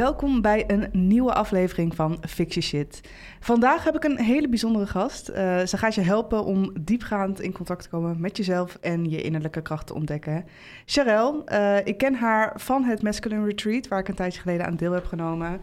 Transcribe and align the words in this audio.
welkom 0.00 0.40
bij 0.40 0.64
een 0.66 0.88
nieuwe 0.92 1.32
aflevering 1.32 1.94
van 1.94 2.18
Fix 2.28 2.54
Your 2.54 2.68
Shit. 2.68 3.00
Vandaag 3.40 3.84
heb 3.84 3.96
ik 3.96 4.04
een 4.04 4.18
hele 4.18 4.48
bijzondere 4.48 4.86
gast. 4.86 5.28
Uh, 5.28 5.36
ze 5.60 5.76
gaat 5.76 5.94
je 5.94 6.00
helpen 6.00 6.44
om 6.44 6.72
diepgaand 6.80 7.40
in 7.40 7.52
contact 7.52 7.82
te 7.82 7.88
komen 7.88 8.20
met 8.20 8.36
jezelf 8.36 8.78
en 8.80 9.10
je 9.10 9.22
innerlijke 9.22 9.62
kracht 9.62 9.86
te 9.86 9.94
ontdekken. 9.94 10.44
Sharel, 10.86 11.42
uh, 11.52 11.86
ik 11.86 11.98
ken 11.98 12.14
haar 12.14 12.52
van 12.56 12.84
het 12.84 13.02
Masculine 13.02 13.44
Retreat, 13.44 13.88
waar 13.88 13.98
ik 13.98 14.08
een 14.08 14.14
tijdje 14.14 14.40
geleden 14.40 14.66
aan 14.66 14.76
deel 14.76 14.92
heb 14.92 15.04
genomen. 15.04 15.60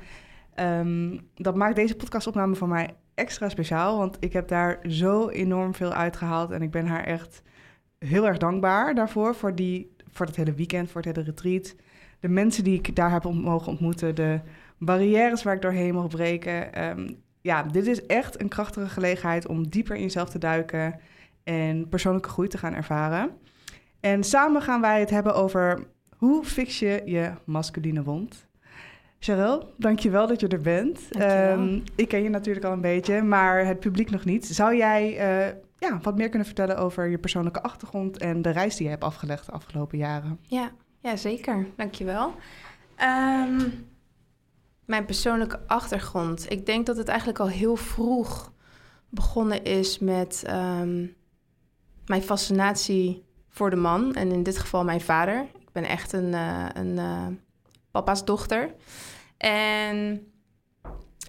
Um, 0.60 1.20
dat 1.36 1.56
maakt 1.56 1.76
deze 1.76 1.96
podcastopname 1.96 2.56
voor 2.56 2.68
mij 2.68 2.90
extra 3.14 3.50
speciaal, 3.50 3.98
want 3.98 4.18
ik 4.20 4.34
heb 4.34 4.48
daar 4.48 4.80
zo 4.88 5.30
enorm 5.30 5.76
veel 5.76 5.94
uitgehaald 5.94 6.52
en 6.52 6.62
ik 6.62 6.72
ben 6.72 6.86
haar 6.86 7.04
echt 7.04 7.42
heel 8.00 8.28
erg 8.28 8.38
dankbaar 8.38 8.96
daarvoor, 8.96 9.36
voor, 9.36 9.56
die, 9.56 9.96
voor 10.12 10.26
het 10.26 10.36
hele 10.36 10.54
weekend, 10.54 10.92
voor 10.92 11.02
het 11.02 11.16
hele 11.16 11.28
retreat 11.28 11.76
de 12.20 12.28
mensen 12.28 12.64
die 12.64 12.78
ik 12.78 12.96
daar 12.96 13.12
heb 13.12 13.24
mogen 13.24 13.72
ontmoeten, 13.72 14.16
de 14.16 14.40
barrières 14.78 15.44
waar 15.44 15.56
ik 15.56 15.62
doorheen 15.62 15.94
mocht 15.94 16.10
breken. 16.10 16.88
Um, 16.90 17.18
ja, 17.42 17.64
dit 17.64 17.88
is 17.88 18.06
echt 18.06 18.42
een 18.42 18.48
krachtige 18.48 18.90
gelegenheid 18.90 19.48
om 19.48 19.70
dieper 19.70 19.96
in 19.96 20.02
jezelf 20.02 20.30
te 20.30 20.40
duiken 20.40 21.00
en 21.44 21.90
persoonlijke 21.90 22.30
groei 22.30 22.48
te 22.48 22.58
gaan 22.58 22.74
ervaren. 22.74 23.30
En 24.00 24.24
samen 24.24 24.62
gaan 24.62 24.82
wij 24.82 25.00
het 25.00 25.10
hebben 25.10 25.36
over 25.36 25.88
hoe 26.18 26.44
fix 26.44 26.80
je 26.80 27.02
je 27.06 27.32
masculine 27.46 28.04
wond. 28.04 28.48
Cheryl, 29.20 29.74
dankjewel 29.78 30.28
dat 30.28 30.40
je 30.40 30.48
er 30.48 30.62
bent. 30.62 31.00
Um, 31.22 31.84
ik 31.96 32.08
ken 32.08 32.24
je 32.24 32.30
natuurlijk 32.30 32.66
al 32.66 32.72
een 32.72 32.82
beetje, 32.82 33.22
maar 33.22 33.66
het 33.66 33.80
publiek 33.80 34.10
nog 34.10 34.26
niet. 34.26 34.46
Zou 34.46 34.76
jij 34.76 35.12
uh, 35.12 35.54
ja, 35.78 36.00
wat 36.02 36.18
meer 36.18 36.30
kunnen 36.30 36.48
vertellen 36.48 36.78
over 36.78 37.08
je 37.08 37.18
persoonlijke 37.18 37.62
achtergrond 37.62 38.18
en 38.18 38.42
de 38.42 38.50
reis 38.50 38.76
die 38.76 38.84
je 38.84 38.92
hebt 38.92 39.04
afgelegd 39.04 39.46
de 39.46 39.52
afgelopen 39.52 39.98
jaren? 39.98 40.40
Ja, 40.42 40.72
ja, 41.08 41.16
zeker. 41.16 41.68
Dankjewel. 41.76 42.34
Um, 43.02 43.88
mijn 44.86 45.06
persoonlijke 45.06 45.60
achtergrond. 45.68 46.52
Ik 46.52 46.66
denk 46.66 46.86
dat 46.86 46.98
het 46.98 47.08
eigenlijk 47.08 47.40
al 47.40 47.48
heel 47.48 47.76
vroeg 47.76 48.52
begonnen 49.10 49.64
is 49.64 50.00
met 50.00 50.44
um, 50.50 51.16
mijn 52.06 52.22
fascinatie 52.22 53.26
voor 53.50 53.70
de 53.70 53.76
man. 53.76 54.14
En 54.14 54.32
in 54.32 54.44
dit 54.44 54.58
geval 54.58 54.84
mijn 54.84 55.02
vader. 55.02 55.46
Ik 55.60 55.72
ben 55.72 55.84
echt 55.84 56.14
een, 56.14 56.34
uh, 56.34 56.66
een 56.74 56.96
uh, 56.98 57.28
papa's 57.92 58.26
dochter. 58.26 58.74
En 59.38 60.28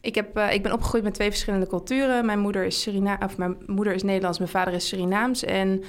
ik, 0.01 0.15
heb, 0.15 0.39
uh, 0.39 0.53
ik 0.53 0.63
ben 0.63 0.73
opgegroeid 0.73 1.05
met 1.05 1.15
twee 1.15 1.31
verschillende 1.31 1.67
culturen. 1.67 2.27
Mijn 2.27 2.39
moeder 2.39 2.65
is, 2.65 2.83
Surina 2.83 3.19
of 3.25 3.37
mijn 3.37 3.57
moeder 3.67 3.95
is 3.95 4.03
Nederlands, 4.03 4.39
mijn 4.39 4.51
vader 4.51 4.75
is 4.75 4.89
Surinaams. 4.89 5.45
En 5.45 5.83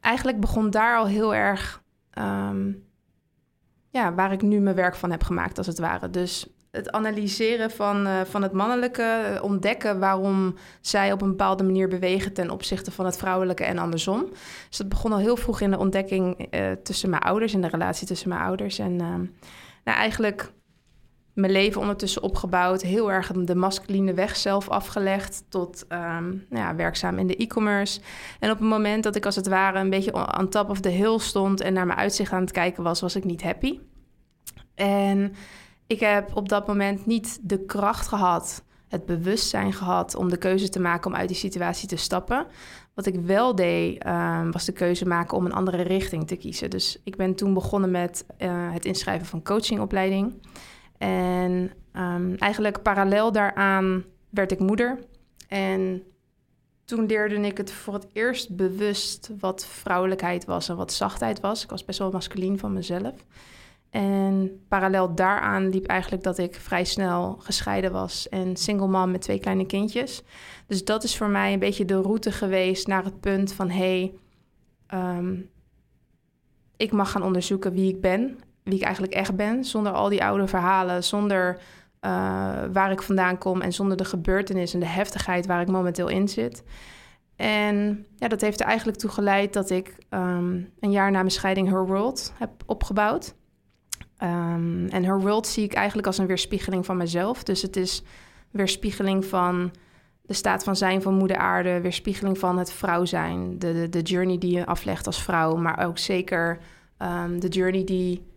eigenlijk 0.00 0.40
begon 0.40 0.70
daar 0.70 0.98
al 0.98 1.06
heel 1.06 1.34
erg 1.34 1.82
um, 2.18 2.88
ja, 3.90 4.14
waar 4.14 4.32
ik 4.32 4.42
nu 4.42 4.60
mijn 4.60 4.76
werk 4.76 4.94
van 4.94 5.10
heb 5.10 5.22
gemaakt, 5.22 5.58
als 5.58 5.66
het 5.66 5.78
ware. 5.78 6.10
Dus 6.10 6.46
het 6.70 6.90
analyseren 6.90 7.70
van, 7.70 8.06
uh, 8.06 8.20
van 8.24 8.42
het 8.42 8.52
mannelijke, 8.52 9.02
eh, 9.02 9.42
ontdekken 9.42 9.98
waarom 9.98 10.54
zij 10.80 11.12
op 11.12 11.22
een 11.22 11.28
bepaalde 11.28 11.64
manier 11.64 11.88
bewegen 11.88 12.32
ten 12.32 12.50
opzichte 12.50 12.90
van 12.90 13.04
het 13.04 13.16
vrouwelijke 13.16 13.64
en 13.64 13.78
andersom. 13.78 14.26
Dus 14.68 14.76
dat 14.76 14.88
begon 14.88 15.12
al 15.12 15.18
heel 15.18 15.36
vroeg 15.36 15.60
in 15.60 15.70
de 15.70 15.78
ontdekking 15.78 16.54
uh, 16.54 16.70
tussen 16.82 17.10
mijn 17.10 17.22
ouders, 17.22 17.54
in 17.54 17.60
de 17.60 17.68
relatie 17.68 18.06
tussen 18.06 18.28
mijn 18.28 18.40
ouders. 18.40 18.78
En 18.78 18.92
uh, 18.92 19.08
nou, 19.84 19.98
eigenlijk 19.98 20.52
mijn 21.40 21.52
leven 21.52 21.80
ondertussen 21.80 22.22
opgebouwd, 22.22 22.82
heel 22.82 23.12
erg 23.12 23.32
de 23.32 23.54
masculine 23.54 24.14
weg 24.14 24.36
zelf 24.36 24.68
afgelegd, 24.68 25.44
tot 25.48 25.84
um, 25.88 26.46
nou 26.48 26.64
ja, 26.64 26.74
werkzaam 26.74 27.18
in 27.18 27.26
de 27.26 27.36
e-commerce. 27.36 28.00
En 28.38 28.50
op 28.50 28.58
het 28.58 28.68
moment 28.68 29.02
dat 29.02 29.16
ik 29.16 29.26
als 29.26 29.36
het 29.36 29.48
ware 29.48 29.78
een 29.78 29.90
beetje 29.90 30.38
on 30.38 30.48
top 30.48 30.70
of 30.70 30.80
the 30.80 30.88
hill 30.88 31.18
stond 31.18 31.60
en 31.60 31.72
naar 31.72 31.86
mijn 31.86 31.98
uitzicht 31.98 32.32
aan 32.32 32.40
het 32.40 32.50
kijken 32.50 32.82
was, 32.82 33.00
was 33.00 33.16
ik 33.16 33.24
niet 33.24 33.42
happy. 33.42 33.78
En 34.74 35.34
ik 35.86 36.00
heb 36.00 36.36
op 36.36 36.48
dat 36.48 36.66
moment 36.66 37.06
niet 37.06 37.38
de 37.42 37.64
kracht 37.64 38.08
gehad, 38.08 38.64
het 38.88 39.06
bewustzijn 39.06 39.72
gehad 39.72 40.14
om 40.14 40.28
de 40.28 40.36
keuze 40.36 40.68
te 40.68 40.80
maken 40.80 41.10
om 41.10 41.16
uit 41.16 41.28
die 41.28 41.36
situatie 41.36 41.88
te 41.88 41.96
stappen. 41.96 42.46
Wat 42.94 43.06
ik 43.06 43.14
wel 43.14 43.54
deed, 43.54 44.06
um, 44.06 44.52
was 44.52 44.64
de 44.64 44.72
keuze 44.72 45.06
maken 45.06 45.36
om 45.36 45.44
een 45.44 45.52
andere 45.52 45.82
richting 45.82 46.26
te 46.26 46.36
kiezen. 46.36 46.70
Dus 46.70 47.00
ik 47.04 47.16
ben 47.16 47.34
toen 47.34 47.54
begonnen 47.54 47.90
met 47.90 48.24
uh, 48.38 48.72
het 48.72 48.84
inschrijven 48.84 49.26
van 49.26 49.42
coachingopleiding. 49.42 50.34
En 51.00 51.70
um, 51.92 52.34
eigenlijk 52.34 52.82
parallel 52.82 53.32
daaraan 53.32 54.04
werd 54.30 54.52
ik 54.52 54.58
moeder. 54.58 54.98
En 55.48 56.02
toen 56.84 57.06
leerde 57.06 57.34
ik 57.34 57.56
het 57.56 57.72
voor 57.72 57.94
het 57.94 58.06
eerst 58.12 58.56
bewust 58.56 59.30
wat 59.38 59.66
vrouwelijkheid 59.66 60.44
was 60.44 60.68
en 60.68 60.76
wat 60.76 60.92
zachtheid 60.92 61.40
was. 61.40 61.62
Ik 61.62 61.70
was 61.70 61.84
best 61.84 61.98
wel 61.98 62.10
masculien 62.10 62.58
van 62.58 62.72
mezelf. 62.72 63.14
En 63.90 64.64
parallel 64.68 65.14
daaraan 65.14 65.68
liep 65.68 65.86
eigenlijk 65.86 66.22
dat 66.22 66.38
ik 66.38 66.54
vrij 66.54 66.84
snel 66.84 67.36
gescheiden 67.38 67.92
was 67.92 68.28
en 68.28 68.56
single 68.56 68.88
mom 68.88 69.10
met 69.10 69.22
twee 69.22 69.40
kleine 69.40 69.66
kindjes. 69.66 70.22
Dus 70.66 70.84
dat 70.84 71.04
is 71.04 71.16
voor 71.16 71.28
mij 71.28 71.52
een 71.52 71.58
beetje 71.58 71.84
de 71.84 72.00
route 72.00 72.32
geweest 72.32 72.86
naar 72.86 73.04
het 73.04 73.20
punt 73.20 73.52
van 73.52 73.70
hé, 73.70 74.12
hey, 74.88 75.18
um, 75.18 75.50
ik 76.76 76.92
mag 76.92 77.10
gaan 77.10 77.22
onderzoeken 77.22 77.72
wie 77.72 77.94
ik 77.94 78.00
ben 78.00 78.38
wie 78.62 78.74
ik 78.74 78.82
eigenlijk 78.82 79.14
echt 79.14 79.36
ben, 79.36 79.64
zonder 79.64 79.92
al 79.92 80.08
die 80.08 80.24
oude 80.24 80.46
verhalen, 80.46 81.04
zonder 81.04 81.54
uh, 81.54 81.60
waar 82.72 82.90
ik 82.90 83.02
vandaan 83.02 83.38
kom 83.38 83.60
en 83.60 83.72
zonder 83.72 83.96
de 83.96 84.04
gebeurtenis 84.04 84.74
en 84.74 84.80
de 84.80 84.86
heftigheid 84.86 85.46
waar 85.46 85.60
ik 85.60 85.68
momenteel 85.68 86.08
in 86.08 86.28
zit. 86.28 86.62
En 87.36 88.06
ja, 88.16 88.28
dat 88.28 88.40
heeft 88.40 88.60
er 88.60 88.66
eigenlijk 88.66 88.98
toe 88.98 89.10
geleid 89.10 89.52
dat 89.52 89.70
ik 89.70 89.96
um, 90.10 90.70
een 90.80 90.90
jaar 90.90 91.10
na 91.10 91.18
mijn 91.18 91.30
scheiding 91.30 91.68
Her 91.68 91.86
World 91.86 92.32
heb 92.38 92.50
opgebouwd. 92.66 93.34
Um, 94.22 94.88
en 94.88 95.04
Her 95.04 95.20
World 95.20 95.46
zie 95.46 95.64
ik 95.64 95.72
eigenlijk 95.72 96.06
als 96.06 96.18
een 96.18 96.26
weerspiegeling 96.26 96.86
van 96.86 96.96
mezelf. 96.96 97.42
Dus 97.42 97.62
het 97.62 97.76
is 97.76 98.02
weerspiegeling 98.50 99.24
van 99.24 99.72
de 100.22 100.34
staat 100.34 100.64
van 100.64 100.76
zijn 100.76 101.02
van 101.02 101.14
moeder 101.14 101.36
aarde, 101.36 101.80
weerspiegeling 101.80 102.38
van 102.38 102.58
het 102.58 102.72
vrouw 102.72 103.04
zijn, 103.04 103.58
de, 103.58 103.88
de, 103.88 104.02
journey 104.02 104.38
die 104.38 104.56
je 104.56 104.66
aflegt 104.66 105.06
als 105.06 105.22
vrouw, 105.22 105.56
maar 105.56 105.86
ook 105.86 105.98
zeker 105.98 106.58
um, 106.98 107.40
de 107.40 107.48
journey 107.48 107.84
die 107.84 108.29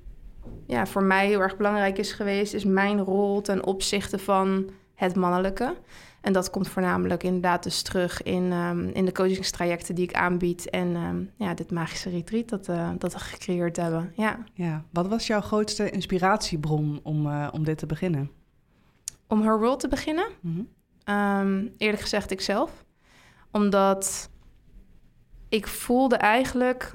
ja, 0.67 0.85
voor 0.85 1.03
mij 1.03 1.27
heel 1.27 1.39
erg 1.39 1.57
belangrijk 1.57 1.97
is 1.97 2.11
geweest, 2.11 2.53
is 2.53 2.63
mijn 2.63 2.99
rol 2.99 3.41
ten 3.41 3.65
opzichte 3.65 4.19
van 4.19 4.69
het 4.95 5.15
mannelijke. 5.15 5.75
En 6.21 6.33
dat 6.33 6.49
komt 6.49 6.67
voornamelijk 6.67 7.23
inderdaad 7.23 7.63
dus 7.63 7.81
terug 7.81 8.21
in, 8.21 8.51
um, 8.51 8.89
in 8.89 9.05
de 9.05 9.11
coachingstrajecten 9.11 9.95
die 9.95 10.03
ik 10.03 10.13
aanbied. 10.13 10.69
En 10.69 10.95
um, 10.95 11.31
ja, 11.37 11.53
dit 11.53 11.71
magische 11.71 12.09
retreat 12.09 12.49
dat, 12.49 12.67
uh, 12.67 12.89
dat 12.97 13.13
we 13.13 13.19
gecreëerd 13.19 13.75
hebben. 13.75 14.13
Ja. 14.15 14.39
ja. 14.53 14.83
Wat 14.91 15.07
was 15.07 15.27
jouw 15.27 15.41
grootste 15.41 15.89
inspiratiebron 15.89 16.99
om, 17.03 17.27
uh, 17.27 17.47
om 17.51 17.63
dit 17.63 17.77
te 17.77 17.85
beginnen? 17.85 18.31
Om 19.27 19.41
Her 19.41 19.59
World 19.59 19.79
te 19.79 19.87
beginnen? 19.87 20.27
Mm 20.41 20.67
-hmm. 21.05 21.15
um, 21.15 21.73
eerlijk 21.77 22.01
gezegd 22.01 22.31
ikzelf. 22.31 22.85
Omdat 23.51 24.29
ik 25.49 25.67
voelde 25.67 26.15
eigenlijk 26.15 26.91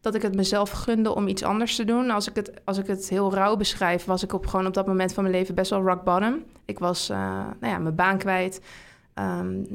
dat 0.00 0.14
ik 0.14 0.22
het 0.22 0.34
mezelf 0.34 0.70
gunde 0.70 1.14
om 1.14 1.28
iets 1.28 1.42
anders 1.42 1.76
te 1.76 1.84
doen. 1.84 2.10
Als 2.10 2.28
ik 2.28 2.34
het, 2.34 2.52
als 2.64 2.78
ik 2.78 2.86
het 2.86 3.08
heel 3.08 3.34
rauw 3.34 3.56
beschrijf, 3.56 4.04
was 4.04 4.22
ik 4.22 4.32
op, 4.32 4.46
gewoon 4.46 4.66
op 4.66 4.74
dat 4.74 4.86
moment 4.86 5.12
van 5.12 5.22
mijn 5.22 5.34
leven 5.34 5.54
best 5.54 5.70
wel 5.70 5.82
rock 5.82 6.04
bottom. 6.04 6.44
Ik 6.64 6.78
was 6.78 7.10
uh, 7.10 7.16
nou 7.60 7.72
ja, 7.72 7.78
mijn 7.78 7.94
baan 7.94 8.18
kwijt. 8.18 8.60
Um, 9.14 9.66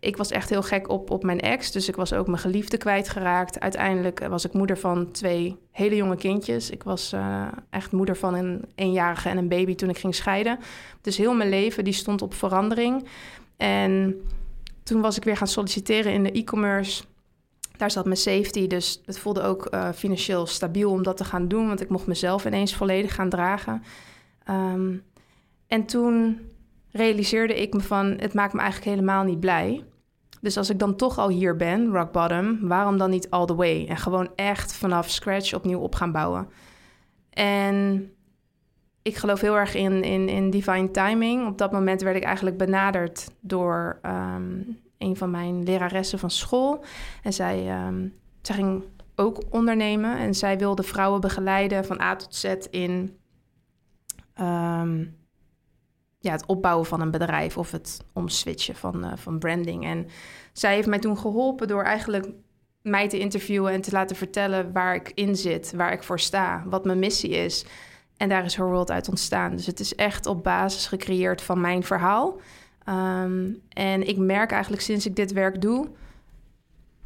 ik 0.00 0.16
was 0.16 0.30
echt 0.30 0.50
heel 0.50 0.62
gek 0.62 0.88
op, 0.88 1.10
op 1.10 1.24
mijn 1.24 1.40
ex, 1.40 1.72
dus 1.72 1.88
ik 1.88 1.96
was 1.96 2.12
ook 2.12 2.26
mijn 2.26 2.38
geliefde 2.38 2.76
kwijtgeraakt. 2.76 3.60
Uiteindelijk 3.60 4.26
was 4.28 4.44
ik 4.44 4.52
moeder 4.52 4.78
van 4.78 5.10
twee 5.10 5.56
hele 5.70 5.96
jonge 5.96 6.16
kindjes. 6.16 6.70
Ik 6.70 6.82
was 6.82 7.12
uh, 7.12 7.46
echt 7.70 7.92
moeder 7.92 8.16
van 8.16 8.34
een 8.34 8.64
eenjarige 8.74 9.28
en 9.28 9.38
een 9.38 9.48
baby 9.48 9.74
toen 9.74 9.88
ik 9.88 9.98
ging 9.98 10.14
scheiden. 10.14 10.58
Dus 11.00 11.16
heel 11.16 11.34
mijn 11.34 11.48
leven 11.48 11.84
die 11.84 11.92
stond 11.92 12.22
op 12.22 12.34
verandering. 12.34 13.08
En 13.56 14.14
toen 14.82 15.00
was 15.00 15.16
ik 15.16 15.24
weer 15.24 15.36
gaan 15.36 15.46
solliciteren 15.46 16.12
in 16.12 16.22
de 16.22 16.32
e-commerce 16.32 17.04
daar 17.76 17.90
zat 17.90 18.04
mijn 18.04 18.16
safety, 18.16 18.66
dus 18.66 19.02
het 19.06 19.18
voelde 19.18 19.42
ook 19.42 19.74
uh, 19.74 19.92
financieel 19.92 20.46
stabiel 20.46 20.90
om 20.90 21.02
dat 21.02 21.16
te 21.16 21.24
gaan 21.24 21.48
doen, 21.48 21.66
want 21.66 21.80
ik 21.80 21.88
mocht 21.88 22.06
mezelf 22.06 22.44
ineens 22.44 22.74
volledig 22.74 23.14
gaan 23.14 23.28
dragen. 23.28 23.82
Um, 24.50 25.02
en 25.66 25.84
toen 25.84 26.40
realiseerde 26.90 27.60
ik 27.60 27.72
me 27.74 27.80
van, 27.80 28.06
het 28.06 28.34
maakt 28.34 28.52
me 28.52 28.60
eigenlijk 28.60 28.90
helemaal 28.90 29.24
niet 29.24 29.40
blij. 29.40 29.84
Dus 30.40 30.56
als 30.56 30.70
ik 30.70 30.78
dan 30.78 30.96
toch 30.96 31.18
al 31.18 31.28
hier 31.28 31.56
ben, 31.56 31.92
rock 31.92 32.12
bottom, 32.12 32.68
waarom 32.68 32.98
dan 32.98 33.10
niet 33.10 33.30
all 33.30 33.46
the 33.46 33.54
way? 33.54 33.86
En 33.88 33.96
gewoon 33.96 34.28
echt 34.34 34.72
vanaf 34.72 35.10
scratch 35.10 35.54
opnieuw 35.54 35.78
op 35.78 35.94
gaan 35.94 36.12
bouwen. 36.12 36.48
En 37.30 38.10
ik 39.02 39.16
geloof 39.16 39.40
heel 39.40 39.56
erg 39.56 39.74
in, 39.74 40.02
in, 40.02 40.28
in 40.28 40.50
divine 40.50 40.90
timing. 40.90 41.46
Op 41.46 41.58
dat 41.58 41.72
moment 41.72 42.02
werd 42.02 42.16
ik 42.16 42.22
eigenlijk 42.22 42.56
benaderd 42.56 43.28
door 43.40 43.98
um, 44.02 44.78
een 44.98 45.16
van 45.16 45.30
mijn 45.30 45.62
leraressen 45.62 46.18
van 46.18 46.30
school. 46.30 46.84
En 47.22 47.32
zij, 47.32 47.86
um, 47.86 48.14
zij 48.42 48.54
ging 48.54 48.82
ook 49.14 49.42
ondernemen 49.50 50.18
en 50.18 50.34
zij 50.34 50.58
wilde 50.58 50.82
vrouwen 50.82 51.20
begeleiden 51.20 51.84
van 51.84 52.00
A 52.00 52.16
tot 52.16 52.34
Z 52.34 52.54
in 52.70 53.18
um, 54.40 55.16
ja, 56.18 56.32
het 56.32 56.46
opbouwen 56.46 56.86
van 56.86 57.00
een 57.00 57.10
bedrijf 57.10 57.58
of 57.58 57.70
het 57.70 58.04
omswitchen 58.12 58.76
van, 58.76 59.04
uh, 59.04 59.12
van 59.14 59.38
branding. 59.38 59.84
En 59.84 60.06
zij 60.52 60.74
heeft 60.74 60.88
mij 60.88 60.98
toen 60.98 61.18
geholpen 61.18 61.68
door 61.68 61.82
eigenlijk 61.82 62.28
mij 62.82 63.08
te 63.08 63.18
interviewen 63.18 63.72
en 63.72 63.80
te 63.80 63.90
laten 63.90 64.16
vertellen 64.16 64.72
waar 64.72 64.94
ik 64.94 65.12
in 65.14 65.36
zit, 65.36 65.72
waar 65.72 65.92
ik 65.92 66.02
voor 66.02 66.20
sta, 66.20 66.62
wat 66.66 66.84
mijn 66.84 66.98
missie 66.98 67.30
is. 67.30 67.64
En 68.16 68.28
daar 68.28 68.44
is 68.44 68.56
Her 68.56 68.66
World 68.66 68.90
uit 68.90 69.08
ontstaan. 69.08 69.56
Dus 69.56 69.66
het 69.66 69.80
is 69.80 69.94
echt 69.94 70.26
op 70.26 70.42
basis 70.42 70.86
gecreëerd 70.86 71.42
van 71.42 71.60
mijn 71.60 71.82
verhaal. 71.82 72.40
Ehm, 72.86 73.52
en 73.68 74.08
ik 74.08 74.16
merk 74.16 74.50
eigenlijk 74.50 74.82
sinds 74.82 75.06
ik 75.06 75.16
dit 75.16 75.32
werk 75.32 75.60
doe... 75.60 75.88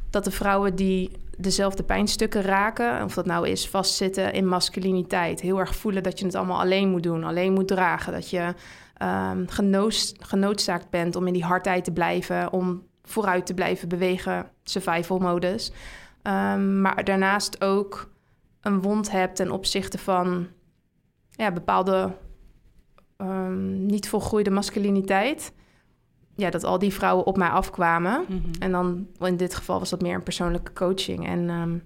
dat 0.09 0.23
de 0.23 0.31
vrouwen 0.31 0.75
die 0.75 1.11
dezelfde 1.37 1.83
pijnstukken 1.83 2.41
raken... 2.41 3.03
of 3.03 3.13
dat 3.13 3.25
nou 3.25 3.47
is 3.47 3.67
vastzitten 3.67 4.33
in 4.33 4.47
masculiniteit... 4.47 5.41
heel 5.41 5.59
erg 5.59 5.75
voelen 5.75 6.03
dat 6.03 6.19
je 6.19 6.25
het 6.25 6.35
allemaal 6.35 6.59
alleen 6.59 6.89
moet 6.89 7.03
doen, 7.03 7.23
alleen 7.23 7.53
moet 7.53 7.67
dragen... 7.67 8.13
dat 8.13 8.29
je 8.29 8.53
um, 9.01 9.45
genoodzaakt 10.19 10.89
bent 10.89 11.15
om 11.15 11.27
in 11.27 11.33
die 11.33 11.43
hardheid 11.43 11.83
te 11.83 11.91
blijven... 11.91 12.51
om 12.51 12.83
vooruit 13.03 13.45
te 13.45 13.53
blijven 13.53 13.89
bewegen, 13.89 14.49
survival-modus. 14.63 15.71
Um, 16.23 16.81
maar 16.81 17.03
daarnaast 17.03 17.63
ook 17.63 18.09
een 18.61 18.81
wond 18.81 19.11
hebt 19.11 19.35
ten 19.35 19.51
opzichte 19.51 19.97
van 19.97 20.47
ja, 21.31 21.51
bepaalde 21.51 22.11
niet 23.87 24.09
volgroeide 24.09 24.49
masculiniteit. 24.49 25.53
Ja, 26.35 26.49
dat 26.49 26.63
al 26.63 26.79
die 26.79 26.93
vrouwen 26.93 27.25
op 27.25 27.37
mij 27.37 27.49
afkwamen. 27.49 28.25
Mhm. 28.27 28.39
En 28.59 28.71
dan 28.71 29.07
in 29.19 29.37
dit 29.37 29.55
geval 29.55 29.79
was 29.79 29.89
dat 29.89 30.01
meer 30.01 30.15
een 30.15 30.23
persoonlijke 30.23 30.73
coaching. 30.73 31.27
En 31.27 31.49
um, 31.49 31.83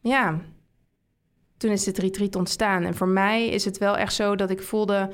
ja, 0.00 0.40
toen 1.56 1.70
is 1.70 1.84
dit 1.84 1.98
retreat 1.98 2.36
ontstaan. 2.36 2.82
En 2.82 2.94
voor 2.94 3.08
mij 3.08 3.48
is 3.48 3.64
het 3.64 3.78
wel 3.78 3.96
echt 3.96 4.14
zo 4.14 4.36
dat 4.36 4.50
ik 4.50 4.62
voelde... 4.62 5.10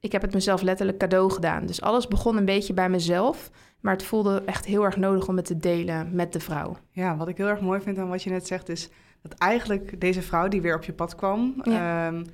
ik 0.00 0.12
heb 0.12 0.22
het 0.22 0.34
mezelf 0.34 0.62
letterlijk 0.62 0.98
cadeau 0.98 1.30
gedaan. 1.30 1.66
Dus 1.66 1.80
alles 1.80 2.08
begon 2.08 2.36
een 2.36 2.44
beetje 2.44 2.74
bij 2.74 2.90
mezelf... 2.90 3.50
Maar 3.80 3.92
het 3.92 4.02
voelde 4.02 4.42
echt 4.46 4.64
heel 4.64 4.84
erg 4.84 4.96
nodig 4.96 5.28
om 5.28 5.36
het 5.36 5.44
te 5.44 5.56
delen 5.56 6.14
met 6.14 6.32
de 6.32 6.40
vrouw. 6.40 6.76
Ja, 6.90 7.16
wat 7.16 7.28
ik 7.28 7.36
heel 7.36 7.46
erg 7.46 7.60
mooi 7.60 7.80
vind 7.80 7.98
aan 7.98 8.08
wat 8.08 8.22
je 8.22 8.30
net 8.30 8.46
zegt, 8.46 8.68
is 8.68 8.88
dat 9.22 9.34
eigenlijk 9.34 10.00
deze 10.00 10.22
vrouw 10.22 10.48
die 10.48 10.60
weer 10.60 10.74
op 10.74 10.84
je 10.84 10.92
pad 10.92 11.14
kwam, 11.14 11.60
ehm, 11.60 12.24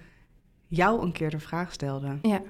jou 0.66 1.02
een 1.02 1.12
keer 1.12 1.30
de 1.30 1.38
vraag 1.38 1.72
stelde. 1.72 2.18
Ja. 2.22 2.42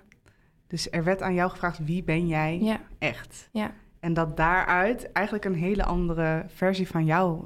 Dus 0.75 0.91
er 0.91 1.05
werd 1.05 1.23
aan 1.23 1.35
jou 1.35 1.50
gevraagd: 1.50 1.79
wie 1.85 2.03
ben 2.03 2.26
jij 2.26 2.59
ja. 2.62 2.81
echt? 2.99 3.49
Ja. 3.53 3.73
En 4.00 4.15
dat 4.15 4.37
daaruit 4.37 5.12
eigenlijk 5.12 5.44
een 5.47 5.55
hele 5.55 5.85
andere 5.85 6.44
versie 6.55 6.88
van 6.88 7.05
jou 7.05 7.44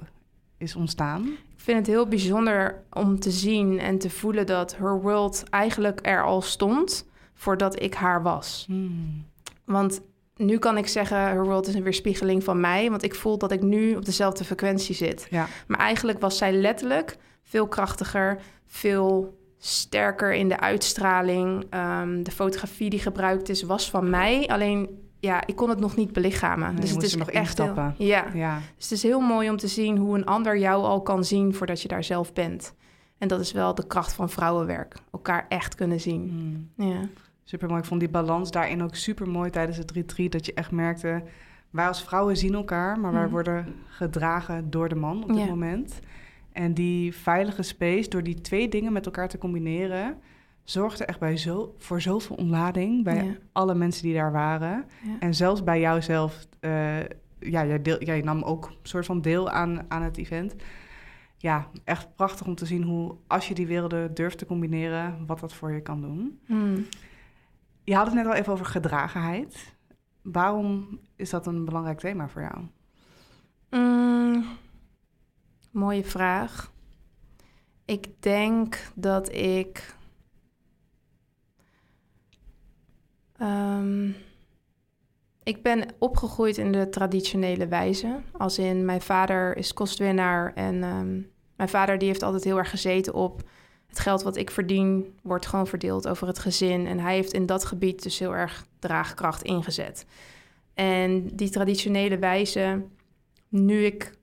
is 0.56 0.76
ontstaan. 0.76 1.26
Ik 1.26 1.60
vind 1.64 1.78
het 1.78 1.86
heel 1.86 2.06
bijzonder 2.06 2.82
om 2.90 3.20
te 3.20 3.30
zien 3.30 3.80
en 3.80 3.98
te 3.98 4.10
voelen 4.10 4.46
dat 4.46 4.76
Her 4.76 5.00
World 5.00 5.44
eigenlijk 5.50 6.06
er 6.06 6.24
al 6.24 6.42
stond 6.42 7.06
voordat 7.34 7.82
ik 7.82 7.94
haar 7.94 8.22
was. 8.22 8.64
Hmm. 8.66 9.24
Want 9.64 10.00
nu 10.36 10.58
kan 10.58 10.76
ik 10.76 10.86
zeggen, 10.86 11.18
Her 11.18 11.44
World 11.44 11.66
is 11.66 11.74
een 11.74 11.82
weerspiegeling 11.82 12.44
van 12.44 12.60
mij, 12.60 12.90
want 12.90 13.02
ik 13.02 13.14
voel 13.14 13.38
dat 13.38 13.52
ik 13.52 13.62
nu 13.62 13.96
op 13.96 14.04
dezelfde 14.04 14.44
frequentie 14.44 14.94
zit. 14.94 15.26
Ja. 15.30 15.46
Maar 15.66 15.78
eigenlijk 15.78 16.20
was 16.20 16.38
zij 16.38 16.52
letterlijk 16.52 17.16
veel 17.42 17.66
krachtiger, 17.66 18.40
veel 18.66 19.37
sterker 19.58 20.32
in 20.32 20.48
de 20.48 20.60
uitstraling. 20.60 21.66
Ehm, 21.70 22.22
de 22.22 22.30
fotografie 22.30 22.90
die 22.90 22.98
gebruikt 22.98 23.48
is, 23.48 23.62
was 23.62 23.90
van 23.90 24.10
mij. 24.10 24.48
Alleen, 24.48 24.88
ja, 25.20 25.46
ik 25.46 25.56
kon 25.56 25.68
het 25.68 25.80
nog 25.80 25.96
niet 25.96 26.12
belichamen. 26.12 26.76
dus 26.76 26.90
het 26.90 27.02
is 27.02 27.16
nog 27.16 27.30
echt 27.30 27.46
instappen. 27.48 27.94
ja. 27.98 28.26
ja. 28.34 28.60
Dus 28.76 28.84
het 28.84 28.92
is 28.92 29.02
heel 29.02 29.20
mooi 29.20 29.50
om 29.50 29.56
te 29.56 29.68
zien 29.68 29.96
hoe 29.96 30.16
een 30.16 30.26
ander 30.26 30.58
jou 30.58 30.84
al 30.84 31.02
kan 31.02 31.24
zien 31.24 31.54
voordat 31.54 31.82
je 31.82 31.88
daar 31.88 32.04
zelf 32.04 32.32
bent. 32.32 32.74
En 33.18 33.28
dat 33.28 33.40
is 33.40 33.52
wel 33.52 33.74
de 33.74 33.86
kracht 33.86 34.12
van 34.12 34.30
vrouwenwerk. 34.30 34.94
Elkaar 35.12 35.46
echt 35.48 35.74
kunnen 35.74 36.00
zien. 36.00 36.28
Hmm. 36.76 36.88
Ja. 36.88 37.00
Super 37.44 37.68
mooi. 37.68 37.80
Ik 37.80 37.86
vond 37.86 38.00
die 38.00 38.08
balans 38.08 38.50
daarin 38.50 38.82
ook 38.82 38.94
super 38.94 39.28
mooi 39.28 39.50
tijdens 39.50 39.76
het 39.76 39.90
retreat. 39.90 40.32
Dat 40.32 40.46
je 40.46 40.54
echt 40.54 40.70
merkte, 40.70 41.22
wij 41.70 41.86
als 41.86 42.02
vrouwen 42.02 42.36
zien 42.36 42.54
elkaar, 42.54 43.00
maar 43.00 43.12
wij 43.12 43.22
mhm. 43.22 43.30
worden 43.30 43.74
gedragen 43.86 44.70
door 44.70 44.88
de 44.88 44.94
man 44.94 45.22
op 45.22 45.34
dit 45.34 45.48
moment. 45.48 46.00
En 46.58 46.74
die 46.74 47.14
veilige 47.14 47.62
space, 47.62 48.08
door 48.08 48.22
die 48.22 48.40
twee 48.40 48.68
dingen 48.68 48.92
met 48.92 49.06
elkaar 49.06 49.28
te 49.28 49.38
combineren, 49.38 50.18
zorgde 50.64 51.04
echt 51.04 51.18
bij 51.18 51.36
zo, 51.36 51.74
voor 51.78 52.00
zoveel 52.00 52.36
ontlading 52.36 53.04
bij 53.04 53.38
alle 53.52 53.74
mensen 53.74 54.02
die 54.02 54.14
daar 54.14 54.32
waren. 54.32 54.84
En 55.20 55.34
zelfs 55.34 55.64
bij 55.64 55.80
jouzelf. 55.80 56.46
Uh, 56.60 56.98
ja, 57.38 57.66
jij, 57.66 57.82
deel, 57.82 58.02
jij 58.02 58.20
nam 58.20 58.42
ook 58.42 58.66
een 58.66 58.76
soort 58.82 59.06
van 59.06 59.20
deel 59.20 59.50
aan, 59.50 59.84
aan 59.88 60.02
het 60.02 60.16
event. 60.16 60.54
Ja, 61.36 61.68
echt 61.84 62.14
prachtig 62.16 62.46
om 62.46 62.54
te 62.54 62.66
zien 62.66 62.82
hoe, 62.82 63.16
als 63.26 63.48
je 63.48 63.54
die 63.54 63.66
werelden 63.66 64.14
durft 64.14 64.38
te 64.38 64.46
combineren, 64.46 65.26
wat 65.26 65.40
dat 65.40 65.52
voor 65.52 65.72
je 65.72 65.80
kan 65.80 66.00
doen. 66.00 66.40
Mm. 66.46 66.86
Je 67.84 67.94
had 67.94 68.06
het 68.06 68.14
net 68.14 68.26
al 68.26 68.34
even 68.34 68.52
over 68.52 68.66
gedragenheid. 68.66 69.76
Waarom 70.22 71.00
is 71.16 71.30
dat 71.30 71.46
een 71.46 71.64
belangrijk 71.64 71.98
thema 71.98 72.28
voor 72.28 72.42
jou? 72.42 72.66
Mm, 73.70 74.44
mooie 75.78 76.04
vraag. 76.04 76.72
Ik 77.84 78.22
denk 78.22 78.90
dat 78.94 79.32
ik. 79.32 79.96
Um, 83.40 84.16
ik 85.42 85.62
ben 85.62 85.86
opgegroeid 85.98 86.58
in 86.58 86.72
de 86.72 86.88
traditionele 86.88 87.68
wijze. 87.68 88.20
Als 88.32 88.58
in 88.58 88.84
mijn 88.84 89.00
vader 89.00 89.56
is 89.56 89.72
kostwinnaar 89.72 90.52
en 90.54 90.82
um, 90.82 91.30
mijn 91.56 91.68
vader 91.68 91.98
die 91.98 92.08
heeft 92.08 92.22
altijd 92.22 92.44
heel 92.44 92.58
erg 92.58 92.70
gezeten 92.70 93.14
op 93.14 93.42
het 93.86 93.98
geld 93.98 94.22
wat 94.22 94.36
ik 94.36 94.50
verdien 94.50 95.18
wordt 95.22 95.46
gewoon 95.46 95.66
verdeeld 95.66 96.08
over 96.08 96.26
het 96.26 96.38
gezin. 96.38 96.86
En 96.86 96.98
hij 96.98 97.14
heeft 97.14 97.32
in 97.32 97.46
dat 97.46 97.64
gebied 97.64 98.02
dus 98.02 98.18
heel 98.18 98.34
erg 98.34 98.66
draagkracht 98.78 99.42
ingezet. 99.42 100.06
En 100.74 101.36
die 101.36 101.50
traditionele 101.50 102.18
wijze, 102.18 102.84
nu 103.48 103.84
ik 103.84 104.17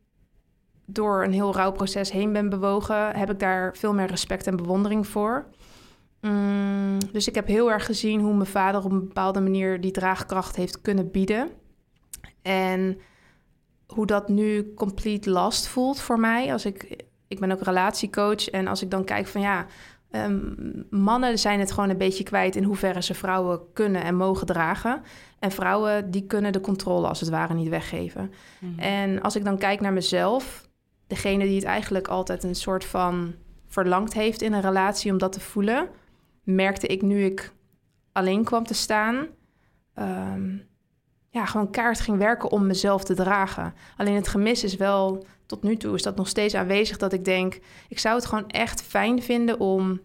door 0.86 1.24
een 1.24 1.34
heel 1.34 1.54
rauw 1.54 1.72
proces 1.72 2.12
heen 2.12 2.34
ben 2.34 2.50
bewogen, 2.50 3.16
heb 3.16 3.30
ik 3.30 3.40
daar 3.40 3.78
veel 3.78 3.94
meer 3.94 4.08
respect 4.08 4.48
en 4.48 4.56
bewondering 4.56 5.08
voor. 5.08 5.46
Mm, 6.22 6.98
dus 7.12 7.28
ik 7.28 7.36
heb 7.36 7.48
heel 7.48 7.72
erg 7.72 7.86
gezien 7.86 8.20
hoe 8.20 8.34
mijn 8.34 8.50
vader 8.50 8.84
op 8.84 8.92
een 8.92 9.08
bepaalde 9.08 9.42
manier 9.42 9.82
die 9.82 9.92
draagkracht 9.92 10.56
heeft 10.56 10.82
kunnen 10.82 11.12
bieden. 11.12 11.50
En 12.42 12.98
hoe 13.88 14.06
dat 14.06 14.30
nu 14.30 14.74
compleet 14.74 15.26
last 15.26 15.68
voelt 15.68 16.00
voor 16.00 16.20
mij 16.20 16.52
als 16.52 16.66
ik 16.66 17.06
ik 17.28 17.40
ben 17.40 17.52
ook 17.52 17.62
relatiecoach. 17.62 18.50
En 18.50 18.68
als 18.68 18.82
ik 18.82 18.92
dan 18.92 19.04
kijk 19.04 19.28
van 19.28 19.42
ja, 19.42 19.66
ehm, 20.12 20.40
mannen 20.90 21.40
zijn 21.40 21.60
het 21.60 21.72
gewoon 21.72 21.90
een 21.90 21.98
beetje 21.98 22.24
kwijt 22.24 22.56
in 22.56 22.64
hoeverre 22.64 23.04
ze 23.04 23.14
vrouwen 23.14 23.60
kunnen 23.74 24.04
en 24.04 24.16
mogen 24.16 24.48
dragen. 24.48 25.02
En 25.40 25.52
vrouwen 25.52 26.12
die 26.12 26.26
kunnen 26.26 26.54
de 26.54 26.62
controle 26.62 27.08
als 27.08 27.20
het 27.20 27.30
ware 27.30 27.54
niet 27.54 27.70
weggeven. 27.70 28.32
Mhm. 28.60 28.80
En 28.80 29.22
als 29.22 29.36
ik 29.36 29.44
dan 29.44 29.58
kijk 29.58 29.82
naar 29.82 29.94
mezelf, 29.94 30.68
degene 31.08 31.44
die 31.44 31.56
het 31.56 31.64
eigenlijk 31.64 32.08
altijd 32.08 32.44
een 32.44 32.56
soort 32.56 32.86
van 32.86 33.36
verlangd 33.68 34.14
heeft 34.14 34.42
in 34.42 34.54
een 34.54 34.62
relatie 34.62 35.12
om 35.12 35.18
dat 35.18 35.32
te 35.32 35.40
voelen, 35.40 35.90
merkte 36.44 36.88
ik 36.88 37.02
nu 37.02 37.24
ik 37.24 37.54
alleen 38.12 38.44
kwam 38.44 38.64
te 38.64 38.74
staan. 38.74 39.28
Ehm, 39.94 40.58
ja, 41.30 41.46
gewoon 41.46 41.72
kaart 41.72 42.00
ging 42.00 42.18
werken 42.18 42.52
om 42.52 42.68
mezelf 42.68 43.04
te 43.04 43.14
dragen. 43.14 43.74
Alleen 43.98 44.16
het 44.16 44.28
gemis 44.28 44.64
is 44.64 44.76
wel 44.76 45.26
tot 45.46 45.64
nu 45.64 45.78
toe 45.78 45.96
is 45.96 46.04
dat 46.04 46.16
nog 46.16 46.28
steeds 46.28 46.56
aanwezig 46.56 46.98
dat 46.98 47.14
ik 47.14 47.26
denk, 47.26 47.60
ik 47.90 48.00
zou 48.00 48.16
het 48.16 48.26
gewoon 48.26 48.50
echt 48.50 48.82
fijn 48.82 49.22
vinden 49.22 49.60
om, 49.60 50.02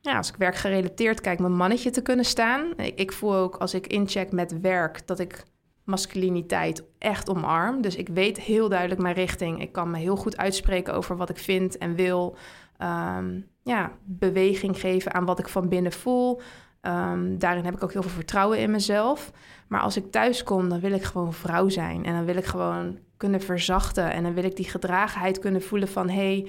ja, 0.00 0.16
als 0.16 0.28
ik 0.28 0.36
werk 0.36 0.56
gerelateerd 0.56 1.20
kijk, 1.20 1.38
mijn 1.38 1.56
mannetje 1.56 1.90
te 1.90 2.02
kunnen 2.02 2.24
staan. 2.24 2.72
Ik, 2.76 2.98
ik 2.98 3.12
voel 3.12 3.34
ook 3.34 3.56
als 3.56 3.74
ik 3.74 3.86
incheck 3.86 4.32
met 4.32 4.60
werk 4.60 5.06
dat 5.06 5.18
ik 5.18 5.44
masculiniteit 5.84 6.84
echt 6.98 7.28
omarm. 7.28 7.80
Dus 7.80 7.96
ik 7.96 8.08
weet 8.08 8.40
heel 8.40 8.68
duidelijk 8.68 9.00
mijn 9.00 9.14
richting. 9.14 9.62
Ik 9.62 9.72
kan 9.72 9.90
me 9.90 9.98
heel 9.98 10.16
goed 10.16 10.36
uitspreken 10.36 10.94
over 10.94 11.16
wat 11.16 11.30
ik 11.30 11.38
vind 11.38 11.78
en 11.78 11.94
wil. 11.94 12.36
Ehm, 12.78 13.40
ja, 13.62 13.92
beweging 14.04 14.80
geven 14.80 15.14
aan 15.14 15.24
wat 15.24 15.38
ik 15.38 15.48
van 15.48 15.68
binnen 15.68 15.92
voel. 15.92 16.40
Um, 16.82 17.38
daarin 17.38 17.64
heb 17.64 17.74
ik 17.74 17.82
ook 17.82 17.92
heel 17.92 18.02
veel 18.02 18.10
vertrouwen 18.10 18.58
in 18.58 18.70
mezelf. 18.70 19.30
Maar 19.68 19.80
als 19.80 19.96
ik 19.96 20.10
thuis 20.10 20.42
kom, 20.42 20.68
dan 20.68 20.80
wil 20.80 20.92
ik 20.92 21.02
gewoon 21.02 21.32
vrouw 21.32 21.68
zijn. 21.68 22.04
En 22.04 22.14
dan 22.14 22.24
wil 22.24 22.36
ik 22.36 22.44
gewoon 22.44 22.98
kunnen 23.16 23.40
verzachten. 23.40 24.12
En 24.12 24.22
dan 24.22 24.34
wil 24.34 24.44
ik 24.44 24.56
die 24.56 24.68
gedragenheid 24.68 25.38
kunnen 25.38 25.62
voelen 25.62 25.88
van... 25.88 26.08
hey, 26.08 26.48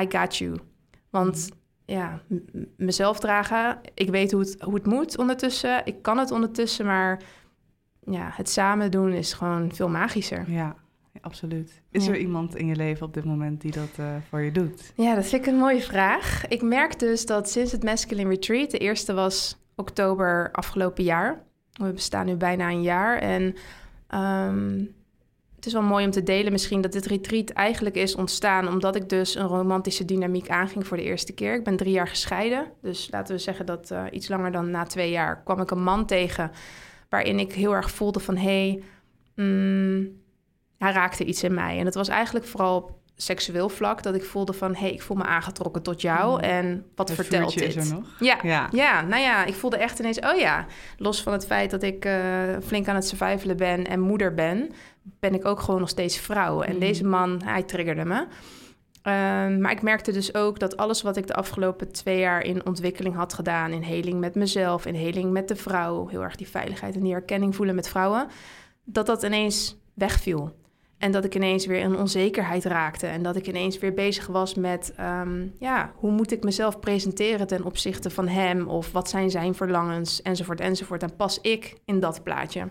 I 0.00 0.06
got 0.08 0.36
you. 0.36 0.56
Want 1.10 1.48
ja, 1.84 2.20
mezelf 2.76 3.18
dragen, 3.18 3.78
ik 3.94 4.10
weet 4.10 4.32
hoe 4.32 4.40
het, 4.40 4.60
hoe 4.60 4.74
het 4.74 4.86
moet 4.86 5.18
ondertussen. 5.18 5.86
Ik 5.86 6.02
kan 6.02 6.18
het 6.18 6.30
ondertussen, 6.30 6.86
maar 6.86 7.22
ja, 8.06 8.30
het 8.32 8.48
samen 8.48 8.90
doen 8.90 9.12
is 9.12 9.32
gewoon 9.32 9.74
veel 9.74 9.88
magischer. 9.88 10.50
Ja, 10.50 10.76
absoluut. 11.20 11.82
Is 11.90 12.06
er 12.06 12.16
iemand 12.16 12.56
in 12.56 12.66
je 12.66 12.76
leven 12.76 13.06
op 13.06 13.14
dit 13.14 13.24
moment 13.24 13.60
die 13.60 13.72
dat 13.72 13.90
uh, 14.00 14.06
voor 14.28 14.40
je 14.40 14.52
doet? 14.52 14.92
Ja, 14.96 15.14
dat 15.14 15.26
vind 15.26 15.46
ik 15.46 15.52
een 15.52 15.58
mooie 15.58 15.82
vraag. 15.82 16.48
Ik 16.48 16.62
merk 16.62 16.98
dus 16.98 17.26
dat 17.26 17.50
sinds 17.50 17.72
het 17.72 17.82
Masculine 17.84 18.28
Retreat, 18.28 18.70
de 18.70 18.78
eerste 18.78 19.14
was 19.14 19.56
oktober 19.76 20.48
afgelopen 20.52 21.04
jaar. 21.04 21.42
We 21.72 21.92
bestaan 21.92 22.26
nu 22.26 22.34
bijna 22.34 22.68
een 22.68 22.82
jaar 22.82 23.18
en 23.18 23.54
um, 24.14 24.94
het 25.62 25.66
is 25.66 25.72
wel 25.72 25.88
mooi 25.88 26.04
om 26.04 26.10
te 26.10 26.22
delen 26.22 26.52
misschien 26.52 26.80
dat 26.80 26.92
dit 26.92 27.06
retreat 27.06 27.50
eigenlijk 27.50 27.96
is 27.96 28.14
ontstaan 28.14 28.68
omdat 28.68 28.96
ik 28.96 29.08
dus 29.08 29.34
een 29.34 29.46
romantische 29.46 30.04
dynamiek 30.04 30.48
aanging 30.48 30.86
voor 30.86 30.96
de 30.96 31.02
eerste 31.02 31.32
keer. 31.32 31.54
Ik 31.54 31.64
ben 31.64 31.76
drie 31.76 31.92
jaar 31.92 32.08
gescheiden, 32.08 32.66
dus 32.80 33.08
laten 33.10 33.34
we 33.34 33.40
zeggen 33.40 33.66
dat 33.66 33.90
uh, 33.90 34.04
iets 34.10 34.28
langer 34.28 34.52
dan 34.52 34.70
na 34.70 34.84
twee 34.84 35.10
jaar 35.10 35.42
kwam 35.42 35.60
ik 35.60 35.70
een 35.70 35.82
man 35.82 36.06
tegen 36.06 36.50
waarin 37.12 37.38
ik 37.38 37.52
heel 37.52 37.74
erg 37.74 37.90
voelde 37.90 38.20
van 38.20 38.36
hé, 38.36 38.42
hey, 38.68 38.82
mm, 39.46 40.20
hij 40.78 40.92
raakte 40.92 41.24
iets 41.24 41.42
in 41.42 41.54
mij. 41.54 41.78
En 41.78 41.84
het 41.84 41.94
was 41.94 42.08
eigenlijk 42.08 42.46
vooral 42.46 42.76
op 42.76 42.90
seksueel 43.16 43.68
vlak. 43.68 44.02
Dat 44.02 44.14
ik 44.14 44.24
voelde 44.24 44.52
van, 44.52 44.74
hé, 44.74 44.80
hey, 44.80 44.92
ik 44.92 45.02
voel 45.02 45.16
me 45.16 45.22
aangetrokken 45.24 45.82
tot 45.82 46.00
jou. 46.00 46.32
Mm. 46.36 46.40
En 46.40 46.86
wat 46.94 47.08
Het 47.08 47.16
vertelt 47.18 47.54
dit? 47.58 47.76
is 47.76 47.88
er 47.88 47.94
nog. 47.94 48.04
Ja, 48.18 48.38
Ja. 48.42 48.68
ja, 48.72 49.02
nou 49.02 49.22
ja, 49.22 49.44
ik 49.44 49.54
voelde 49.54 49.76
echt 49.76 49.98
ineens, 49.98 50.18
oh 50.18 50.36
ja, 50.38 50.66
los 50.96 51.22
van 51.22 51.32
het 51.32 51.46
feit 51.46 51.70
dat 51.70 51.82
ik 51.82 52.04
eh, 52.04 52.22
flink 52.64 52.88
aan 52.88 52.94
het 52.94 53.06
survivalen 53.06 53.56
ben 53.56 53.86
en 53.86 54.00
moeder 54.00 54.34
ben, 54.34 54.70
ben 55.02 55.34
ik 55.34 55.44
ook 55.44 55.60
gewoon 55.60 55.80
nog 55.80 55.88
steeds 55.88 56.18
vrouw. 56.18 56.60
En 56.62 56.70
Mhm. 56.70 56.80
deze 56.80 57.04
man, 57.04 57.40
hij 57.44 57.62
triggerde 57.62 58.04
me. 58.04 58.26
Ehm, 59.02 59.60
maar 59.60 59.70
ik 59.70 59.82
merkte 59.82 60.12
dus 60.12 60.34
ook 60.34 60.58
dat 60.58 60.76
alles 60.76 61.02
wat 61.02 61.16
ik 61.16 61.26
de 61.26 61.34
afgelopen 61.34 61.92
twee 61.92 62.18
jaar 62.18 62.44
in 62.44 62.66
ontwikkeling 62.66 63.14
had 63.14 63.32
gedaan, 63.32 63.70
in 63.70 63.82
heling 63.82 64.20
met 64.20 64.34
mezelf, 64.34 64.86
in 64.86 64.94
heling 64.94 65.30
met 65.30 65.48
de 65.48 65.56
vrouw, 65.56 66.06
heel 66.06 66.22
erg 66.22 66.36
die 66.36 66.48
veiligheid 66.48 66.94
en 66.94 67.02
die 67.02 67.12
herkenning 67.12 67.56
voelen 67.56 67.74
met 67.74 67.88
vrouwen, 67.88 68.26
dat 68.84 69.06
dat 69.06 69.22
ineens 69.22 69.76
wegviel. 69.94 70.60
En 70.98 71.12
dat 71.12 71.24
ik 71.24 71.34
ineens 71.34 71.66
weer 71.66 71.80
in 71.80 71.96
onzekerheid 71.96 72.64
raakte. 72.64 73.06
En 73.06 73.22
dat 73.22 73.36
ik 73.36 73.46
ineens 73.46 73.78
weer 73.78 73.94
bezig 73.94 74.26
was 74.26 74.54
met... 74.54 74.92
ehm, 74.96 75.46
ja, 75.58 75.92
hoe 75.96 76.10
moet 76.10 76.32
ik 76.32 76.44
mezelf 76.44 76.80
presenteren 76.80 77.46
ten 77.46 77.64
opzichte 77.64 78.10
van 78.10 78.28
hem? 78.28 78.68
Of 78.68 78.92
wat 78.92 79.08
zijn 79.08 79.30
zijn 79.30 79.54
verlangens? 79.54 80.22
Enzovoort, 80.22 80.60
enzovoort. 80.60 81.02
En 81.02 81.16
pas 81.16 81.40
ik 81.40 81.76
in 81.84 82.00
dat 82.00 82.22
plaatje? 82.22 82.68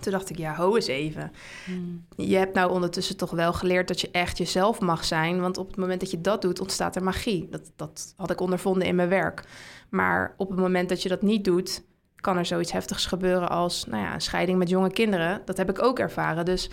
Toen 0.00 0.12
dacht 0.12 0.30
ik, 0.30 0.38
ja, 0.38 0.54
ho 0.54 0.74
eens 0.74 0.86
even. 0.86 1.32
Mm. 1.66 2.04
Je 2.16 2.36
hebt 2.36 2.54
nou 2.54 2.70
ondertussen 2.70 3.16
toch 3.16 3.30
wel 3.30 3.52
geleerd 3.52 3.88
dat 3.88 4.00
je 4.00 4.10
echt 4.10 4.38
jezelf 4.38 4.80
mag 4.80 5.04
zijn. 5.04 5.40
Want 5.40 5.58
op 5.58 5.66
het 5.66 5.76
moment 5.76 6.00
dat 6.00 6.10
je 6.10 6.20
dat 6.20 6.42
doet, 6.42 6.60
ontstaat 6.60 6.96
er 6.96 7.02
magie. 7.02 7.48
Dat, 7.50 7.72
dat 7.76 8.14
had 8.16 8.30
ik 8.30 8.40
ondervonden 8.40 8.86
in 8.86 8.94
mijn 8.94 9.08
werk. 9.08 9.44
Maar 9.88 10.34
op 10.36 10.48
het 10.48 10.58
moment 10.58 10.88
dat 10.88 11.02
je 11.02 11.08
dat 11.08 11.22
niet 11.22 11.44
doet, 11.44 11.84
kan 12.16 12.36
er 12.36 12.46
zoiets 12.46 12.72
heftigs 12.72 13.06
gebeuren 13.06 13.48
als 13.48 13.84
nou 13.86 14.02
ja, 14.02 14.14
een 14.14 14.20
scheiding 14.20 14.58
met 14.58 14.68
jonge 14.68 14.92
kinderen. 14.92 15.42
Dat 15.44 15.56
heb 15.56 15.70
ik 15.70 15.82
ook 15.82 15.98
ervaren. 15.98 16.44
Dus 16.44 16.70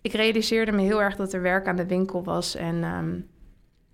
ik 0.00 0.12
realiseerde 0.12 0.72
me 0.72 0.82
heel 0.82 1.02
erg 1.02 1.16
dat 1.16 1.32
er 1.32 1.42
werk 1.42 1.68
aan 1.68 1.76
de 1.76 1.86
winkel 1.86 2.24
was. 2.24 2.54
En 2.54 2.84
ehm, 2.84 3.20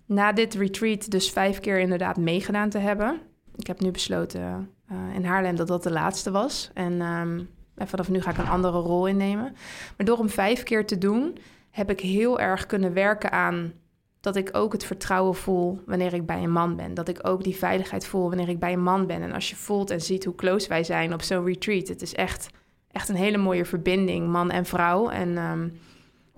na 0.05 0.33
dit 0.33 0.53
retreat 0.53 1.11
dus 1.11 1.31
vijf 1.31 1.59
keer 1.59 1.79
inderdaad 1.79 2.17
meegedaan 2.17 2.69
te 2.69 2.77
hebben. 2.77 3.19
Ik 3.55 3.67
heb 3.67 3.79
nu 3.79 3.91
besloten 3.91 4.69
eh, 4.87 4.97
in 5.15 5.25
Haarlem 5.25 5.55
dat 5.55 5.67
dat 5.67 5.83
de 5.83 5.91
laatste 5.91 6.31
was. 6.31 6.71
En, 6.73 7.01
ehm, 7.01 7.41
en 7.75 7.87
vanaf 7.87 8.09
nu 8.09 8.21
ga 8.21 8.29
ik 8.29 8.37
een 8.37 8.47
andere 8.47 8.79
rol 8.79 9.07
innemen. 9.07 9.55
Maar 9.97 10.05
door 10.05 10.17
hem 10.17 10.29
vijf 10.29 10.63
keer 10.63 10.85
te 10.85 10.97
doen, 10.97 11.37
heb 11.69 11.89
ik 11.89 11.99
heel 11.99 12.39
erg 12.39 12.65
kunnen 12.65 12.93
werken 12.93 13.31
aan 13.31 13.73
dat 14.21 14.35
ik 14.35 14.49
ook 14.51 14.71
het 14.71 14.83
vertrouwen 14.83 15.35
voel 15.35 15.81
wanneer 15.85 16.13
ik 16.13 16.25
bij 16.25 16.43
een 16.43 16.51
man 16.51 16.75
ben. 16.75 16.93
Dat 16.93 17.07
ik 17.07 17.27
ook 17.27 17.43
die 17.43 17.55
veiligheid 17.55 18.05
voel 18.05 18.27
wanneer 18.27 18.49
ik 18.49 18.59
bij 18.59 18.73
een 18.73 18.83
man 18.83 19.07
ben. 19.07 19.21
En 19.21 19.31
als 19.31 19.49
je 19.49 19.55
voelt 19.55 19.89
en 19.89 20.01
ziet 20.01 20.25
hoe 20.25 20.35
close 20.35 20.67
wij 20.67 20.83
zijn 20.83 21.13
op 21.13 21.21
zo'n 21.21 21.45
retreat, 21.45 21.87
het 21.87 22.01
is 22.01 22.13
echt, 22.13 22.49
echt 22.91 23.09
een 23.09 23.15
hele 23.15 23.37
mooie 23.37 23.65
verbinding, 23.65 24.27
man 24.27 24.51
en 24.51 24.65
vrouw. 24.65 25.09
En 25.09 25.37
ehm, 25.37 25.69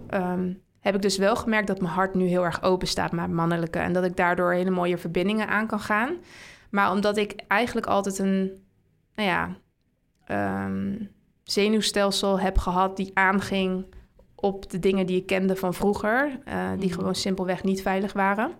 ehm, 0.10 0.54
heb 0.80 0.96
ik 0.96 1.02
dus 1.02 1.18
wel 1.18 1.36
gemerkt 1.36 1.68
dat 1.68 1.82
mijn 1.82 1.94
hart 1.94 2.14
nu 2.14 2.26
heel 2.26 2.44
erg 2.44 2.64
open 2.64 2.88
staat 2.88 3.12
met 3.12 3.32
mannelijke. 3.32 3.80
En 3.80 3.94
dat 3.94 4.04
ik 4.04 4.16
daardoor 4.16 4.54
hele 4.54 4.70
mooie 4.70 4.98
verbindingen 4.98 5.48
aan 5.48 5.68
kan 5.68 5.80
gaan. 5.80 6.18
Maar 6.70 6.92
omdat 6.92 7.18
ik 7.18 7.44
eigenlijk 7.48 7.88
altijd 7.88 8.20
een, 8.20 8.64
nou 9.16 9.30
ja, 9.30 9.56
ehm, 10.26 10.96
zenuwstelsel 11.54 12.40
heb 12.40 12.58
gehad 12.58 12.98
die 12.98 13.12
aanging 13.14 13.86
op 14.36 14.70
de 14.70 14.80
dingen 14.80 15.06
die 15.06 15.18
ik 15.18 15.26
kende 15.26 15.56
van 15.56 15.74
vroeger, 15.74 16.40
eh, 16.46 16.70
die 16.80 16.90
Mhm. 16.90 16.98
gewoon 16.98 17.16
simpelweg 17.16 17.64
niet 17.64 17.82
veilig 17.82 18.14
waren. 18.14 18.52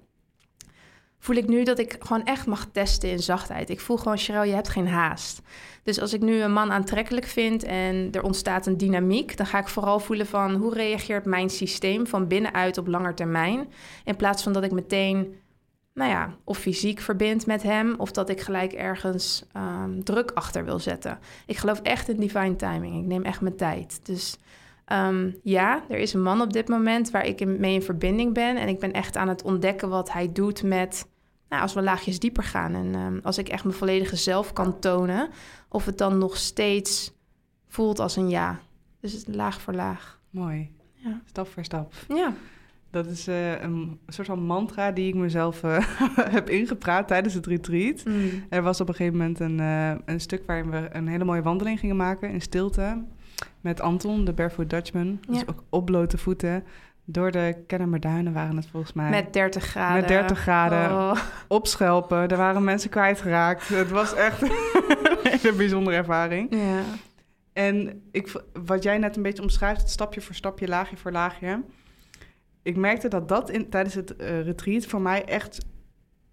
Voel 1.20 1.36
ik 1.36 1.48
nu 1.48 1.64
dat 1.64 1.80
ik 1.80 1.96
gewoon 2.00 2.24
echt 2.24 2.46
mag 2.46 2.68
testen 2.72 3.10
in 3.10 3.20
zachtheid. 3.20 3.70
Ik 3.70 3.80
voel 3.80 3.98
gewoon, 3.98 4.18
Cheryl, 4.18 4.44
je 4.44 4.54
hebt 4.54 4.70
geen 4.70 4.88
haast. 4.88 5.42
Dus 5.84 6.00
als 6.00 6.14
ik 6.14 6.22
nu 6.22 6.42
een 6.42 6.54
man 6.54 6.72
aantrekkelijk 6.72 7.26
vind 7.26 7.64
en 7.64 8.08
er 8.12 8.24
ontstaat 8.24 8.66
een 8.66 8.78
dynamiek, 8.78 9.38
dan 9.38 9.46
ga 9.46 9.60
ik 9.60 9.68
vooral 9.68 10.00
voelen 10.00 10.26
van 10.26 10.56
hoe 10.56 10.74
reageert 10.74 11.26
mijn 11.26 11.50
systeem 11.50 12.08
van 12.08 12.28
binnenuit 12.28 12.78
op 12.78 12.88
langer 12.88 13.16
termijn. 13.16 13.68
In 14.04 14.16
plaats 14.16 14.44
van 14.44 14.54
dat 14.54 14.64
ik 14.64 14.72
meteen, 14.72 15.36
nou 15.94 16.10
ja, 16.10 16.34
of 16.44 16.58
fysiek 16.58 17.00
verbind 17.00 17.46
met 17.46 17.64
hem, 17.64 17.94
of 17.98 18.12
dat 18.12 18.30
ik 18.30 18.42
gelijk 18.42 18.74
ergens 18.74 19.44
ehm, 19.52 20.02
druk 20.04 20.32
achter 20.32 20.66
wil 20.66 20.80
zetten. 20.80 21.20
Ik 21.46 21.58
geloof 21.58 21.80
echt 21.82 22.10
in 22.10 22.20
divine 22.20 22.56
timing. 22.56 22.96
Ik 23.02 23.06
neem 23.08 23.24
echt 23.24 23.42
mijn 23.42 23.56
tijd. 23.56 24.00
Dus 24.04 24.38
ehm, 24.86 25.32
ja, 25.44 25.84
er 25.90 25.98
is 25.98 26.14
een 26.14 26.22
man 26.24 26.42
op 26.42 26.54
dit 26.54 26.68
moment 26.68 27.12
waar 27.12 27.26
ik 27.26 27.42
in- 27.42 27.60
mee 27.60 27.74
in 27.74 27.82
verbinding 27.82 28.34
ben. 28.34 28.58
En 28.58 28.68
ik 28.68 28.80
ben 28.80 28.92
echt 28.94 29.18
aan 29.18 29.28
het 29.28 29.44
ontdekken 29.44 29.90
wat 29.90 30.12
hij 30.12 30.32
doet 30.32 30.64
met, 30.64 31.08
nou, 31.50 31.62
als 31.62 31.74
we 31.74 31.82
laagjes 31.82 32.20
dieper 32.20 32.44
gaan. 32.44 32.74
En 32.76 32.96
ehm, 32.96 33.20
als 33.24 33.38
ik 33.38 33.50
echt 33.50 33.64
mijn 33.64 33.76
volledige 33.78 34.16
zelf 34.16 34.54
kan 34.54 34.80
tonen, 34.80 35.30
of 35.70 35.86
het 35.86 35.98
dan 35.98 36.18
nog 36.18 36.38
steeds 36.38 37.12
voelt 37.68 38.00
als 38.00 38.16
een 38.16 38.30
ja. 38.30 38.60
Dus 39.00 39.24
laag 39.28 39.62
voor 39.62 39.74
laag. 39.74 40.20
Mooi. 40.30 40.72
Ja. 40.94 41.22
Stap 41.26 41.48
voor 41.48 41.64
stap. 41.64 41.94
Ja. 42.08 42.34
Dat 42.94 43.06
is 43.08 43.28
eh, 43.28 43.62
een 43.62 44.00
soort 44.08 44.28
van 44.28 44.44
mantra 44.46 44.92
die 44.92 45.08
ik 45.08 45.16
mezelf 45.16 45.64
eh, 45.64 45.78
heb 46.38 46.50
ingepraat 46.50 47.08
tijdens 47.08 47.34
het 47.34 47.46
retreat. 47.46 48.04
Mm. 48.06 48.30
Er 48.50 48.62
was 48.62 48.82
op 48.82 48.88
een 48.88 48.96
gegeven 48.96 49.18
moment 49.18 49.40
een, 49.40 49.60
eh, 49.60 49.92
een 50.06 50.20
stuk 50.20 50.44
waarin 50.46 50.70
we 50.70 50.90
een 50.92 51.08
hele 51.08 51.24
mooie 51.24 51.42
wandeling 51.42 51.80
gingen 51.80 51.96
maken 51.96 52.30
in 52.30 52.42
stilte. 52.42 53.04
Met 53.62 53.82
Anton, 53.82 54.26
de 54.26 54.34
Barefoot 54.34 54.70
Dutchman. 54.70 55.20
Dus 55.28 55.40
Ja. 55.40 55.44
ook 55.50 55.64
op 55.70 55.86
blote 55.86 56.18
voeten. 56.18 56.64
Door 57.06 57.32
de 57.32 57.64
Kennemerduinen 57.68 58.34
waren 58.34 58.56
het 58.56 58.68
volgens 58.68 58.94
mij. 58.94 59.10
Met 59.10 59.34
30 59.34 59.64
graden. 59.64 60.00
Met 60.00 60.08
30 60.08 60.40
graden. 60.40 60.92
Oh. 60.92 61.20
Op 61.48 61.68
schelpen. 61.68 62.28
Er 62.28 62.38
waren 62.38 62.64
mensen 62.64 62.90
kwijtgeraakt. 62.90 63.68
Het 63.68 63.90
was 63.90 64.14
echt 64.14 64.42
een 64.42 64.52
hele 65.24 65.54
bijzondere 65.54 65.96
ervaring. 65.96 66.48
Ja. 66.56 66.82
En 67.54 68.02
ik, 68.12 68.44
wat 68.66 68.84
jij 68.84 68.98
net 68.98 69.16
een 69.16 69.24
beetje 69.24 69.44
omschrijft, 69.44 69.90
stapje 69.90 70.22
voor 70.22 70.36
stapje, 70.36 70.68
laagje 70.68 70.98
voor 70.98 71.12
laagje. 71.12 71.62
Ik 72.64 72.76
merkte 72.76 73.08
dat 73.08 73.28
dat 73.28 73.50
in, 73.50 73.70
tijdens 73.70 73.94
het 73.96 74.16
eh, 74.16 74.42
retreat 74.42 74.86
voor 74.86 75.02
mij 75.02 75.26
echt... 75.26 75.66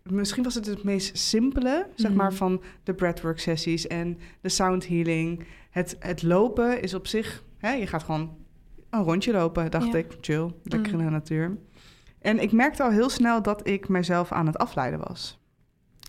Misschien 0.03 0.43
was 0.43 0.55
het 0.55 0.67
het 0.67 0.83
meest 0.83 1.19
simpele, 1.19 1.87
zeg 1.95 2.11
Mhm. 2.11 2.19
maar, 2.19 2.33
van 2.33 2.63
de 2.85 2.95
breathwork 2.95 3.39
sessies 3.41 3.87
en 3.87 4.19
de 4.41 4.49
sound 4.49 4.89
healing. 4.89 5.45
Het, 5.71 5.97
het 5.99 6.23
lopen 6.23 6.83
is 6.83 6.95
op 6.95 7.07
zich... 7.07 7.45
Hè, 7.59 7.73
je 7.73 7.87
gaat 7.87 8.03
gewoon 8.03 8.37
een 8.91 9.03
rondje 9.03 9.33
lopen, 9.33 9.71
dacht 9.71 9.93
Ja. 9.93 9.99
ik. 9.99 10.17
Chill, 10.21 10.51
lekker 10.63 10.93
in 10.93 10.97
Mhm. 10.99 11.05
de 11.07 11.11
natuur. 11.11 11.57
En 12.19 12.39
ik 12.43 12.53
merkte 12.53 12.83
al 12.83 12.91
heel 12.91 13.09
snel 13.11 13.43
dat 13.43 13.69
ik 13.69 13.89
mezelf 13.89 14.33
aan 14.33 14.47
het 14.47 14.59
afleiden 14.59 15.01
was. 15.09 15.39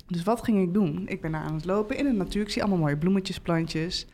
Dus 0.07 0.23
wat 0.23 0.43
ging 0.43 0.61
ik 0.61 0.73
doen? 0.73 1.03
Ik 1.07 1.21
ben 1.21 1.31
daar 1.31 1.41
aan 1.43 1.55
het 1.55 1.65
lopen 1.65 1.97
in 1.97 2.05
de 2.05 2.11
natuur. 2.11 2.41
Ik 2.41 2.49
zie 2.49 2.61
allemaal 2.61 2.79
mooie 2.79 2.97
bloemetjes, 2.97 3.39
plantjes. 3.39 4.07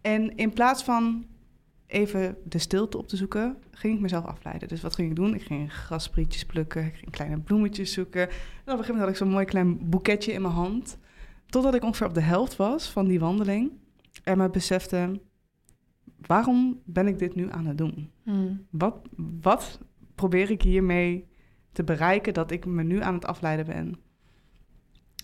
En 0.00 0.36
in 0.36 0.52
plaats 0.52 0.82
van 0.84 1.26
even 1.88 2.36
de 2.44 2.58
stilte 2.58 2.98
op 2.98 3.08
te 3.08 3.16
zoeken, 3.16 3.56
ging 3.70 3.94
ik 3.94 4.00
mezelf 4.00 4.24
afleiden. 4.24 4.68
Dus 4.68 4.80
wat 4.80 4.94
ging 4.94 5.10
ik 5.10 5.16
doen? 5.16 5.34
Ik 5.34 5.42
ging 5.42 5.72
grassprietjes 5.72 6.44
plukken, 6.44 6.84
ik 6.84 6.94
ging 6.94 7.10
kleine 7.10 7.38
bloemetjes 7.38 7.92
zoeken. 7.92 8.22
En 8.22 8.28
op 8.28 8.32
een 8.66 8.70
gegeven 8.70 8.94
moment 8.94 9.00
had 9.00 9.08
ik 9.08 9.16
zo'n 9.16 9.28
mooi 9.28 9.44
klein 9.44 9.88
boeketje 9.90 10.32
in 10.32 10.42
mijn 10.42 10.54
hand. 10.54 10.98
Totdat 11.46 11.74
ik 11.74 11.82
ongeveer 11.82 12.06
op 12.06 12.14
de 12.14 12.20
helft 12.20 12.56
was 12.56 12.90
van 12.90 13.06
die 13.06 13.20
wandeling. 13.20 13.72
En 14.22 14.38
me 14.38 14.50
besefte, 14.50 15.20
waarom 16.26 16.80
ben 16.84 17.06
ik 17.06 17.18
dit 17.18 17.34
nu 17.34 17.50
aan 17.52 17.66
het 17.66 17.78
doen? 17.78 18.10
Mm. 18.22 18.66
Wat, 18.70 19.00
wat 19.40 19.80
probeer 20.14 20.50
ik 20.50 20.62
hiermee 20.62 21.28
te 21.72 21.84
bereiken 21.84 22.34
dat 22.34 22.50
ik 22.50 22.66
me 22.66 22.82
nu 22.82 23.02
aan 23.02 23.14
het 23.14 23.26
afleiden 23.26 23.66
ben? 23.66 23.96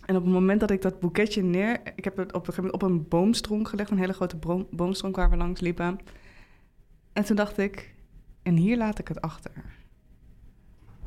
En 0.06 0.16
op 0.16 0.24
het 0.24 0.32
moment 0.32 0.60
dat 0.60 0.70
ik 0.70 0.82
dat 0.82 1.00
boeketje 1.00 1.42
neer... 1.42 1.80
Ik 1.94 2.04
heb 2.04 2.16
het 2.16 2.32
op 2.32 2.46
een 2.46 2.54
gegeven 2.54 2.64
moment 2.64 2.82
op 2.82 2.90
een 2.90 3.08
boomstronk 3.08 3.68
gelegd, 3.68 3.90
een 3.90 3.98
hele 3.98 4.12
grote 4.12 4.38
boomstronk 4.70 5.16
waar 5.16 5.30
we 5.30 5.36
langs 5.36 5.60
liepen. 5.60 5.98
En 7.14 7.24
toen 7.24 7.36
dacht 7.36 7.58
ik, 7.58 7.94
en 8.42 8.56
hier 8.56 8.76
laat 8.76 8.98
ik 8.98 9.08
het 9.08 9.20
achter. 9.20 9.52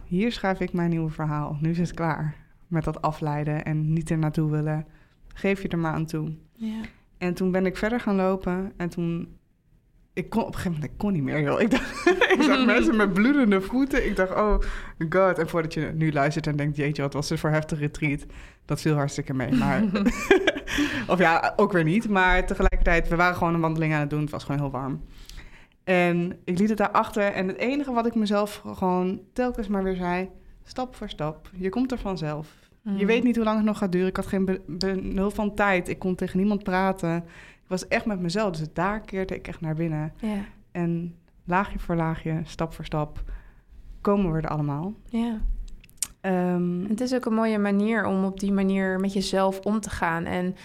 Hier 0.04 0.32
schrijf 0.32 0.60
ik 0.60 0.74
mijn 0.74 0.90
nieuwe 0.90 1.10
verhaal. 1.10 1.58
Nu 1.62 1.70
is 1.70 1.78
het 1.78 1.94
klaar 1.94 2.36
met 2.68 2.84
dat 2.84 3.02
afleiden 3.02 3.66
en 3.66 3.94
niet 3.94 4.10
er 4.10 4.18
naartoe 4.18 4.52
willen. 4.52 4.86
Geef 5.34 5.62
je 5.62 5.68
er 5.68 5.78
maar 5.78 5.94
aan 5.94 6.06
toe. 6.06 6.36
Ja. 6.54 6.82
En 7.18 7.34
toen 7.34 7.52
ben 7.52 7.66
ik 7.66 7.78
verder 7.78 8.00
gaan 8.00 8.16
lopen 8.16 8.74
en 8.78 8.90
toen... 8.90 9.36
Ik 10.14 10.30
kon 10.30 10.42
op 10.42 10.48
een 10.48 10.54
gegeven 10.54 10.72
moment 10.72 10.92
ik 10.92 10.98
kon 10.98 11.14
niet 11.14 11.24
meer, 11.24 11.42
joh. 11.42 11.62
Ik, 11.62 11.72
dacht, 11.72 12.08
ik 12.36 12.42
zag 12.42 12.66
mensen 12.66 12.96
met 12.96 13.14
bloedende 13.14 13.62
voeten. 13.62 14.06
Ik 14.06 14.16
dacht, 14.16 14.32
oh 14.32 14.60
god. 15.10 15.40
En 15.40 15.50
voordat 15.50 15.74
je 15.74 15.92
nu 15.96 16.12
luistert 16.12 16.48
en 16.48 16.56
denkt, 16.56 16.78
jeetje, 16.78 17.02
wat 17.02 17.14
was 17.14 17.28
dit 17.28 17.40
voor 17.40 17.50
heftig 17.50 17.80
retreat. 17.80 18.26
Dat 18.66 18.82
viel 18.82 18.96
hartstikke 18.96 19.34
mee. 19.34 19.52
Maar, 19.52 19.84
of 21.08 21.20
ja, 21.20 21.54
ook 21.56 21.72
weer 21.72 21.84
niet. 21.84 22.10
Maar 22.10 22.46
tegelijkertijd, 22.46 23.08
we 23.08 23.16
waren 23.16 23.36
gewoon 23.36 23.54
een 23.54 23.62
wandeling 23.62 23.94
aan 23.94 24.00
het 24.00 24.10
doen. 24.10 24.22
Het 24.22 24.30
was 24.30 24.44
gewoon 24.44 24.60
heel 24.60 24.72
warm. 24.72 25.02
En 25.88 26.40
ik 26.44 26.60
liet 26.60 26.70
het 26.70 26.78
daarachter. 26.78 27.24
En 27.24 27.48
het 27.48 27.58
enige 27.58 27.92
wat 27.92 28.06
ik 28.06 28.16
mezelf 28.16 28.62
gewoon 28.76 29.20
telkens 29.34 29.68
maar 29.68 29.84
weer 29.84 29.96
zei... 29.96 30.30
Stap 30.64 30.96
voor 30.96 31.10
stap. 31.10 31.50
Je 31.54 31.70
komt 31.70 31.92
er 31.92 31.98
vanzelf. 31.98 32.56
Je 32.82 32.90
Mm. 32.92 33.06
weet 33.06 33.24
niet 33.24 33.36
hoe 33.36 33.46
lang 33.46 33.58
het 33.58 33.66
nog 33.66 33.78
gaat 33.78 33.92
duren. 33.92 34.08
Ik 34.08 34.16
had 34.16 34.26
geen 34.28 34.46
be- 34.46 34.62
benul 34.68 35.32
van 35.32 35.56
tijd. 35.56 35.88
Ik 35.88 36.00
kon 36.00 36.16
tegen 36.16 36.38
niemand 36.40 36.64
praten. 36.64 37.16
Ik 37.18 37.68
was 37.68 37.88
echt 37.88 38.06
met 38.06 38.20
mezelf. 38.20 38.52
Dus 38.58 38.74
daar 38.74 39.02
keerde 39.02 39.36
ik 39.36 39.48
echt 39.48 39.62
naar 39.62 39.76
binnen. 39.76 40.14
En 40.72 41.16
laagje 41.46 41.80
voor 41.80 41.96
laagje, 41.96 42.42
stap 42.44 42.74
voor 42.74 42.86
stap, 42.86 43.24
komen 44.02 44.32
we 44.32 44.38
er 44.42 44.48
allemaal. 44.50 44.94
ja. 45.10 45.38
Ehm, 46.22 46.86
Het 46.88 47.02
is 47.02 47.14
ook 47.16 47.26
een 47.26 47.34
mooie 47.34 47.58
manier 47.60 48.06
om 48.06 48.24
op 48.24 48.40
die 48.40 48.52
manier 48.52 49.00
met 49.00 49.14
jezelf 49.14 49.60
om 49.60 49.80
te 49.80 49.90
gaan. 49.90 50.26
En 50.26 50.56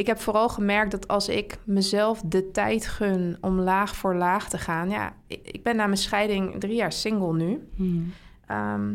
ik 0.00 0.06
heb 0.06 0.20
vooral 0.20 0.48
gemerkt 0.48 0.90
dat 0.90 1.08
als 1.08 1.28
ik 1.28 1.58
mezelf 1.64 2.20
de 2.24 2.50
tijd 2.50 2.86
gun 2.86 3.36
om 3.40 3.60
laag 3.60 3.96
voor 3.96 4.14
laag 4.14 4.48
te 4.48 4.58
gaan. 4.58 4.90
Ja, 4.90 5.12
ik 5.26 5.40
ik 5.42 5.62
ben 5.62 5.76
na 5.76 5.84
mijn 5.84 5.98
scheiding 5.98 6.60
drie 6.60 6.74
jaar 6.74 6.92
single 6.92 7.34
nu. 7.34 7.68
hmm, 7.76 8.12
Ehm, 8.46 8.94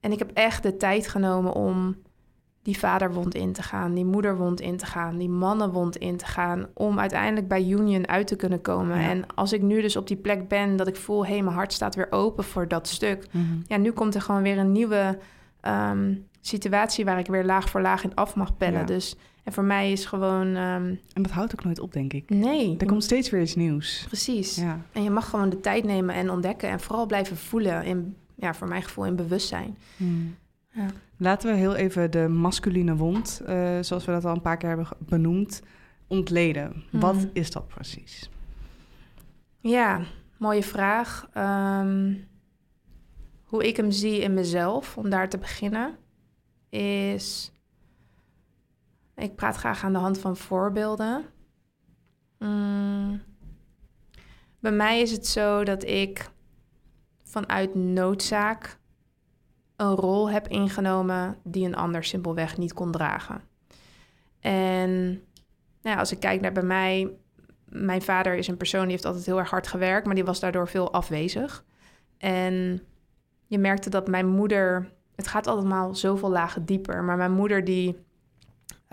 en 0.00 0.12
ik 0.12 0.18
heb 0.18 0.30
echt 0.34 0.62
de 0.62 0.76
tijd 0.76 1.08
genomen 1.08 1.52
om 1.52 1.96
die 2.62 2.78
vaderwond 2.78 3.34
in 3.34 3.52
te 3.52 3.62
gaan, 3.62 3.94
die 3.94 4.04
moederwond 4.04 4.60
in 4.60 4.76
te 4.76 4.86
gaan, 4.86 5.18
die 5.18 5.28
mannenwond 5.28 5.96
in 5.96 6.16
te 6.16 6.26
gaan, 6.26 6.66
om 6.74 6.98
uiteindelijk 6.98 7.48
bij 7.48 7.64
Union 7.68 8.08
uit 8.08 8.26
te 8.26 8.36
kunnen 8.36 8.60
komen. 8.60 8.96
En 8.96 9.26
als 9.34 9.52
ik 9.52 9.62
nu 9.62 9.80
dus 9.80 9.96
op 9.96 10.06
die 10.06 10.16
plek 10.16 10.48
ben, 10.48 10.76
dat 10.76 10.86
ik 10.86 10.96
voel, 10.96 11.26
hé, 11.26 11.32
hey, 11.32 11.42
mijn 11.42 11.56
hart 11.56 11.72
staat 11.72 11.94
weer 11.94 12.12
open 12.12 12.44
voor 12.44 12.68
dat 12.68 12.88
stuk. 12.88 13.26
Mhm. 13.30 13.44
Ja, 13.66 13.76
nu 13.76 13.92
komt 13.92 14.14
er 14.14 14.20
gewoon 14.22 14.42
weer 14.42 14.58
een 14.58 14.72
nieuwe 14.72 15.18
ehm, 15.60 16.14
situatie 16.40 17.04
waar 17.04 17.18
ik 17.18 17.26
weer 17.26 17.44
laag 17.44 17.68
voor 17.68 17.80
laag 17.80 18.04
in 18.04 18.14
af 18.14 18.34
mag 18.34 18.56
pellen. 18.56 18.86
Dus 18.86 19.16
en 19.44 19.52
voor 19.52 19.64
mij 19.64 19.92
is 19.92 20.04
gewoon. 20.04 20.46
Um... 20.46 21.00
En 21.12 21.22
dat 21.22 21.30
houdt 21.30 21.52
ook 21.52 21.64
nooit 21.64 21.80
op, 21.80 21.92
denk 21.92 22.12
ik. 22.12 22.30
Nee. 22.30 22.76
Er 22.78 22.86
komt 22.86 23.04
steeds 23.04 23.30
weer 23.30 23.40
iets 23.40 23.54
nieuws. 23.54 24.04
Precies. 24.06 24.56
Ja. 24.56 24.80
En 24.92 25.02
je 25.02 25.10
mag 25.10 25.30
gewoon 25.30 25.50
de 25.50 25.60
tijd 25.60 25.84
nemen 25.84 26.14
en 26.14 26.30
ontdekken 26.30 26.68
en 26.68 26.80
vooral 26.80 27.06
blijven 27.06 27.36
voelen 27.36 27.84
in, 27.84 28.16
ja, 28.34 28.54
voor 28.54 28.68
mijn 28.68 28.82
gevoel, 28.82 29.04
in 29.04 29.16
bewustzijn. 29.16 29.76
Hmm. 29.96 30.36
Ja. 30.70 30.86
Laten 31.16 31.50
we 31.50 31.56
heel 31.56 31.74
even 31.74 32.10
de 32.10 32.28
masculine 32.28 32.96
wond, 32.96 33.42
uh, 33.48 33.78
zoals 33.80 34.04
we 34.04 34.12
dat 34.12 34.24
al 34.24 34.34
een 34.34 34.40
paar 34.40 34.56
keer 34.56 34.68
hebben 34.68 34.88
benoemd, 34.98 35.62
ontleden. 36.06 36.84
Hmm. 36.90 37.00
Wat 37.00 37.26
is 37.32 37.50
dat 37.50 37.68
precies? 37.68 38.30
Ja, 39.60 40.00
mooie 40.36 40.62
vraag. 40.62 41.28
Um, 41.36 42.26
hoe 43.44 43.66
ik 43.66 43.76
hem 43.76 43.90
zie 43.90 44.20
in 44.20 44.34
mezelf, 44.34 44.96
om 44.96 45.10
daar 45.10 45.28
te 45.28 45.38
beginnen, 45.38 45.96
is 46.68 47.52
ik 49.16 49.36
praat 49.36 49.56
graag 49.56 49.84
aan 49.84 49.92
de 49.92 49.98
hand 49.98 50.18
van 50.18 50.36
voorbeelden. 50.36 51.24
Mm. 52.38 53.22
Bij 54.60 54.72
mij 54.72 55.00
is 55.00 55.10
het 55.10 55.26
zo 55.26 55.64
dat 55.64 55.84
ik 55.84 56.30
vanuit 57.22 57.74
noodzaak 57.74 58.78
een 59.76 59.94
rol 59.94 60.30
heb 60.30 60.48
ingenomen 60.48 61.36
die 61.42 61.66
een 61.66 61.76
ander 61.76 62.04
simpelweg 62.04 62.56
niet 62.56 62.72
kon 62.72 62.90
dragen. 62.90 63.42
En 64.40 64.90
nou 65.82 65.94
ja, 65.94 65.96
als 65.96 66.12
ik 66.12 66.20
kijk 66.20 66.40
naar 66.40 66.52
bij 66.52 66.62
mij, 66.62 67.10
mijn 67.68 68.02
vader 68.02 68.34
is 68.34 68.48
een 68.48 68.56
persoon 68.56 68.82
die 68.82 68.90
heeft 68.90 69.04
altijd 69.04 69.26
heel 69.26 69.38
erg 69.38 69.50
hard 69.50 69.66
gewerkt, 69.66 70.06
maar 70.06 70.14
die 70.14 70.24
was 70.24 70.40
daardoor 70.40 70.68
veel 70.68 70.92
afwezig. 70.92 71.64
En 72.18 72.82
je 73.46 73.58
merkte 73.58 73.90
dat 73.90 74.08
mijn 74.08 74.26
moeder, 74.26 74.92
het 75.14 75.26
gaat 75.26 75.46
allemaal 75.46 75.94
zoveel 75.94 76.30
lagen 76.30 76.64
dieper, 76.64 77.04
maar 77.04 77.16
mijn 77.16 77.32
moeder 77.32 77.64
die 77.64 78.03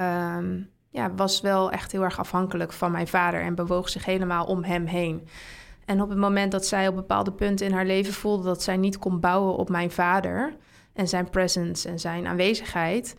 um, 0.02 0.70
ja, 0.90 1.14
was 1.16 1.42
wel 1.42 1.72
echt 1.72 1.92
heel 1.92 2.04
erg 2.04 2.20
afhankelijk 2.20 2.74
van 2.74 2.92
mijn 2.92 3.08
vader 3.08 3.42
en 3.42 3.56
bewoog 3.56 3.90
zich 3.90 4.06
helemaal 4.06 4.46
om 4.46 4.64
hem 4.64 4.86
heen. 4.86 5.28
En 5.86 6.02
op 6.02 6.10
het 6.10 6.18
moment 6.18 6.52
dat 6.52 6.66
zij 6.66 6.88
op 6.88 6.96
bepaalde 6.96 7.32
punten 7.32 7.66
in 7.66 7.74
haar 7.74 7.86
leven 7.86 8.14
voelde 8.14 8.44
dat 8.44 8.64
zij 8.64 8.78
niet 8.78 8.98
kon 8.98 9.20
bouwen 9.20 9.56
op 9.56 9.70
mijn 9.70 9.92
vader 9.92 10.56
en 10.94 11.08
zijn 11.08 11.30
presence 11.30 11.90
en 11.90 12.00
zijn 12.00 12.28
aanwezigheid, 12.28 13.16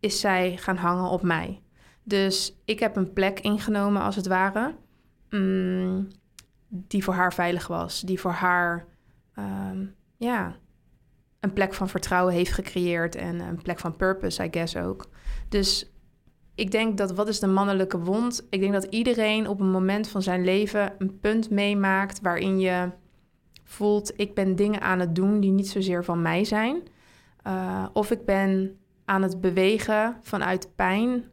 is 0.00 0.20
zij 0.20 0.56
gaan 0.56 0.76
hangen 0.76 1.10
op 1.10 1.22
mij. 1.22 1.62
Dus 2.02 2.60
ik 2.64 2.78
heb 2.78 2.96
een 2.96 3.12
plek 3.12 3.40
ingenomen, 3.40 4.02
als 4.02 4.16
het 4.16 4.26
ware, 4.26 4.74
mm, 5.30 6.08
die 6.68 7.04
voor 7.04 7.14
haar 7.14 7.34
veilig 7.34 7.66
was, 7.66 8.00
die 8.00 8.20
voor 8.20 8.30
haar 8.30 8.86
ehm, 9.34 9.86
ja, 10.16 10.56
een 11.40 11.52
plek 11.52 11.74
van 11.74 11.88
vertrouwen 11.88 12.34
heeft 12.34 12.52
gecreëerd 12.52 13.14
en 13.14 13.40
een 13.40 13.62
plek 13.62 13.78
van 13.78 13.96
purpose, 13.96 14.44
I 14.44 14.48
guess 14.50 14.76
ook. 14.76 15.08
Dus 15.48 15.92
ik 16.58 16.70
denk 16.70 16.96
dat 16.96 17.12
wat 17.12 17.28
is 17.28 17.40
de 17.40 17.46
mannelijke 17.46 17.98
wond? 17.98 18.46
Ik 18.50 18.60
denk 18.60 18.72
dat 18.72 18.84
iedereen 18.84 19.48
op 19.48 19.60
een 19.60 19.70
moment 19.70 20.08
van 20.08 20.22
zijn 20.22 20.44
leven 20.44 20.92
een 20.98 21.18
punt 21.20 21.50
meemaakt 21.50 22.20
waarin 22.20 22.60
je 22.60 22.90
voelt: 23.64 24.12
ik 24.16 24.34
ben 24.34 24.56
dingen 24.56 24.80
aan 24.80 24.98
het 24.98 25.14
doen 25.14 25.40
die 25.40 25.50
niet 25.50 25.68
zozeer 25.68 26.04
van 26.04 26.22
mij 26.22 26.44
zijn. 26.44 26.82
Uh, 27.46 27.86
of 27.92 28.10
ik 28.10 28.24
ben 28.24 28.78
aan 29.04 29.22
het 29.22 29.40
bewegen 29.40 30.16
vanuit 30.22 30.74
pijn 30.74 31.24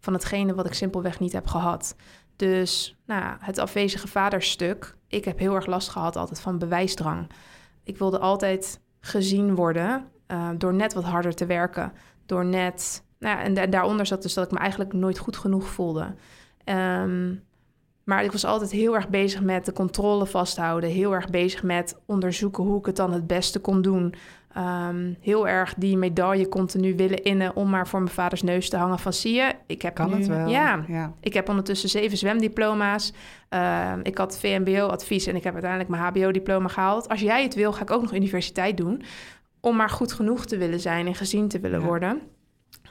van 0.00 0.12
hetgene 0.12 0.54
wat 0.54 0.66
ik 0.66 0.74
simpelweg 0.74 1.20
niet 1.20 1.32
heb 1.32 1.46
gehad. 1.46 1.96
Dus 2.36 2.96
nou, 3.06 3.36
het 3.40 3.58
afwezige 3.58 4.08
vaderstuk. 4.08 4.96
Ik 5.08 5.24
heb 5.24 5.38
heel 5.38 5.54
erg 5.54 5.66
last 5.66 5.88
gehad 5.88 6.16
altijd 6.16 6.40
van 6.40 6.58
bewijsdrang. 6.58 7.30
Ik 7.82 7.98
wilde 7.98 8.18
altijd 8.18 8.80
gezien 9.00 9.54
worden 9.54 10.04
uh, 10.28 10.48
door 10.56 10.74
net 10.74 10.92
wat 10.92 11.04
harder 11.04 11.34
te 11.34 11.46
werken. 11.46 11.92
Door 12.26 12.44
net 12.44 13.06
nou 13.18 13.38
ja, 13.38 13.42
en 13.42 13.70
daaronder 13.70 14.06
zat 14.06 14.22
dus 14.22 14.34
dat 14.34 14.44
ik 14.44 14.50
me 14.50 14.58
eigenlijk 14.58 14.92
nooit 14.92 15.18
goed 15.18 15.36
genoeg 15.36 15.68
voelde. 15.68 16.14
Ehm, 16.64 17.34
maar 18.04 18.24
ik 18.24 18.32
was 18.32 18.44
altijd 18.44 18.70
heel 18.70 18.94
erg 18.94 19.08
bezig 19.08 19.42
met 19.42 19.64
de 19.64 19.72
controle 19.72 20.26
vasthouden. 20.26 20.90
Heel 20.90 21.14
erg 21.14 21.30
bezig 21.30 21.62
met 21.62 21.96
onderzoeken 22.06 22.64
hoe 22.64 22.78
ik 22.78 22.86
het 22.86 22.96
dan 22.96 23.12
het 23.12 23.26
beste 23.26 23.58
kon 23.58 23.82
doen. 23.82 24.14
Ehm, 24.52 25.12
heel 25.20 25.48
erg 25.48 25.74
die 25.74 25.96
medaille 25.96 26.48
continu 26.48 26.96
willen 26.96 27.22
innen 27.22 27.56
om 27.56 27.70
maar 27.70 27.88
voor 27.88 28.00
mijn 28.02 28.14
vaders 28.14 28.42
neus 28.42 28.68
te 28.68 28.76
hangen 28.76 28.98
van 28.98 29.12
zie 29.12 29.34
je, 29.34 29.54
ik 29.66 29.82
heb 29.82 29.94
kan 29.94 30.08
nu, 30.08 30.14
het 30.14 30.26
wel. 30.26 30.48
Ja, 30.48 30.84
ja, 30.88 31.12
ik 31.20 31.34
heb 31.34 31.48
ondertussen 31.48 31.88
zeven 31.88 32.18
zwemdiploma's. 32.18 33.12
Ehm, 33.48 34.00
ik 34.02 34.18
had 34.18 34.38
VMBO-advies 34.38 35.26
en 35.26 35.36
ik 35.36 35.44
heb 35.44 35.52
uiteindelijk 35.52 35.90
mijn 35.90 36.02
HBO-diploma 36.02 36.68
gehaald. 36.68 37.08
Als 37.08 37.20
jij 37.20 37.42
het 37.42 37.54
wil, 37.54 37.72
ga 37.72 37.82
ik 37.82 37.90
ook 37.90 38.02
nog 38.02 38.14
universiteit 38.14 38.76
doen 38.76 39.02
om 39.60 39.76
maar 39.76 39.90
goed 39.90 40.12
genoeg 40.12 40.46
te 40.46 40.56
willen 40.56 40.80
zijn 40.80 41.06
en 41.06 41.14
gezien 41.14 41.48
te 41.48 41.60
willen 41.60 41.80
worden. 41.80 42.20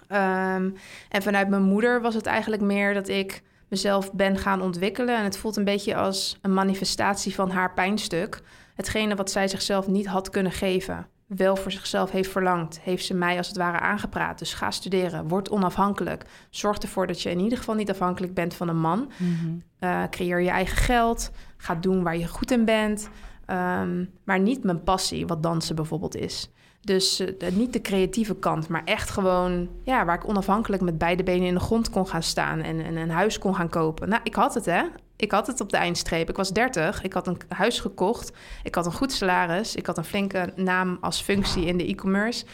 Ehm, 0.07 0.69
en 1.09 1.21
vanuit 1.21 1.49
mijn 1.49 1.61
moeder 1.61 2.01
was 2.01 2.15
het 2.15 2.25
eigenlijk 2.25 2.61
meer 2.61 2.93
dat 2.93 3.07
ik 3.07 3.41
mezelf 3.67 4.13
ben 4.13 4.37
gaan 4.37 4.61
ontwikkelen. 4.61 5.17
En 5.17 5.23
het 5.23 5.37
voelt 5.37 5.55
een 5.55 5.63
beetje 5.63 5.95
als 5.95 6.37
een 6.41 6.53
manifestatie 6.53 7.35
van 7.35 7.49
haar 7.49 7.73
pijnstuk. 7.73 8.41
Hetgene 8.75 9.15
wat 9.15 9.31
zij 9.31 9.47
zichzelf 9.47 9.87
niet 9.87 10.07
had 10.07 10.29
kunnen 10.29 10.51
geven, 10.51 11.07
wel 11.27 11.55
voor 11.55 11.71
zichzelf 11.71 12.11
heeft 12.11 12.31
verlangd, 12.31 12.79
heeft 12.79 13.05
ze 13.05 13.13
mij 13.13 13.37
als 13.37 13.47
het 13.47 13.57
ware 13.57 13.79
aangepraat. 13.79 14.39
Dus 14.39 14.53
ga 14.53 14.71
studeren, 14.71 15.27
word 15.27 15.49
onafhankelijk. 15.49 16.25
Zorg 16.49 16.77
ervoor 16.77 17.07
dat 17.07 17.21
je 17.21 17.29
in 17.29 17.39
ieder 17.39 17.57
geval 17.57 17.75
niet 17.75 17.89
afhankelijk 17.89 18.33
bent 18.33 18.53
van 18.53 18.67
een 18.67 18.79
man. 18.79 19.11
Mhm. 19.17 19.55
Eh, 19.79 20.03
creëer 20.09 20.41
je 20.41 20.49
eigen 20.49 20.77
geld, 20.77 21.31
ga 21.57 21.75
doen 21.75 22.03
waar 22.03 22.17
je 22.17 22.27
goed 22.27 22.51
in 22.51 22.65
bent. 22.65 23.09
Ehm, 23.45 24.05
maar 24.23 24.39
niet 24.39 24.63
mijn 24.63 24.83
passie, 24.83 25.27
wat 25.27 25.43
dansen 25.43 25.75
bijvoorbeeld 25.75 26.15
is. 26.15 26.49
Dus 26.87 27.21
uh, 27.21 27.49
niet 27.51 27.73
de 27.73 27.81
creatieve 27.81 28.35
kant, 28.35 28.67
maar 28.67 28.81
echt 28.85 29.09
gewoon 29.09 29.69
ja, 29.83 30.05
waar 30.05 30.15
ik 30.15 30.27
onafhankelijk 30.27 30.81
met 30.81 30.97
beide 30.97 31.23
benen 31.23 31.47
in 31.47 31.53
de 31.53 31.59
grond 31.59 31.89
kon 31.89 32.07
gaan 32.07 32.23
staan 32.23 32.61
en, 32.61 32.85
en 32.85 32.95
een 32.95 33.09
huis 33.09 33.39
kon 33.39 33.55
gaan 33.55 33.69
kopen. 33.69 34.09
Nou, 34.09 34.21
ik 34.23 34.35
had 34.35 34.53
het 34.53 34.65
hè. 34.65 34.83
Ik 35.15 35.31
had 35.31 35.47
het 35.47 35.61
op 35.61 35.69
de 35.69 35.77
eindstreep. 35.77 36.29
Ik 36.29 36.35
was 36.35 36.53
30. 36.53 37.03
Ik 37.03 37.13
had 37.13 37.27
een 37.27 37.37
huis 37.47 37.79
gekocht. 37.79 38.31
Ik 38.63 38.75
had 38.75 38.85
een 38.85 38.93
goed 38.93 39.11
salaris. 39.11 39.75
Ik 39.75 39.85
had 39.85 39.97
een 39.97 40.03
flinke 40.03 40.53
naam 40.55 40.97
als 41.01 41.21
functie 41.21 41.65
in 41.65 41.77
de 41.77 41.87
e-commerce. 41.87 42.45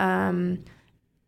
Um, 0.00 0.62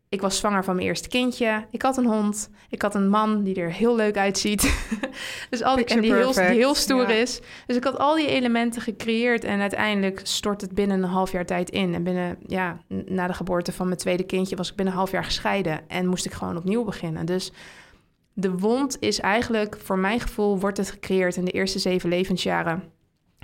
ik 0.09 0.21
was 0.21 0.37
zwanger 0.37 0.63
van 0.63 0.75
mijn 0.75 0.87
eerste 0.87 1.07
kindje. 1.07 1.65
Ik 1.71 1.81
had 1.81 1.97
een 1.97 2.05
hond. 2.05 2.49
Ik 2.69 2.81
had 2.81 2.95
een 2.95 3.09
man 3.09 3.43
die 3.43 3.55
er 3.55 3.71
heel 3.71 3.95
leuk 3.95 4.17
uitziet. 4.17 4.61
dus 5.49 5.63
al 5.63 5.75
die, 5.75 5.85
en 5.85 6.01
die 6.01 6.13
heel, 6.13 6.33
die 6.33 6.41
heel, 6.43 6.75
stoer 6.75 7.09
is. 7.09 7.41
Dus 7.65 7.75
ik 7.75 7.83
had 7.83 7.97
al 7.97 8.15
die 8.15 8.27
elementen 8.27 8.81
gecreëerd. 8.81 9.43
En 9.43 9.59
uiteindelijk 9.59 10.21
stort 10.23 10.61
het 10.61 10.73
binnen 10.73 11.03
een 11.03 11.09
half 11.09 11.31
jaar 11.31 11.45
tijd 11.45 11.69
in. 11.69 11.93
En 11.93 12.03
binnen, 12.03 12.37
ja, 12.45 12.77
na 12.87 13.27
de 13.27 13.33
geboorte 13.33 13.71
van 13.71 13.85
mijn 13.85 13.99
tweede 13.99 14.23
kindje 14.23 14.55
was 14.55 14.69
ik 14.69 14.75
binnen 14.75 14.93
een 14.93 14.99
half 14.99 15.11
jaar 15.11 15.23
gescheiden. 15.23 15.81
En 15.87 16.07
moest 16.07 16.25
ik 16.25 16.33
gewoon 16.33 16.57
opnieuw 16.57 16.83
beginnen. 16.83 17.25
Dus 17.25 17.51
de 18.33 18.51
wond 18.51 18.97
is 18.99 19.19
eigenlijk, 19.19 19.77
voor 19.83 19.97
mijn 19.97 20.19
gevoel, 20.19 20.59
wordt 20.59 20.77
het 20.77 20.91
gecreëerd 20.91 21.35
in 21.35 21.45
de 21.45 21.51
eerste 21.51 21.79
zeven 21.79 22.09
levensjaren 22.09 22.83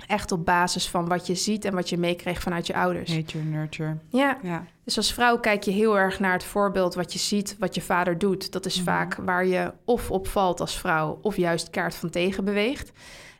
Echt 0.06 0.32
op 0.32 0.44
basis 0.44 0.88
van 0.88 1.08
wat 1.08 1.26
je 1.26 1.34
ziet 1.34 1.64
en 1.64 1.74
wat 1.74 1.88
je 1.88 1.98
meekreeg 1.98 2.40
vanuit 2.40 2.66
je 2.66 2.74
ouders. 2.74 3.10
Nature, 3.10 3.44
nurture. 3.44 3.96
Ja. 4.08 4.38
ja. 4.42 4.64
Dus 4.84 4.96
als 4.96 5.12
vrouw 5.12 5.38
kijk 5.38 5.62
je 5.62 5.70
heel 5.70 5.98
erg 5.98 6.20
naar 6.20 6.32
het 6.32 6.44
voorbeeld 6.44 6.94
wat 6.94 7.12
je 7.12 7.18
ziet, 7.18 7.56
wat 7.58 7.74
je 7.74 7.82
vader 7.82 8.18
doet. 8.18 8.52
Dat 8.52 8.66
is 8.66 8.76
mhm. 8.76 8.84
vaak 8.84 9.14
waar 9.14 9.46
je 9.46 9.72
of 9.84 10.10
opvalt 10.10 10.60
als 10.60 10.78
vrouw, 10.78 11.18
of 11.22 11.36
juist 11.36 11.70
kaart 11.70 11.94
van 11.94 12.10
tegen 12.10 12.44
beweegt. 12.44 12.92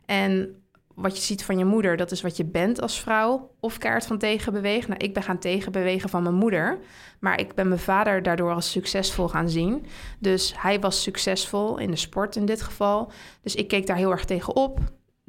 En 0.05 0.61
wat 0.95 1.17
je 1.17 1.23
ziet 1.23 1.45
van 1.45 1.59
je 1.59 1.65
moeder, 1.65 1.97
dat 1.97 2.11
is 2.11 2.21
wat 2.21 2.37
je 2.37 2.45
bent 2.45 2.81
als 2.81 3.01
vrouw, 3.01 3.51
of 3.61 3.79
kaart 3.79 4.07
van 4.07 4.19
tegen 4.19 4.53
beweegt. 4.53 4.89
Nou, 4.89 5.05
ik 5.05 5.15
ben 5.15 5.23
gaan 5.23 5.39
tegenbewegen 5.39 6.09
van 6.09 6.23
mijn 6.23 6.35
moeder, 6.35 6.79
maar 7.21 7.41
ik 7.41 7.55
ben 7.55 7.69
mijn 7.69 7.81
vader 7.81 8.23
daardoor 8.23 8.53
als 8.53 8.71
succesvol 8.71 9.29
gaan 9.29 9.49
zien. 9.49 9.87
Dus 10.19 10.55
hij 10.57 10.81
was 10.81 11.03
succesvol 11.03 11.79
in 11.79 11.91
de 11.91 11.97
sport 11.97 12.37
in 12.37 12.47
dit 12.47 12.63
geval. 12.63 13.11
Dus 13.43 13.55
ik 13.55 13.69
keek 13.69 13.87
daar 13.87 13.97
heel 13.97 14.11
erg 14.11 14.25
tegen 14.25 14.57
op 14.57 14.81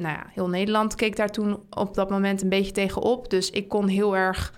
nou 0.01 0.15
ja, 0.15 0.25
heel 0.33 0.49
Nederland 0.49 0.95
keek 0.95 1.15
daar 1.15 1.29
toen 1.29 1.59
op 1.69 1.93
dat 1.93 2.09
moment 2.09 2.41
een 2.41 2.49
beetje 2.49 2.71
tegenop. 2.71 3.29
Dus 3.29 3.49
ik 3.49 3.67
kon 3.67 3.87
heel 3.87 4.15
erg 4.15 4.53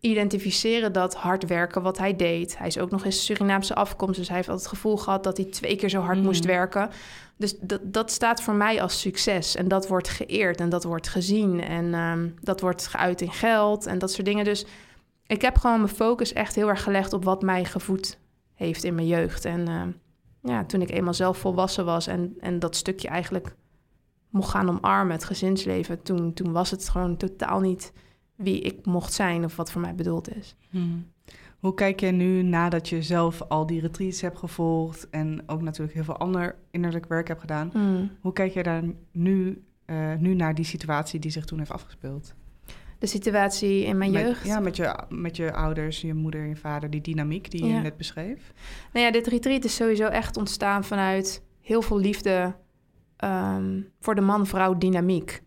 identificeren 0.00 0.92
dat 0.92 1.14
hard 1.14 1.46
werken 1.46 1.82
wat 1.82 1.98
hij 1.98 2.16
deed. 2.16 2.58
Hij 2.58 2.66
is 2.66 2.78
ook 2.78 2.90
nog 2.90 3.04
eens 3.04 3.24
Surinaamse 3.24 3.74
afkomst, 3.74 4.18
dus 4.18 4.28
hij 4.28 4.36
heeft 4.36 4.48
altijd 4.48 4.68
het 4.68 4.78
gevoel 4.78 4.96
gehad 4.96 5.24
dat 5.24 5.36
hij 5.36 5.46
twee 5.46 5.76
keer 5.76 5.88
zo 5.88 6.00
hard 6.00 6.18
mm. 6.18 6.24
moest 6.24 6.44
werken. 6.44 6.90
Dus 7.36 7.58
dat, 7.58 7.80
dat 7.82 8.10
staat 8.10 8.42
voor 8.42 8.54
mij 8.54 8.82
als 8.82 9.00
succes 9.00 9.56
en 9.56 9.68
dat 9.68 9.88
wordt 9.88 10.08
geëerd 10.08 10.60
en 10.60 10.68
dat 10.68 10.84
wordt 10.84 11.08
gezien 11.08 11.60
en 11.60 11.94
ehm, 11.94 12.28
dat 12.40 12.60
wordt 12.60 12.86
geuit 12.86 13.20
in 13.20 13.32
geld 13.32 13.86
en 13.86 13.98
dat 13.98 14.12
soort 14.12 14.26
dingen. 14.26 14.44
Dus 14.44 14.66
ik 15.26 15.42
heb 15.42 15.58
gewoon 15.58 15.80
mijn 15.80 15.94
focus 15.94 16.32
echt 16.32 16.54
heel 16.54 16.68
erg 16.68 16.82
gelegd 16.82 17.12
op 17.12 17.24
wat 17.24 17.42
mij 17.42 17.64
gevoed 17.64 18.18
heeft 18.54 18.84
in 18.84 18.94
mijn 18.94 19.06
jeugd. 19.06 19.44
En 19.44 19.68
ehm, 19.68 19.90
ja, 20.52 20.64
toen 20.64 20.82
ik 20.82 20.90
eenmaal 20.90 21.14
zelf 21.14 21.38
volwassen 21.38 21.84
was 21.84 22.06
en, 22.06 22.36
en 22.40 22.58
dat 22.58 22.76
stukje 22.76 23.08
eigenlijk 23.08 23.54
mocht 24.30 24.50
gaan 24.50 24.68
omarmen, 24.68 25.12
het 25.12 25.24
gezinsleven, 25.24 26.02
toen, 26.02 26.32
toen 26.32 26.52
was 26.52 26.70
het 26.70 26.88
gewoon 26.88 27.16
totaal 27.16 27.60
niet 27.60 27.92
wie 28.34 28.60
ik 28.60 28.86
mocht 28.86 29.12
zijn 29.12 29.44
of 29.44 29.56
wat 29.56 29.70
voor 29.72 29.80
mij 29.80 29.94
bedoeld 29.94 30.36
is. 30.36 30.54
Hmm. 30.70 31.06
Hoe 31.60 31.74
kijk 31.74 32.00
jij 32.00 32.10
nu 32.10 32.42
nadat 32.42 32.88
je 32.88 33.02
zelf 33.02 33.42
al 33.42 33.66
die 33.66 33.80
retreats 33.80 34.20
hebt 34.20 34.38
gevolgd 34.38 35.10
en 35.10 35.42
ook 35.46 35.62
natuurlijk 35.62 35.94
heel 35.94 36.04
veel 36.04 36.16
ander 36.16 36.56
innerlijk 36.70 37.06
werk 37.08 37.28
hebt 37.28 37.40
gedaan? 37.40 37.70
Mm. 37.74 38.10
Hoe 38.20 38.32
kijk 38.32 38.52
jij 38.52 38.62
daar 38.62 38.82
nu, 39.12 39.64
eh, 39.84 40.14
nu 40.18 40.34
naar 40.34 40.54
die 40.54 40.64
situatie 40.64 41.20
die 41.20 41.30
zich 41.30 41.44
toen 41.44 41.58
heeft 41.58 41.70
afgespeeld? 41.70 42.34
De 42.98 43.06
situatie 43.06 43.84
in 43.84 43.98
mijn 43.98 44.10
Met- 44.10 44.22
jeugd. 44.22 44.46
Ja, 44.46 44.60
met 44.60 44.76
je, 44.76 44.98
met 45.08 45.36
je 45.36 45.52
ouders, 45.52 46.00
je 46.00 46.14
moeder, 46.14 46.46
je 46.46 46.56
vader, 46.56 46.90
die 46.90 47.00
dynamiek 47.00 47.50
die 47.50 47.64
je 47.64 47.72
net 47.72 47.96
beschreef. 47.96 48.52
Nou 48.92 49.04
ja, 49.06 49.12
dit 49.12 49.26
retreat 49.26 49.64
is 49.64 49.74
sowieso 49.74 50.06
echt 50.06 50.36
ontstaan 50.36 50.84
vanuit 50.84 51.42
heel 51.60 51.82
veel 51.82 51.98
liefde 51.98 52.54
ehm, 53.20 53.82
voor 54.00 54.14
de 54.14 54.20
man-vrouw 54.20 54.78
dynamiek. 54.78 55.42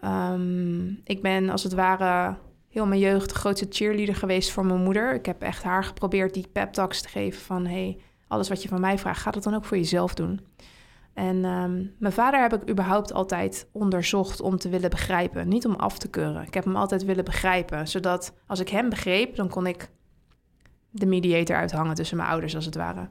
Ehm, 0.00 0.88
ik 0.88 1.22
ben 1.22 1.50
als 1.50 1.62
het 1.62 1.72
ware 1.72 2.36
heel 2.68 2.86
mijn 2.86 3.00
jeugd 3.00 3.28
de 3.28 3.34
grootste 3.34 3.66
cheerleader 3.68 4.14
geweest 4.14 4.50
voor 4.50 4.66
mijn 4.66 4.82
moeder. 4.82 5.14
Ik 5.14 5.26
heb 5.26 5.42
echt 5.42 5.62
haar 5.62 5.84
geprobeerd 5.84 6.34
die 6.34 6.48
pep 6.52 6.72
talks 6.72 7.02
te 7.02 7.08
geven 7.08 7.40
van... 7.40 7.66
hey, 7.66 7.98
alles 8.28 8.48
wat 8.48 8.62
je 8.62 8.68
van 8.68 8.80
mij 8.80 8.98
vraagt, 8.98 9.20
ga 9.20 9.30
dat 9.30 9.42
dan 9.42 9.54
ook 9.54 9.64
voor 9.64 9.76
jezelf 9.76 10.14
doen. 10.14 10.40
En 11.14 11.44
ehm, 11.44 11.84
mijn 11.98 12.12
vader 12.12 12.40
heb 12.40 12.52
ik 12.52 12.70
überhaupt 12.70 13.12
altijd 13.12 13.68
onderzocht 13.72 14.40
om 14.40 14.58
te 14.58 14.68
willen 14.68 14.90
begrijpen. 14.90 15.48
Niet 15.48 15.66
om 15.66 15.74
af 15.74 15.98
te 15.98 16.08
keuren. 16.08 16.42
Ik 16.42 16.54
heb 16.54 16.64
hem 16.64 16.76
altijd 16.76 17.04
willen 17.04 17.24
begrijpen. 17.24 17.88
Zodat 17.88 18.34
als 18.46 18.60
ik 18.60 18.68
hem 18.68 18.88
begreep, 18.88 19.36
dan 19.36 19.48
kon 19.48 19.66
ik 19.66 19.90
de 20.90 21.06
mediator 21.06 21.56
uithangen 21.56 21.94
tussen 21.94 22.16
mijn 22.16 22.28
ouders, 22.28 22.54
als 22.54 22.64
het 22.64 22.74
ware. 22.74 23.08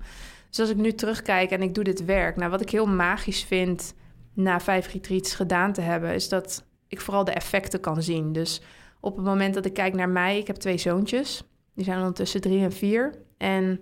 Dus 0.51 0.59
als 0.59 0.69
ik 0.69 0.77
nu 0.77 0.93
terugkijk 0.93 1.51
en 1.51 1.61
ik 1.61 1.75
doe 1.75 1.83
dit 1.83 2.05
werk... 2.05 2.35
Nou, 2.35 2.51
wat 2.51 2.61
ik 2.61 2.69
heel 2.69 2.85
magisch 2.87 3.43
vind 3.43 3.93
na 4.33 4.59
vijf 4.59 4.93
retreats 4.93 5.35
gedaan 5.35 5.73
te 5.73 5.81
hebben... 5.81 6.13
is 6.13 6.29
dat 6.29 6.63
ik 6.87 7.01
vooral 7.01 7.23
de 7.23 7.31
effecten 7.31 7.79
kan 7.79 8.03
zien. 8.03 8.33
Dus 8.33 8.61
op 8.99 9.15
het 9.15 9.25
moment 9.25 9.53
dat 9.53 9.65
ik 9.65 9.73
kijk 9.73 9.93
naar 9.93 10.09
mij... 10.09 10.37
Ik 10.37 10.47
heb 10.47 10.55
twee 10.55 10.77
zoontjes. 10.77 11.43
Die 11.75 11.85
zijn 11.85 11.97
ondertussen 11.97 12.41
drie 12.41 12.63
en 12.63 12.71
vier. 12.71 13.13
En 13.37 13.79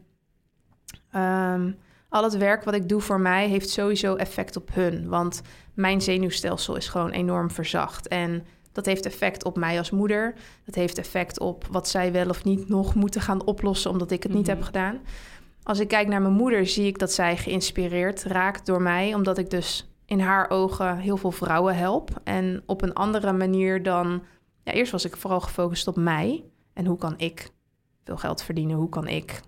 ehm, 1.12 1.72
al 2.10 2.24
het 2.24 2.38
werk 2.38 2.64
wat 2.64 2.74
ik 2.74 2.90
doe 2.90 3.02
voor 3.02 3.20
mij... 3.20 3.48
heeft 3.48 3.70
sowieso 3.70 4.16
effect 4.16 4.56
op 4.56 4.70
hun. 4.74 5.08
Want 5.08 5.42
mijn 5.74 6.02
zenuwstelsel 6.02 6.76
is 6.76 6.88
gewoon 6.88 7.12
enorm 7.12 7.52
verzacht. 7.52 8.08
En 8.08 8.46
dat 8.72 8.86
heeft 8.86 9.06
effect 9.06 9.44
op 9.44 9.58
mij 9.58 9.78
als 9.78 9.92
moeder. 9.92 10.34
Dat 10.66 10.76
heeft 10.76 10.98
effect 10.98 11.40
op 11.40 11.68
wat 11.72 11.88
zij 11.88 12.12
wel 12.12 12.30
of 12.30 12.44
niet 12.44 12.70
nog 12.70 12.96
moeten 12.96 13.22
gaan 13.22 13.46
oplossen... 13.46 13.92
omdat 13.92 14.12
ik 14.12 14.24
het 14.24 14.34
niet 14.34 14.48
Mhm. 14.48 14.56
heb 14.56 14.64
gedaan. 14.64 15.00
Als 15.64 15.80
ik 15.80 15.88
kijk 15.88 16.08
naar 16.08 16.22
mijn 16.22 16.34
moeder, 16.34 16.68
zie 16.68 16.88
ik 16.88 17.00
dat 17.00 17.12
zij 17.12 17.38
geïnspireerd 17.38 18.24
raakt 18.24 18.66
door 18.66 18.82
mij... 18.82 19.14
omdat 19.14 19.38
ik 19.38 19.50
dus 19.50 19.90
in 20.06 20.20
haar 20.20 20.50
ogen 20.50 20.98
heel 20.98 21.18
veel 21.18 21.32
vrouwen 21.32 21.76
help. 21.76 22.10
En 22.24 22.64
op 22.66 22.82
een 22.82 22.94
andere 22.94 23.34
manier 23.34 23.84
dan... 23.84 24.24
Ja, 24.64 24.72
eerst 24.72 24.92
was 24.92 25.06
ik 25.06 25.18
vooral 25.18 25.42
gefocust 25.42 25.88
op 25.88 25.96
mij. 25.96 26.44
En 26.74 26.86
hoe 26.86 26.98
kan 26.98 27.14
ik 27.18 27.50
veel 28.04 28.18
geld 28.18 28.44
verdienen? 28.44 28.78
Hoe 28.78 28.90
kan 28.90 29.08
ik 29.08 29.42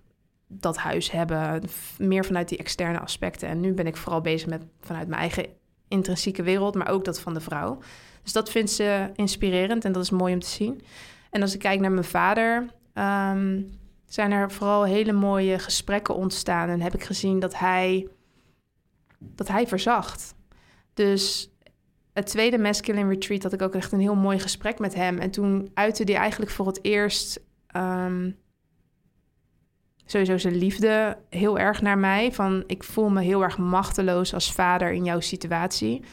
dat 0.47 0.77
huis 0.77 1.11
hebben? 1.11 1.63
Meer 1.97 2.25
vanuit 2.25 2.49
die 2.49 2.57
externe 2.57 2.99
aspecten. 2.99 3.49
En 3.49 3.59
nu 3.59 3.73
ben 3.73 3.87
ik 3.87 3.97
vooral 3.97 4.21
bezig 4.21 4.47
met 4.49 4.63
vanuit 4.79 5.07
mijn 5.07 5.21
eigen 5.21 5.45
intrinsieke 5.87 6.43
wereld... 6.43 6.75
maar 6.75 6.89
ook 6.89 7.05
dat 7.05 7.19
van 7.19 7.33
de 7.33 7.41
vrouw. 7.41 7.79
Dus 8.23 8.33
dat 8.33 8.49
vindt 8.49 8.71
ze 8.71 9.09
inspirerend 9.15 9.85
en 9.85 9.91
dat 9.91 10.03
is 10.03 10.09
mooi 10.09 10.33
om 10.33 10.39
te 10.39 10.47
zien. 10.47 10.81
En 11.29 11.41
als 11.41 11.53
ik 11.53 11.59
kijk 11.59 11.79
naar 11.79 11.91
mijn 11.91 12.03
vader... 12.03 12.67
ehm, 12.93 13.61
zijn 14.13 14.31
er 14.31 14.51
vooral 14.51 14.83
hele 14.83 15.11
mooie 15.11 15.59
gesprekken 15.59 16.15
ontstaan. 16.15 16.69
En 16.69 16.81
heb 16.81 16.93
ik 16.93 17.03
gezien 17.03 17.39
dat 17.39 17.57
hij, 17.57 18.07
dat 19.19 19.47
hij 19.47 19.67
verzacht. 19.67 20.35
Dus 20.93 21.51
het 22.13 22.25
tweede 22.25 22.57
Masculine 22.57 23.09
Retreat 23.09 23.43
had 23.43 23.53
ik 23.53 23.61
ook 23.61 23.75
echt 23.75 23.91
een 23.91 23.99
heel 23.99 24.15
mooi 24.15 24.39
gesprek 24.39 24.79
met 24.79 24.93
hem. 24.93 25.17
En 25.17 25.31
toen 25.31 25.71
uitte 25.73 26.03
hij 26.03 26.15
eigenlijk 26.15 26.51
voor 26.51 26.67
het 26.67 26.79
eerst 26.81 27.39
ehm, 27.67 28.31
sowieso 30.05 30.37
zijn 30.37 30.55
liefde 30.55 31.17
heel 31.29 31.59
erg 31.59 31.81
naar 31.81 31.97
mij. 31.97 32.31
Van 32.31 32.63
ik 32.67 32.83
voel 32.83 33.09
me 33.09 33.21
heel 33.21 33.43
erg 33.43 33.57
machteloos 33.57 34.33
als 34.33 34.51
vader 34.51 34.91
in 34.91 35.03
jouw 35.03 35.19
situatie. 35.19 36.03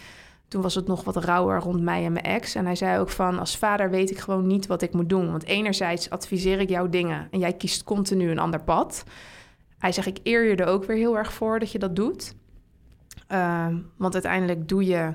Toen 0.48 0.62
was 0.62 0.74
het 0.74 0.86
nog 0.86 1.04
wat 1.04 1.16
rauwer 1.16 1.60
rond 1.60 1.82
mij 1.82 2.04
en 2.04 2.12
mijn 2.12 2.24
ex. 2.24 2.54
En 2.54 2.64
hij 2.64 2.74
zei 2.74 2.98
ook 2.98 3.10
van, 3.10 3.38
als 3.38 3.56
vader 3.56 3.90
weet 3.90 4.10
ik 4.10 4.18
gewoon 4.18 4.46
niet 4.46 4.66
wat 4.66 4.82
ik 4.82 4.92
moet 4.92 5.08
doen. 5.08 5.30
Want 5.30 5.44
enerzijds 5.44 6.10
adviseer 6.10 6.60
ik 6.60 6.68
jou 6.68 6.88
dingen 6.88 7.28
en 7.30 7.38
jij 7.38 7.52
kiest 7.52 7.84
continu 7.84 8.30
een 8.30 8.38
ander 8.38 8.60
pad. 8.60 9.04
Hij 9.78 9.92
zegt, 9.92 10.06
ik 10.06 10.18
eer 10.22 10.48
je 10.48 10.56
er 10.56 10.66
ook 10.66 10.84
weer 10.84 10.96
heel 10.96 11.16
erg 11.16 11.32
voor 11.32 11.58
dat 11.58 11.72
je 11.72 11.78
dat 11.78 11.96
doet. 11.96 12.34
Ehm, 13.26 13.76
want 13.96 14.14
uiteindelijk 14.14 14.68
doe 14.68 14.84
je 14.84 15.12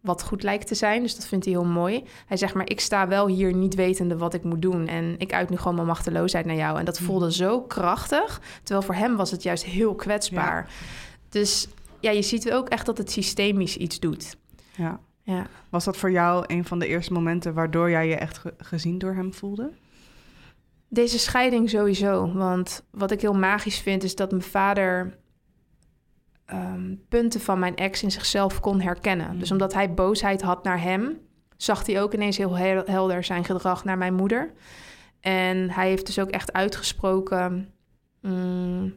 wat 0.00 0.22
goed 0.22 0.42
lijkt 0.42 0.66
te 0.66 0.74
zijn. 0.74 1.02
Dus 1.02 1.14
dat 1.14 1.26
vindt 1.26 1.44
hij 1.44 1.54
heel 1.54 1.64
mooi. 1.64 2.04
Hij 2.26 2.36
zegt, 2.36 2.54
maar 2.54 2.68
ik 2.70 2.80
sta 2.80 3.08
wel 3.08 3.26
hier 3.26 3.54
niet 3.54 3.74
wetende 3.74 4.16
wat 4.16 4.34
ik 4.34 4.44
moet 4.44 4.62
doen. 4.62 4.86
En 4.86 5.14
ik 5.18 5.32
uit 5.32 5.50
nu 5.50 5.56
gewoon 5.56 5.74
mijn 5.74 5.86
machteloosheid 5.86 6.44
naar 6.44 6.56
jou. 6.56 6.78
En 6.78 6.84
dat 6.84 6.98
voelde 6.98 7.32
zo 7.32 7.62
krachtig. 7.62 8.40
Terwijl 8.62 8.86
voor 8.86 8.94
hem 8.94 9.16
was 9.16 9.30
het 9.30 9.42
juist 9.42 9.64
heel 9.64 9.94
kwetsbaar. 9.94 10.70
Dus 11.28 11.68
ja, 12.00 12.10
je 12.10 12.22
ziet 12.22 12.52
ook 12.52 12.68
echt 12.68 12.86
dat 12.86 12.98
het 12.98 13.10
systemisch 13.10 13.76
iets 13.76 14.00
doet. 14.00 14.36
Ja. 14.80 15.00
Ja. 15.22 15.46
Was 15.68 15.84
dat 15.84 15.96
voor 15.96 16.10
jou 16.10 16.44
een 16.46 16.64
van 16.64 16.78
de 16.78 16.86
eerste 16.86 17.12
momenten 17.12 17.54
waardoor 17.54 17.90
jij 17.90 18.08
je 18.08 18.16
echt 18.16 18.38
ge- 18.38 18.54
gezien 18.58 18.98
door 18.98 19.14
hem 19.14 19.34
voelde? 19.34 19.70
Deze 20.88 21.18
scheiding 21.18 21.70
sowieso. 21.70 22.32
Want 22.32 22.84
wat 22.90 23.10
ik 23.10 23.20
heel 23.20 23.34
magisch 23.34 23.78
vind, 23.78 24.02
is 24.02 24.14
dat 24.14 24.30
mijn 24.30 24.42
vader 24.42 25.18
ehm, 26.44 26.94
punten 27.08 27.40
van 27.40 27.58
mijn 27.58 27.76
ex 27.76 28.02
in 28.02 28.10
zichzelf 28.10 28.60
kon 28.60 28.80
herkennen. 28.80 29.32
Mm. 29.32 29.38
Dus 29.38 29.50
omdat 29.50 29.74
hij 29.74 29.94
boosheid 29.94 30.42
had 30.42 30.64
naar 30.64 30.82
hem, 30.82 31.18
zag 31.56 31.86
hij 31.86 32.02
ook 32.02 32.14
ineens 32.14 32.36
heel 32.36 32.56
hel- 32.56 32.84
helder 32.86 33.24
zijn 33.24 33.44
gedrag 33.44 33.84
naar 33.84 33.98
mijn 33.98 34.14
moeder. 34.14 34.52
En 35.20 35.70
hij 35.70 35.88
heeft 35.88 36.06
dus 36.06 36.18
ook 36.18 36.30
echt 36.30 36.52
uitgesproken 36.52 37.72
mm, 38.20 38.94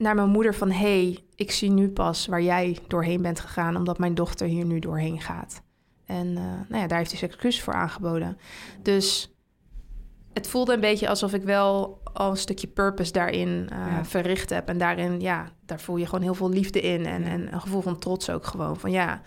naar 0.00 0.14
mijn 0.14 0.28
moeder 0.28 0.54
van... 0.54 0.70
hey, 0.70 1.18
ik 1.34 1.50
zie 1.50 1.70
nu 1.70 1.88
pas 1.88 2.26
waar 2.26 2.42
jij 2.42 2.78
doorheen 2.88 3.22
bent 3.22 3.40
gegaan... 3.40 3.76
omdat 3.76 3.98
mijn 3.98 4.14
dochter 4.14 4.46
hier 4.46 4.64
nu 4.64 4.78
doorheen 4.78 5.20
gaat. 5.20 5.62
En 6.06 6.26
eh, 6.36 6.42
nou 6.68 6.80
ja, 6.82 6.86
daar 6.86 6.98
heeft 6.98 7.10
hij 7.10 7.18
zijn 7.18 7.30
excuus 7.30 7.62
voor 7.62 7.74
aangeboden. 7.74 8.38
Dus 8.82 9.34
het 10.32 10.46
voelde 10.46 10.74
een 10.74 10.80
beetje 10.80 11.08
alsof 11.08 11.32
ik 11.32 11.42
wel 11.42 12.00
al 12.12 12.30
een 12.30 12.36
stukje 12.36 12.66
purpose 12.66 13.12
daarin 13.12 13.68
eh, 13.72 13.78
Ja. 13.78 14.04
verricht 14.04 14.50
heb. 14.50 14.68
En 14.68 14.78
daarin, 14.78 15.20
ja, 15.20 15.48
daar 15.66 15.80
voel 15.80 15.96
je 15.96 16.04
gewoon 16.06 16.22
heel 16.22 16.34
veel 16.34 16.50
liefde 16.50 16.80
in. 16.80 17.06
En, 17.06 17.22
en 17.24 17.52
een 17.52 17.60
gevoel 17.60 17.80
van 17.80 17.98
trots 17.98 18.30
ook 18.30 18.46
gewoon. 18.46 18.76
Van 18.76 18.90
ja, 18.90 19.20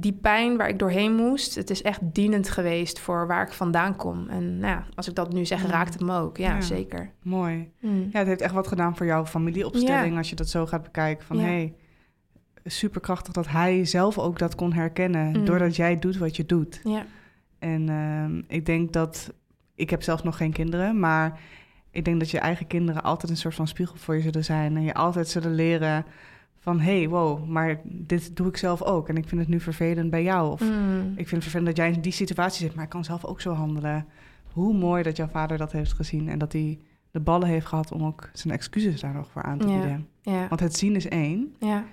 die 0.00 0.12
pijn 0.12 0.56
waar 0.56 0.68
ik 0.68 0.78
doorheen 0.78 1.14
moest, 1.14 1.54
het 1.54 1.70
is 1.70 1.82
echt 1.82 2.00
dienend 2.02 2.48
geweest 2.48 2.98
voor 3.00 3.26
waar 3.26 3.46
ik 3.46 3.52
vandaan 3.52 3.96
kom. 3.96 4.28
En 4.28 4.58
nou 4.58 4.72
ja, 4.72 4.84
als 4.94 5.08
ik 5.08 5.14
dat 5.14 5.32
nu 5.32 5.46
zeg, 5.46 5.62
Mm. 5.64 5.70
raakt 5.70 5.92
het 5.92 6.02
me 6.02 6.18
ook. 6.18 6.36
Ja, 6.36 6.54
Ja. 6.54 6.60
zeker. 6.60 7.10
Mooi. 7.22 7.70
Mm. 7.80 8.08
Ja, 8.12 8.18
het 8.18 8.26
heeft 8.26 8.40
echt 8.40 8.54
wat 8.54 8.66
gedaan 8.66 8.96
voor 8.96 9.06
jouw 9.06 9.26
familieopstelling 9.26 10.16
als 10.16 10.28
je 10.30 10.36
dat 10.36 10.48
zo 10.48 10.66
gaat 10.66 10.82
bekijken. 10.82 11.26
Van 11.26 11.36
Ja. 11.36 11.42
hey, 11.42 11.74
superkrachtig 12.64 13.32
dat 13.32 13.48
hij 13.48 13.84
zelf 13.84 14.18
ook 14.18 14.38
dat 14.38 14.54
kon 14.54 14.72
herkennen. 14.72 15.26
Mm. 15.38 15.44
Doordat 15.44 15.76
jij 15.76 15.98
doet 15.98 16.16
wat 16.16 16.36
je 16.36 16.46
doet. 16.46 16.80
Ja. 16.84 17.04
En 17.58 17.88
ehm, 17.88 18.42
ik 18.58 18.66
denk 18.66 18.92
dat, 18.92 19.32
ik 19.74 19.90
heb 19.90 20.02
zelf 20.02 20.24
nog 20.24 20.36
geen 20.36 20.52
kinderen, 20.52 20.98
maar 21.00 21.40
ik 21.90 22.04
denk 22.04 22.18
dat 22.18 22.30
je 22.30 22.38
eigen 22.38 22.66
kinderen 22.66 23.02
altijd 23.02 23.30
een 23.30 23.36
soort 23.38 23.54
van 23.54 23.68
spiegel 23.68 23.96
voor 23.96 24.14
je 24.14 24.22
zullen 24.22 24.44
zijn. 24.44 24.76
En 24.76 24.82
je 24.82 24.94
altijd 24.94 25.28
zullen 25.28 25.54
leren 25.54 26.04
van, 26.74 26.80
hey, 26.80 27.08
wow, 27.08 27.46
maar 27.46 27.80
dit 27.84 28.36
doe 28.36 28.48
ik 28.48 28.56
zelf 28.56 28.82
ook. 28.82 29.08
En 29.08 29.16
ik 29.16 29.28
vind 29.28 29.40
het 29.40 29.50
nu 29.50 29.60
vervelend 29.60 30.10
bij 30.10 30.22
jou. 30.22 30.52
Of 30.52 30.60
Mm. 30.60 31.10
ik 31.10 31.28
vind 31.28 31.30
het 31.30 31.42
vervelend 31.42 31.66
dat 31.66 31.76
jij 31.76 31.90
in 31.92 32.00
die 32.00 32.12
situatie 32.12 32.66
zit, 32.66 32.74
maar 32.74 32.84
ik 32.84 32.90
kan 32.90 33.04
zelf 33.04 33.24
ook 33.24 33.40
zo 33.40 33.52
handelen. 33.52 34.06
Hoe 34.52 34.74
mooi 34.74 35.02
dat 35.02 35.16
jouw 35.16 35.28
vader 35.28 35.58
dat 35.58 35.72
heeft 35.72 35.92
gezien 35.92 36.28
en 36.28 36.38
dat 36.38 36.52
hij 36.52 36.78
de 37.10 37.20
ballen 37.20 37.48
heeft 37.48 37.66
gehad 37.66 37.92
om 37.92 38.04
ook 38.04 38.28
zijn 38.32 38.54
excuses 38.54 39.00
daar 39.00 39.14
nog 39.14 39.28
voor 39.30 39.42
aan 39.42 39.58
te 39.58 39.68
Ja. 39.68 39.72
bieden. 39.78 40.08
ja. 40.22 40.48
Want 40.48 40.60
het 40.60 40.76
zien 40.76 40.94
is 40.96 41.08
één. 41.08 41.54
ja. 41.58 41.84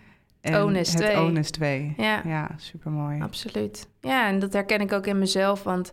En 0.41 0.63
Own 0.63 0.75
is 0.75 0.93
het 0.93 1.01
twee. 1.01 1.17
own 1.19 1.35
is 1.37 1.51
twee. 1.51 1.93
Ja. 1.97 2.21
Ja, 2.25 2.49
super 2.57 2.91
mooi. 2.91 3.21
Absoluut. 3.21 3.87
Ja, 4.01 4.27
en 4.27 4.39
dat 4.39 4.53
herken 4.53 4.79
ik 4.81 4.91
ook 4.93 5.07
in 5.07 5.19
mezelf, 5.19 5.63
want 5.63 5.91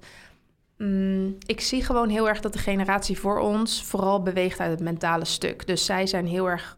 mm, 0.79 1.37
ik 1.47 1.61
zie 1.61 1.83
gewoon 1.85 2.09
heel 2.09 2.29
erg 2.29 2.41
dat 2.41 2.53
de 2.53 2.59
generatie 2.59 3.19
voor 3.19 3.39
ons 3.39 3.85
vooral 3.85 4.23
beweegt 4.23 4.61
uit 4.61 4.71
het 4.71 4.81
mentale 4.81 5.25
stuk. 5.25 5.67
Dus 5.67 5.85
zij 5.85 6.07
zijn 6.07 6.27
heel 6.27 6.51
erg. 6.51 6.77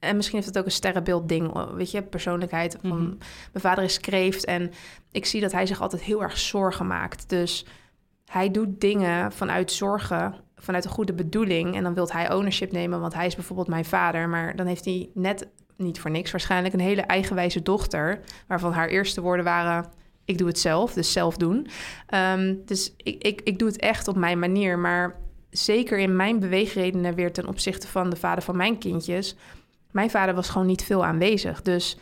En 0.00 0.16
misschien 0.16 0.36
heeft 0.36 0.48
het 0.48 0.58
ook 0.58 0.64
een 0.64 0.70
sterrenbeeld 0.70 1.28
ding, 1.28 1.72
weet 1.74 1.90
je, 1.90 2.02
persoonlijkheid. 2.02 2.76
Van, 2.80 2.90
Mhm. 2.90 3.08
Mijn 3.52 3.64
vader 3.64 3.84
is 3.84 4.00
kreeft 4.00 4.44
en 4.44 4.70
ik 5.12 5.26
zie 5.26 5.40
dat 5.40 5.52
hij 5.52 5.66
zich 5.66 5.80
altijd 5.80 6.02
heel 6.02 6.22
erg 6.22 6.38
zorgen 6.38 6.86
maakt. 6.86 7.28
Dus 7.28 7.66
hij 8.30 8.50
doet 8.50 8.80
dingen 8.80 9.32
vanuit 9.32 9.72
zorgen, 9.72 10.34
vanuit 10.56 10.84
een 10.84 10.90
goede 10.90 11.12
bedoeling. 11.12 11.74
En 11.74 11.82
dan 11.82 11.94
wil 11.94 12.08
hij 12.08 12.32
ownership 12.32 12.72
nemen, 12.72 13.00
want 13.00 13.14
hij 13.14 13.26
is 13.26 13.34
bijvoorbeeld 13.34 13.68
mijn 13.68 13.84
vader. 13.84 14.28
Maar 14.28 14.56
dan 14.56 14.66
heeft 14.66 14.84
hij 14.84 15.10
net 15.14 15.48
niet 15.76 16.00
voor 16.00 16.10
niks 16.10 16.30
waarschijnlijk 16.30 16.74
een 16.74 16.80
hele 16.80 17.00
eigenwijze 17.00 17.62
dochter... 17.62 18.20
waarvan 18.46 18.72
haar 18.72 18.88
eerste 18.88 19.20
woorden 19.20 19.44
waren... 19.44 19.86
ik 20.24 20.38
doe 20.38 20.48
het 20.48 20.58
zelf, 20.58 20.92
dus 20.92 21.12
zelf 21.12 21.36
doen. 21.36 21.66
Ehm, 22.06 22.54
dus 22.64 22.94
ik, 22.96 23.22
ik, 23.22 23.40
ik 23.44 23.58
doe 23.58 23.68
het 23.68 23.80
echt 23.80 24.08
op 24.08 24.16
mijn 24.16 24.38
manier. 24.38 24.78
Maar 24.78 25.16
zeker 25.50 25.98
in 25.98 26.16
mijn 26.16 26.38
beweegredenen 26.38 27.14
weer 27.14 27.32
ten 27.32 27.48
opzichte 27.48 27.86
van 27.86 28.10
de 28.10 28.16
vader 28.16 28.44
van 28.44 28.56
mijn 28.56 28.78
kindjes... 28.78 29.36
mijn 29.90 30.10
vader 30.10 30.34
was 30.34 30.48
gewoon 30.48 30.66
niet 30.66 30.84
veel 30.84 31.04
aanwezig. 31.04 31.62
Dus 31.62 31.98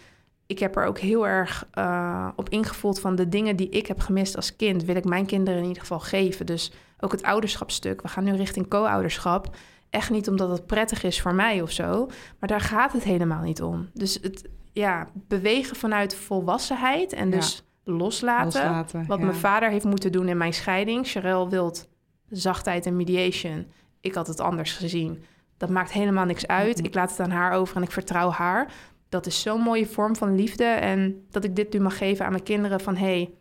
ik 0.46 0.59
heb 0.59 0.77
er 0.77 0.85
ook 0.85 0.98
heel 0.98 1.27
erg 1.27 1.66
uh, 1.74 2.29
op 2.37 2.48
ingevoeld 2.48 3.01
van 3.01 3.16
de 3.16 3.29
dingen 3.29 3.57
die 3.57 3.68
ik 3.68 3.87
heb 3.87 4.01
gemist 4.01 4.37
als 4.37 4.57
kind, 4.57 4.85
wil 4.85 4.96
ik 4.96 5.05
mijn 5.05 5.27
kinderen 5.27 5.61
in 5.61 5.66
ieder 5.66 5.83
geval 5.83 6.01
geven. 6.01 6.46
Dus 6.46 6.72
ook 7.01 7.12
het 7.12 7.22
ouderschapstuk. 7.22 8.03
We 8.03 8.09
gaan 8.09 8.24
nu 8.24 8.35
richting 8.35 8.68
co-ouderschap. 8.68 9.57
Echt 9.90 10.11
niet 10.11 10.29
omdat 10.29 10.51
het 10.51 10.66
prettig 10.66 11.03
is 11.03 11.20
voor 11.20 11.35
mij 11.35 11.62
of 11.62 11.70
zo, 11.70 12.07
maar 12.38 12.48
daar 12.48 12.61
gaat 12.61 12.92
het 12.92 13.03
helemaal 13.03 13.42
niet 13.42 13.62
om. 13.62 13.88
Dus 13.92 14.18
het 14.22 14.48
ja, 14.72 15.09
bewegen 15.14 15.77
vanuit 15.77 16.14
volwassenheid 16.14 17.12
en 17.12 17.31
dus 17.31 17.64
loslaten. 17.85 18.87
wat 19.07 19.20
mijn 19.20 19.35
vader 19.35 19.70
heeft 19.70 19.85
moeten 19.85 20.12
doen 20.12 20.29
in 20.29 20.37
mijn 20.37 20.55
scheiding. 20.55 21.07
Sherelle 21.07 21.48
wilt 21.48 21.88
zachtheid 22.29 22.87
en 22.87 22.96
mediation. 22.96 23.66
Ik 24.01 24.14
had 24.14 24.27
het 24.27 24.40
anders 24.40 24.72
gezien. 24.72 25.24
Dat 25.58 25.70
maakt 25.70 25.92
helemaal 25.92 26.24
niks 26.24 26.46
uit. 26.46 26.84
Ik 26.84 26.94
laat 26.94 27.10
het 27.10 27.20
aan 27.20 27.30
haar 27.30 27.52
over 27.52 27.76
en 27.76 27.82
ik 27.82 27.90
vertrouw 27.90 28.30
haar. 28.30 28.72
Dat 29.08 29.26
is 29.26 29.40
zo'n 29.40 29.60
mooie 29.60 29.86
vorm 29.86 30.16
van 30.16 30.34
liefde. 30.34 30.64
En 30.64 31.26
dat 31.30 31.44
ik 31.44 31.56
dit 31.56 31.72
nu 31.72 31.80
mag 31.80 31.96
geven 31.98 32.24
aan 32.24 32.32
mijn 32.32 32.42
kinderen 32.42 32.80
van... 32.80 32.96
hey, 32.96 33.34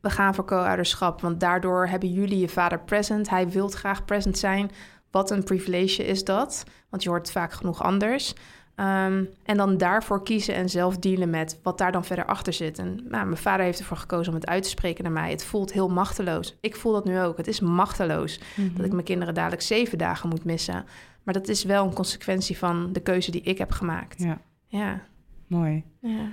we 0.00 0.10
gaan 0.10 0.34
voor 0.34 0.44
co-ouderschap. 0.44 1.20
Want 1.20 1.40
daardoor 1.40 1.86
hebben 1.86 2.12
jullie 2.12 2.38
je 2.38 2.48
vader 2.48 2.80
present. 2.80 3.30
Hij 3.30 3.48
wil 3.48 3.68
graag 3.68 4.04
present 4.04 4.38
zijn. 4.38 4.70
Wat 5.10 5.30
een 5.30 5.44
privilege 5.44 6.04
is 6.04 6.24
dat. 6.24 6.64
Want 6.90 7.02
je 7.02 7.08
hoort 7.08 7.30
vaak 7.30 7.52
genoeg 7.52 7.82
anders. 7.82 8.34
Ehm, 8.76 9.24
en 9.44 9.56
dan 9.56 9.76
daarvoor 9.76 10.22
kiezen 10.22 10.54
en 10.54 10.68
zelf 10.68 10.98
dealen 10.98 11.30
met 11.30 11.58
wat 11.62 11.78
daar 11.78 11.92
dan 11.92 12.04
verder 12.04 12.24
achter 12.24 12.52
zit. 12.52 12.78
En 12.78 12.94
nou, 12.94 13.24
mijn 13.26 13.36
vader 13.36 13.64
heeft 13.64 13.78
ervoor 13.78 13.96
gekozen 13.96 14.32
om 14.32 14.38
het 14.38 14.48
uit 14.48 14.62
te 14.62 14.68
spreken 14.68 15.04
naar 15.04 15.12
mij. 15.12 15.30
Het 15.30 15.44
voelt 15.44 15.72
heel 15.72 15.88
machteloos. 15.88 16.56
Ik 16.60 16.76
voel 16.76 16.92
dat 16.92 17.04
nu 17.04 17.20
ook. 17.20 17.36
Het 17.36 17.46
is 17.46 17.60
machteloos 17.60 18.38
dat 18.38 18.66
ik 18.66 18.80
mhm. 18.80 18.92
mijn 18.92 19.04
kinderen 19.04 19.34
dadelijk 19.34 19.62
zeven 19.62 19.98
dagen 19.98 20.28
moet 20.28 20.44
missen. 20.44 20.84
Maar 21.22 21.34
dat 21.34 21.48
is 21.48 21.64
wel 21.64 21.86
een 21.86 21.92
consequentie 21.92 22.58
van 22.58 22.92
de 22.92 23.00
keuze 23.00 23.30
die 23.30 23.40
ik 23.40 23.58
heb 23.58 23.70
gemaakt. 23.70 24.22
Ja. 24.22 24.40
ja. 24.66 25.02
Mooi. 25.46 25.84
Ja. 26.00 26.32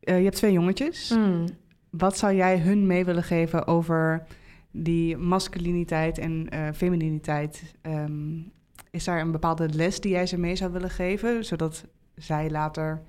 Uh, 0.00 0.18
je 0.18 0.24
hebt 0.24 0.36
twee 0.36 0.52
jongetjes. 0.52 1.10
Mm. 1.10 1.44
Wat 1.90 2.18
zou 2.18 2.34
jij 2.34 2.58
hun 2.58 2.86
mee 2.86 3.04
willen 3.04 3.22
geven 3.22 3.66
over 3.66 4.26
die 4.70 5.16
masculiniteit 5.16 6.18
en 6.18 6.46
uh, 6.54 6.68
femininiteit 6.74 7.74
um, 7.82 8.52
is 8.90 9.04
daar 9.04 9.20
een 9.20 9.32
bepaalde 9.32 9.68
les 9.68 10.00
die 10.00 10.12
jij 10.12 10.26
ze 10.26 10.38
mee 10.38 10.56
zou 10.56 10.72
willen 10.72 10.90
geven, 10.90 11.44
zodat 11.44 11.84
zij 12.14 12.50
later 12.50 13.02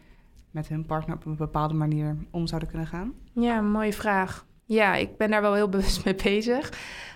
met 0.52 0.68
hun 0.68 0.86
partner 0.86 1.15
op 1.15 1.26
een 1.26 1.36
bepaalde 1.36 1.74
manier 1.74 2.18
om 2.32 2.48
zouden 2.48 2.70
kunnen 2.70 2.88
gaan? 2.88 3.13
Ja, 3.34 3.62
mooie 3.62 3.94
vraag. 3.94 4.46
Ja, 4.65 4.96
ik 4.96 5.18
ben 5.18 5.32
daar 5.32 5.42
wel 5.42 5.54
heel 5.54 5.70
bewust 5.76 6.06
mee 6.06 6.15
bezig. 6.15 6.72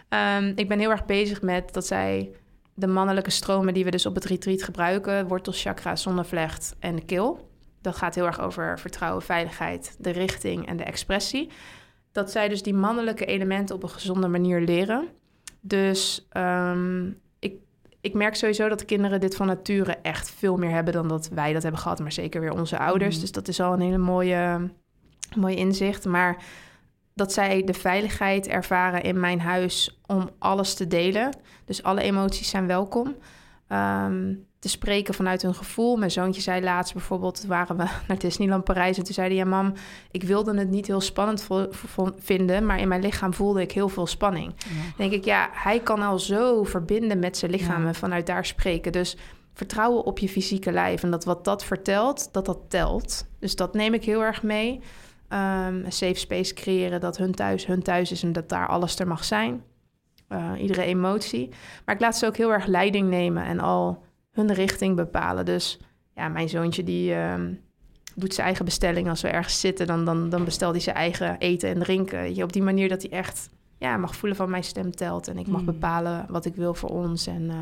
Um, 0.10 0.52
ik 0.56 0.67
ben 0.67 0.80
heel 0.80 0.91
erg 0.91 1.06
bezig 1.06 1.41
met 1.41 1.73
dat 1.73 1.86
zij 1.86 2.32
de 2.73 2.88
mannelijke 2.88 3.30
stromen 3.30 3.73
die 3.73 3.84
we 3.84 3.91
dus 3.91 4.06
op 4.06 4.15
het 4.15 4.26
retreat 4.26 4.63
gebruiken, 4.63 5.28
wortelchakra, 5.28 5.95
zonnevlecht 5.95 6.76
en 6.80 6.95
de 6.95 7.06
keel. 7.06 7.49
Dat 7.82 7.95
gaat 7.95 8.15
heel 8.15 8.26
erg 8.26 8.39
over 8.39 8.80
vertrouwen, 8.80 9.21
veiligheid, 9.21 9.95
de 9.99 10.10
richting 10.10 10.67
en 10.67 10.78
de 10.78 10.84
expressie. 10.84 11.49
Dat 12.12 12.32
zij 12.32 12.49
dus 12.49 12.63
die 12.63 12.73
mannelijke 12.73 13.26
elementen 13.26 13.76
op 13.76 13.84
een 13.84 13.89
gezonde 13.89 14.28
manier 14.28 14.62
leren. 14.62 15.08
Dus 15.62 16.28
um, 16.38 17.21
ik 18.03 18.13
merk 18.13 18.35
sowieso 18.35 18.69
dat 18.69 18.85
kinderen 18.85 19.19
dit 19.19 19.35
van 19.35 19.47
nature 19.47 19.97
echt 20.01 20.29
veel 20.29 20.57
meer 20.57 20.69
hebben 20.69 20.93
dan 20.93 21.07
dat 21.07 21.29
wij 21.29 21.53
dat 21.53 21.63
hebben 21.63 21.81
gehad, 21.81 21.99
maar 21.99 22.11
zeker 22.11 22.41
weer 22.41 22.53
onze 22.53 22.77
ouders. 22.77 23.11
Mhm. 23.11 23.21
Dus 23.21 23.31
dat 23.31 23.47
is 23.47 23.59
al 23.59 23.73
een 23.73 23.81
hele 23.81 23.97
mooie, 23.97 24.69
mooie 25.35 25.55
inzicht. 25.55 26.05
Maar 26.05 26.43
dat 27.13 27.33
zij 27.33 27.63
de 27.63 27.73
veiligheid 27.73 28.47
ervaren 28.47 29.01
in 29.01 29.19
mijn 29.19 29.41
huis 29.41 30.01
om 30.05 30.29
alles 30.39 30.73
te 30.73 30.87
delen. 30.87 31.37
Dus 31.65 31.83
alle 31.83 32.01
emoties 32.01 32.49
zijn 32.49 32.67
welkom. 32.67 33.15
Um, 33.69 34.47
te 34.63 34.69
spreken 34.69 35.13
vanuit 35.13 35.41
hun 35.41 35.56
gevoel. 35.56 35.95
Mijn 35.95 36.12
zoontje 36.12 36.41
zei 36.41 36.63
laatst 36.63 36.93
bijvoorbeeld, 36.93 37.45
waren 37.45 37.78
we 37.78 37.86
naar 38.08 38.17
Disneyland 38.17 38.63
Parijs... 38.63 38.97
en 38.97 39.04
toen 39.04 39.13
zei 39.13 39.28
hij, 39.28 39.38
ja 39.38 39.45
mam, 39.45 39.73
ik 40.12 40.23
wilde 40.23 40.58
het 40.58 40.69
niet 40.69 40.88
heel 40.88 41.02
spannend 41.02 41.47
vinden... 42.17 42.65
maar 42.65 42.80
in 42.80 42.88
mijn 42.88 43.02
lichaam 43.02 43.34
voelde 43.34 43.62
ik 43.62 43.71
heel 43.71 43.89
veel 43.89 44.08
spanning. 44.08 44.54
denk 44.97 45.12
ik, 45.12 45.26
ja, 45.26 45.49
hij 45.52 45.80
kan 45.80 46.02
al 46.02 46.19
zo 46.19 46.63
verbinden 46.63 47.19
met 47.19 47.38
zijn 47.38 47.52
lichaam... 47.52 47.88
en 47.88 47.95
vanuit 47.95 48.26
daar 48.26 48.45
spreken. 48.45 48.91
Dus 48.91 49.17
vertrouwen 49.54 50.04
op 50.04 50.19
je 50.19 50.30
fysieke 50.30 50.71
lijf. 50.71 51.04
En 51.04 51.12
dat 51.12 51.26
wat 51.26 51.45
dat 51.45 51.63
vertelt, 51.63 52.30
dat 52.34 52.45
dat 52.45 52.60
telt. 52.67 53.28
Dus 53.39 53.56
dat 53.56 53.73
neem 53.73 53.93
ik 53.93 54.04
heel 54.06 54.23
erg 54.23 54.43
mee. 54.43 54.71
Um, 55.30 55.86
een 55.86 55.91
safe 55.91 56.15
space 56.15 56.54
creëren, 56.54 56.99
dat 56.99 57.17
hun 57.17 57.32
thuis 57.32 57.65
hun 57.65 57.84
thuis 57.84 58.12
is... 58.12 58.23
en 58.23 58.34
dat 58.34 58.49
daar 58.49 58.67
alles 58.67 58.99
er 58.99 59.08
mag 59.08 59.23
zijn. 59.23 59.63
Uh, 60.30 60.52
iedere 60.58 60.84
emotie. 60.84 61.49
Maar 61.86 61.95
ik 61.95 62.02
laat 62.02 62.17
ze 62.17 62.26
ook 62.26 62.38
heel 62.38 62.54
erg 62.54 62.65
leiding 62.65 63.10
nemen 63.10 63.45
en 63.45 63.60
al 63.60 64.04
hun 64.34 64.54
richting 64.54 64.96
bepalen. 64.96 65.46
Dus 65.46 65.80
ja, 66.15 66.28
mijn 66.28 66.50
zoontje 66.50 66.84
die 66.84 67.13
ehm, 67.13 67.54
doet 68.15 68.34
zijn 68.34 68.46
eigen 68.46 68.65
bestelling. 68.65 69.10
Als 69.10 69.22
we 69.22 69.28
ergens 69.28 69.60
zitten, 69.60 69.88
dan, 69.88 70.06
dan, 70.06 70.30
dan 70.30 70.43
bestelt 70.43 70.72
hij 70.72 70.82
zijn 70.82 70.96
eigen 70.96 71.38
eten 71.38 71.69
en 71.69 71.80
drinken. 71.80 72.36
Je, 72.36 72.43
op 72.43 72.54
die 72.54 72.63
manier 72.63 72.89
dat 72.89 73.02
hij 73.02 73.12
echt 73.12 73.50
ja, 73.78 73.98
mag 73.98 74.15
voelen 74.15 74.38
van 74.38 74.50
mijn 74.50 74.63
stem 74.63 74.91
telt. 74.91 75.28
En 75.28 75.38
ik 75.38 75.48
mag 75.48 75.60
mm. 75.60 75.65
bepalen 75.65 76.26
wat 76.30 76.46
ik 76.46 76.56
wil 76.56 76.74
voor 76.74 76.89
ons. 76.89 77.28
En, 77.28 77.41
uh, 77.41 77.56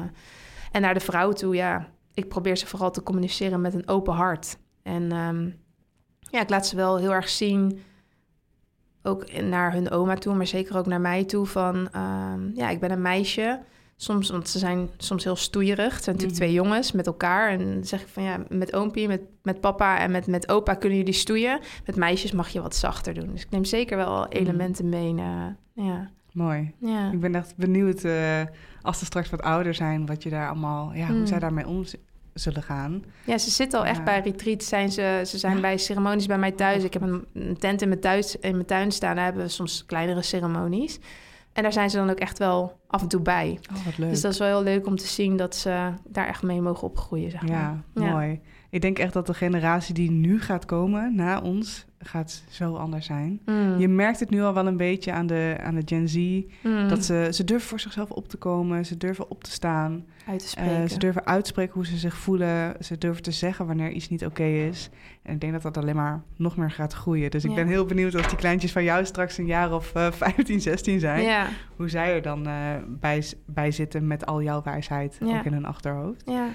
en 0.71 0.81
naar 0.81 0.93
de 0.93 0.99
vrouw 0.99 1.31
toe, 1.31 1.55
ja, 1.55 1.89
ik 2.13 2.27
probeer 2.27 2.57
ze 2.57 2.67
vooral 2.67 2.91
te 2.91 3.03
communiceren 3.03 3.61
met 3.61 3.73
een 3.73 3.87
open 3.87 4.13
hart. 4.13 4.57
En 4.83 5.15
um, 5.15 5.59
ja, 6.19 6.41
ik 6.41 6.49
laat 6.49 6.67
ze 6.67 6.75
wel 6.75 6.97
heel 6.97 7.13
erg 7.13 7.29
zien 7.29 7.81
ook 9.03 9.41
naar 9.41 9.73
hun 9.73 9.91
oma 9.91 10.15
toe, 10.15 10.35
maar 10.35 10.47
zeker 10.47 10.77
ook 10.77 10.85
naar 10.85 11.01
mij 11.01 11.25
toe. 11.25 11.45
Van 11.45 11.75
um, 11.75 12.51
ja, 12.53 12.69
ik 12.69 12.79
ben 12.79 12.91
een 12.91 13.01
meisje. 13.01 13.59
Soms, 14.01 14.29
want 14.29 14.49
ze 14.49 14.59
zijn 14.59 14.89
soms 14.97 15.23
heel 15.23 15.35
stoeierig. 15.35 15.93
Het 15.93 16.03
zijn 16.03 16.15
natuurlijk 16.15 16.41
mhm. 16.41 16.49
twee 16.49 16.53
jongens 16.53 16.91
met 16.91 17.07
elkaar. 17.07 17.49
En 17.49 17.73
dan 17.73 17.83
zeg 17.83 18.01
ik 18.01 18.07
van 18.07 18.23
ja, 18.23 18.43
met 18.49 18.73
oompie, 18.75 19.07
met, 19.07 19.21
met 19.43 19.59
papa 19.59 19.99
en 19.99 20.11
met, 20.11 20.27
met 20.27 20.49
opa 20.49 20.73
kunnen 20.73 20.97
jullie 20.97 21.13
stoeien. 21.13 21.59
Met 21.85 21.95
meisjes 21.95 22.31
mag 22.31 22.49
je 22.49 22.61
wat 22.61 22.75
zachter 22.75 23.13
doen. 23.13 23.29
Dus 23.31 23.41
ik 23.41 23.49
neem 23.49 23.65
zeker 23.65 23.97
wel 23.97 24.19
mhm. 24.19 24.27
elementen 24.29 24.89
mee. 24.89 25.15
ja. 25.73 26.09
Mooi. 26.31 26.73
Ja. 26.77 27.11
Ik 27.11 27.19
ben 27.19 27.35
echt 27.35 27.55
benieuwd 27.55 28.03
uh, 28.03 28.41
als 28.81 28.99
ze 28.99 29.05
straks 29.05 29.29
wat 29.29 29.41
ouder 29.41 29.73
zijn, 29.73 30.05
wat 30.05 30.23
je 30.23 30.29
daar 30.29 30.49
allemaal, 30.49 30.93
ja, 30.93 31.07
hoe 31.07 31.27
zij 31.27 31.39
daarmee 31.39 31.67
om 31.67 31.83
zullen 32.33 32.63
gaan. 32.63 33.03
Ja, 33.25 33.37
ze 33.37 33.49
zitten 33.49 33.79
al 33.79 33.85
echt 33.85 34.03
bij 34.03 34.19
retreats. 34.19 34.67
Zijn 34.67 34.91
ze, 34.91 35.21
ze 35.25 35.37
zijn 35.37 35.61
bij 35.61 35.77
ceremonies 35.77 36.25
bij 36.25 36.37
mij 36.37 36.51
thuis. 36.51 36.83
Ik 36.83 36.93
heb 36.93 37.01
een, 37.01 37.25
een 37.33 37.57
tent 37.57 37.81
in 37.81 37.87
mijn, 37.87 37.99
thuis, 37.99 38.35
in 38.35 38.51
mijn 38.51 38.65
tuin 38.65 38.91
staan. 38.91 39.15
Daar 39.15 39.25
hebben 39.25 39.43
we 39.43 39.49
soms 39.49 39.85
kleinere 39.85 40.21
ceremonies. 40.21 40.99
En 41.53 41.63
daar 41.63 41.73
zijn 41.73 41.89
ze 41.89 41.97
dan 41.97 42.09
ook 42.09 42.19
echt 42.19 42.37
wel 42.37 42.79
af 42.91 43.01
en 43.01 43.07
toe 43.07 43.21
bij. 43.21 43.59
Oh, 43.73 43.85
wat 43.85 43.97
leuk. 43.97 44.09
Dus 44.09 44.21
dat 44.21 44.31
is 44.31 44.39
wel 44.39 44.47
heel 44.47 44.63
leuk 44.63 44.87
om 44.87 44.95
te 44.95 45.07
zien 45.07 45.37
dat 45.37 45.55
ze 45.55 45.89
daar 46.07 46.27
echt 46.27 46.43
mee 46.43 46.61
mogen 46.61 46.87
opgroeien. 46.87 47.31
Zeg 47.31 47.41
maar. 47.41 47.83
ja, 47.93 48.11
mooi. 48.11 48.39
Ik 48.69 48.81
denk 48.81 48.99
echt 48.99 49.13
dat 49.13 49.27
de 49.27 49.33
generatie 49.33 49.93
die 49.93 50.11
nu 50.11 50.41
gaat 50.41 50.65
komen 50.65 51.15
na 51.15 51.41
ons, 51.41 51.85
gaat 51.99 52.43
zo 52.49 52.75
anders 52.75 53.05
zijn. 53.05 53.39
Mm. 53.45 53.79
Je 53.79 53.87
merkt 53.87 54.19
het 54.19 54.29
nu 54.29 54.41
al 54.41 54.53
wel 54.53 54.67
een 54.67 54.77
beetje 54.77 55.11
aan 55.11 55.27
de, 55.27 55.55
aan 55.63 55.75
de 55.75 55.81
Gen 55.85 56.09
Z. 56.09 56.15
Mm. 56.61 56.87
Dat 56.87 57.05
ze, 57.05 57.27
ze 57.31 57.43
durven 57.43 57.69
voor 57.69 57.79
zichzelf 57.79 58.09
op 58.09 58.29
te 58.29 58.37
komen. 58.37 58.85
Ze 58.85 58.97
durven 58.97 59.29
op 59.29 59.43
te 59.43 59.51
staan. 59.51 60.05
Uit 60.27 60.39
te 60.39 60.47
spreken. 60.47 60.81
Uh, 60.81 60.89
ze 60.89 60.99
durven 60.99 61.25
uitspreken 61.25 61.73
hoe 61.73 61.85
ze 61.85 61.97
zich 61.97 62.15
voelen. 62.15 62.75
Ze 62.79 62.97
durven 62.97 63.23
te 63.23 63.31
zeggen 63.31 63.65
wanneer 63.65 63.91
iets 63.91 64.09
niet 64.09 64.25
oké 64.25 64.43
is. 64.43 64.89
En 65.21 65.33
ik 65.33 65.41
denk 65.41 65.53
dat 65.53 65.61
dat 65.61 65.77
alleen 65.77 65.95
maar 65.95 66.21
nog 66.35 66.57
meer 66.57 66.71
gaat 66.71 66.93
groeien. 66.93 67.31
Dus 67.31 67.43
ik 67.43 67.55
ben 67.55 67.67
heel 67.67 67.85
benieuwd 67.85 68.15
als 68.15 68.27
die 68.27 68.37
kleintjes 68.37 68.71
van 68.71 68.83
jou 68.83 69.05
straks 69.05 69.37
een 69.37 69.45
jaar 69.45 69.73
of 69.73 69.95
uh, 69.95 70.11
15, 70.11 70.61
16 70.61 70.99
zijn. 70.99 71.23
Ja. 71.23 71.47
Hoe 71.81 71.89
zij 71.89 72.13
er 72.13 72.21
dan 72.21 72.47
uh, 72.47 72.75
bij, 72.87 73.23
bij 73.45 73.71
zitten 73.71 74.07
met 74.07 74.25
al 74.25 74.41
jouw 74.41 74.61
wijsheid 74.63 75.17
ook 75.23 75.45
in 75.45 75.53
hun 75.53 75.65
achterhoofd. 75.65 76.21
Ja. 76.25 76.47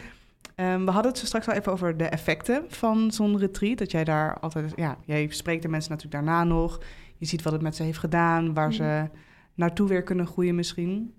Um, 0.56 0.84
we 0.84 0.90
hadden 0.90 1.10
het 1.10 1.20
zo 1.20 1.26
straks 1.26 1.48
al 1.48 1.54
even 1.54 1.72
over 1.72 1.96
de 1.96 2.04
effecten 2.04 2.64
van 2.68 3.10
zo'n 3.10 3.38
retreat. 3.38 3.78
Dat 3.78 3.90
jij 3.90 4.04
daar 4.04 4.38
altijd, 4.40 4.72
ja, 4.76 4.96
jij 5.04 5.26
spreekt 5.30 5.62
de 5.62 5.68
mensen 5.68 5.90
natuurlijk 5.90 6.24
daarna 6.24 6.44
nog. 6.44 6.80
Je 7.16 7.26
ziet 7.26 7.42
wat 7.42 7.52
het 7.52 7.62
met 7.62 7.76
ze 7.76 7.82
heeft 7.82 7.98
gedaan, 7.98 8.54
waar 8.54 8.72
ze 8.72 8.82
mhm. 8.82 9.06
naartoe 9.54 9.88
weer 9.88 10.02
kunnen 10.02 10.26
groeien 10.26 10.54
misschien. 10.54 11.14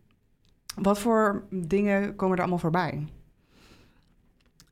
Wat 0.75 0.99
voor 0.99 1.43
dingen 1.49 2.15
komen 2.15 2.35
er 2.35 2.41
allemaal 2.41 2.59
voorbij? 2.59 2.93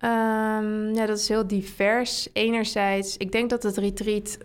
Um, 0.02 0.94
ja, 0.94 1.06
dat 1.06 1.18
is 1.18 1.28
heel 1.28 1.48
divers. 1.48 2.30
Enerzijds, 2.34 3.18
ik 3.18 3.32
denk 3.32 3.50
dat 3.50 3.64
het 3.64 3.78
retreat 3.78 4.38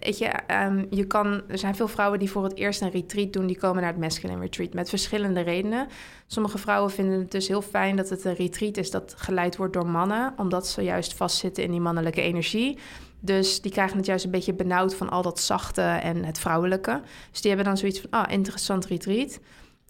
weet 0.00 0.18
je, 0.18 0.32
um, 0.64 0.86
je 0.90 1.06
kan, 1.06 1.42
er 1.48 1.58
zijn 1.58 1.74
veel 1.74 1.88
vrouwen 1.88 2.18
die 2.18 2.30
voor 2.30 2.44
het 2.44 2.56
eerst 2.56 2.80
een 2.80 2.90
retreat 2.90 3.32
doen, 3.32 3.46
die 3.46 3.58
komen 3.58 3.82
naar 3.82 3.92
het 3.92 4.00
masculine 4.00 4.40
retreat 4.40 4.72
met 4.72 4.88
verschillende 4.88 5.40
redenen. 5.40 5.88
Sommige 6.26 6.58
vrouwen 6.58 6.90
vinden 6.90 7.18
het 7.18 7.30
dus 7.30 7.48
heel 7.48 7.62
fijn 7.62 7.96
dat 7.96 8.08
het 8.08 8.24
een 8.24 8.34
retreat 8.34 8.76
is 8.76 8.90
dat 8.90 9.14
geleid 9.16 9.56
wordt 9.56 9.72
door 9.72 9.86
mannen, 9.86 10.34
omdat 10.36 10.66
ze 10.66 10.82
juist 10.82 11.14
vastzitten 11.14 11.64
in 11.64 11.70
die 11.70 11.80
mannelijke 11.80 12.20
energie. 12.20 12.78
Dus 13.20 13.60
die 13.60 13.72
krijgen 13.72 13.96
het 13.96 14.06
juist 14.06 14.24
een 14.24 14.30
beetje 14.30 14.54
benauwd 14.54 14.94
van 14.94 15.08
al 15.08 15.22
dat 15.22 15.40
zachte 15.40 15.82
en 15.82 16.24
het 16.24 16.38
vrouwelijke. 16.38 17.00
Dus 17.30 17.40
die 17.40 17.50
hebben 17.50 17.68
dan 17.68 17.76
zoiets 17.76 18.00
van, 18.00 18.10
ah, 18.10 18.32
interessant 18.32 18.86
retreat. 18.86 19.40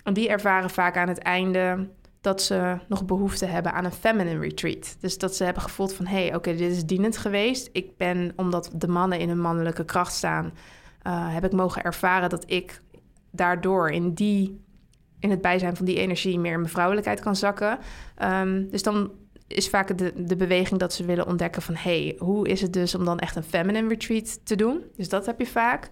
En 0.02 0.14
die 0.14 0.28
ervaren 0.28 0.70
vaak 0.70 0.96
aan 0.96 1.08
het 1.08 1.18
einde 1.18 1.88
dat 2.28 2.42
ze 2.42 2.78
nog 2.88 3.04
behoefte 3.04 3.46
hebben 3.46 3.72
aan 3.72 3.84
een 3.84 3.92
feminine 3.92 4.38
retreat. 4.38 4.96
Dus 5.00 5.18
dat 5.18 5.36
ze 5.36 5.44
hebben 5.44 5.62
gevoeld 5.62 5.92
van... 5.92 6.06
hé, 6.06 6.26
hey, 6.26 6.34
oké, 6.34 6.54
dit 6.54 6.70
is 6.70 6.84
dienend 6.84 7.16
geweest. 7.16 7.68
Ik 7.72 7.96
ben, 7.96 8.32
omdat 8.36 8.70
de 8.74 8.88
mannen 8.88 9.18
in 9.18 9.28
hun 9.28 9.40
mannelijke 9.40 9.84
kracht 9.84 10.12
staan... 10.12 10.52
Uh, 11.06 11.34
heb 11.34 11.44
ik 11.44 11.52
mogen 11.52 11.82
ervaren 11.82 12.30
dat 12.30 12.44
ik 12.46 12.82
daardoor 13.30 13.90
in 13.90 14.14
die... 14.14 14.64
in 15.18 15.30
het 15.30 15.40
bijzijn 15.40 15.76
van 15.76 15.84
die 15.84 15.96
energie 15.96 16.38
meer 16.38 16.52
in 16.52 16.60
mijn 16.60 16.72
vrouwelijkheid 16.72 17.20
kan 17.20 17.36
zakken. 17.36 17.78
Um, 18.22 18.70
dus 18.70 18.82
dan 18.82 19.10
is 19.46 19.68
vaak 19.68 19.98
de, 19.98 20.12
de 20.16 20.36
beweging 20.36 20.80
dat 20.80 20.92
ze 20.92 21.04
willen 21.04 21.26
ontdekken 21.26 21.62
van... 21.62 21.74
hey, 21.74 22.16
hoe 22.18 22.48
is 22.48 22.60
het 22.60 22.72
dus 22.72 22.94
om 22.94 23.04
dan 23.04 23.18
echt 23.18 23.36
een 23.36 23.42
feminine 23.42 23.88
retreat 23.88 24.46
te 24.46 24.56
doen? 24.56 24.84
Dus 24.96 25.08
dat 25.08 25.26
heb 25.26 25.38
je 25.38 25.46
vaak. 25.46 25.88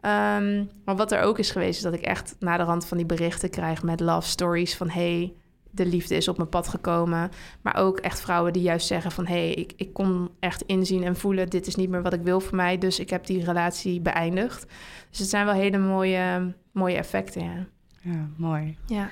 Ehm, 0.00 0.64
maar 0.84 0.96
wat 0.96 1.12
er 1.12 1.20
ook 1.20 1.38
is 1.38 1.50
geweest, 1.50 1.76
is 1.76 1.82
dat 1.82 1.94
ik 1.94 2.02
echt 2.02 2.36
na 2.38 2.56
de 2.56 2.62
rand 2.62 2.86
van 2.86 2.96
die 2.96 3.06
berichten 3.06 3.50
krijg 3.50 3.82
met 3.82 4.00
love 4.00 4.28
stories 4.28 4.76
van 4.76 4.88
hey, 4.88 5.34
de 5.70 5.86
liefde 5.86 6.16
is 6.16 6.28
op 6.28 6.36
mijn 6.36 6.48
pad 6.48 6.68
gekomen. 6.68 7.30
Maar 7.62 7.76
ook 7.76 7.98
echt 7.98 8.20
vrouwen 8.20 8.52
die 8.52 8.62
juist 8.62 8.86
zeggen 8.86 9.10
van 9.10 9.26
hey, 9.26 9.52
ik, 9.52 9.72
ik 9.76 9.92
kon 9.92 10.30
echt 10.40 10.62
inzien 10.62 11.04
en 11.04 11.16
voelen, 11.16 11.48
dit 11.48 11.66
is 11.66 11.74
niet 11.74 11.90
meer 11.90 12.02
wat 12.02 12.12
ik 12.12 12.22
wil 12.22 12.40
voor 12.40 12.56
mij, 12.56 12.78
dus 12.78 12.98
ik 12.98 13.10
heb 13.10 13.26
die 13.26 13.44
relatie 13.44 14.00
beëindigd. 14.00 14.66
Dus 15.10 15.18
het 15.18 15.28
zijn 15.28 15.44
wel 15.44 15.54
hele 15.54 15.78
mooie, 15.78 16.54
mooie 16.72 16.96
effecten. 16.96 17.42
Ja, 17.44 17.66
ja 18.00 18.28
mooi. 18.36 18.76
Ja. 18.86 19.08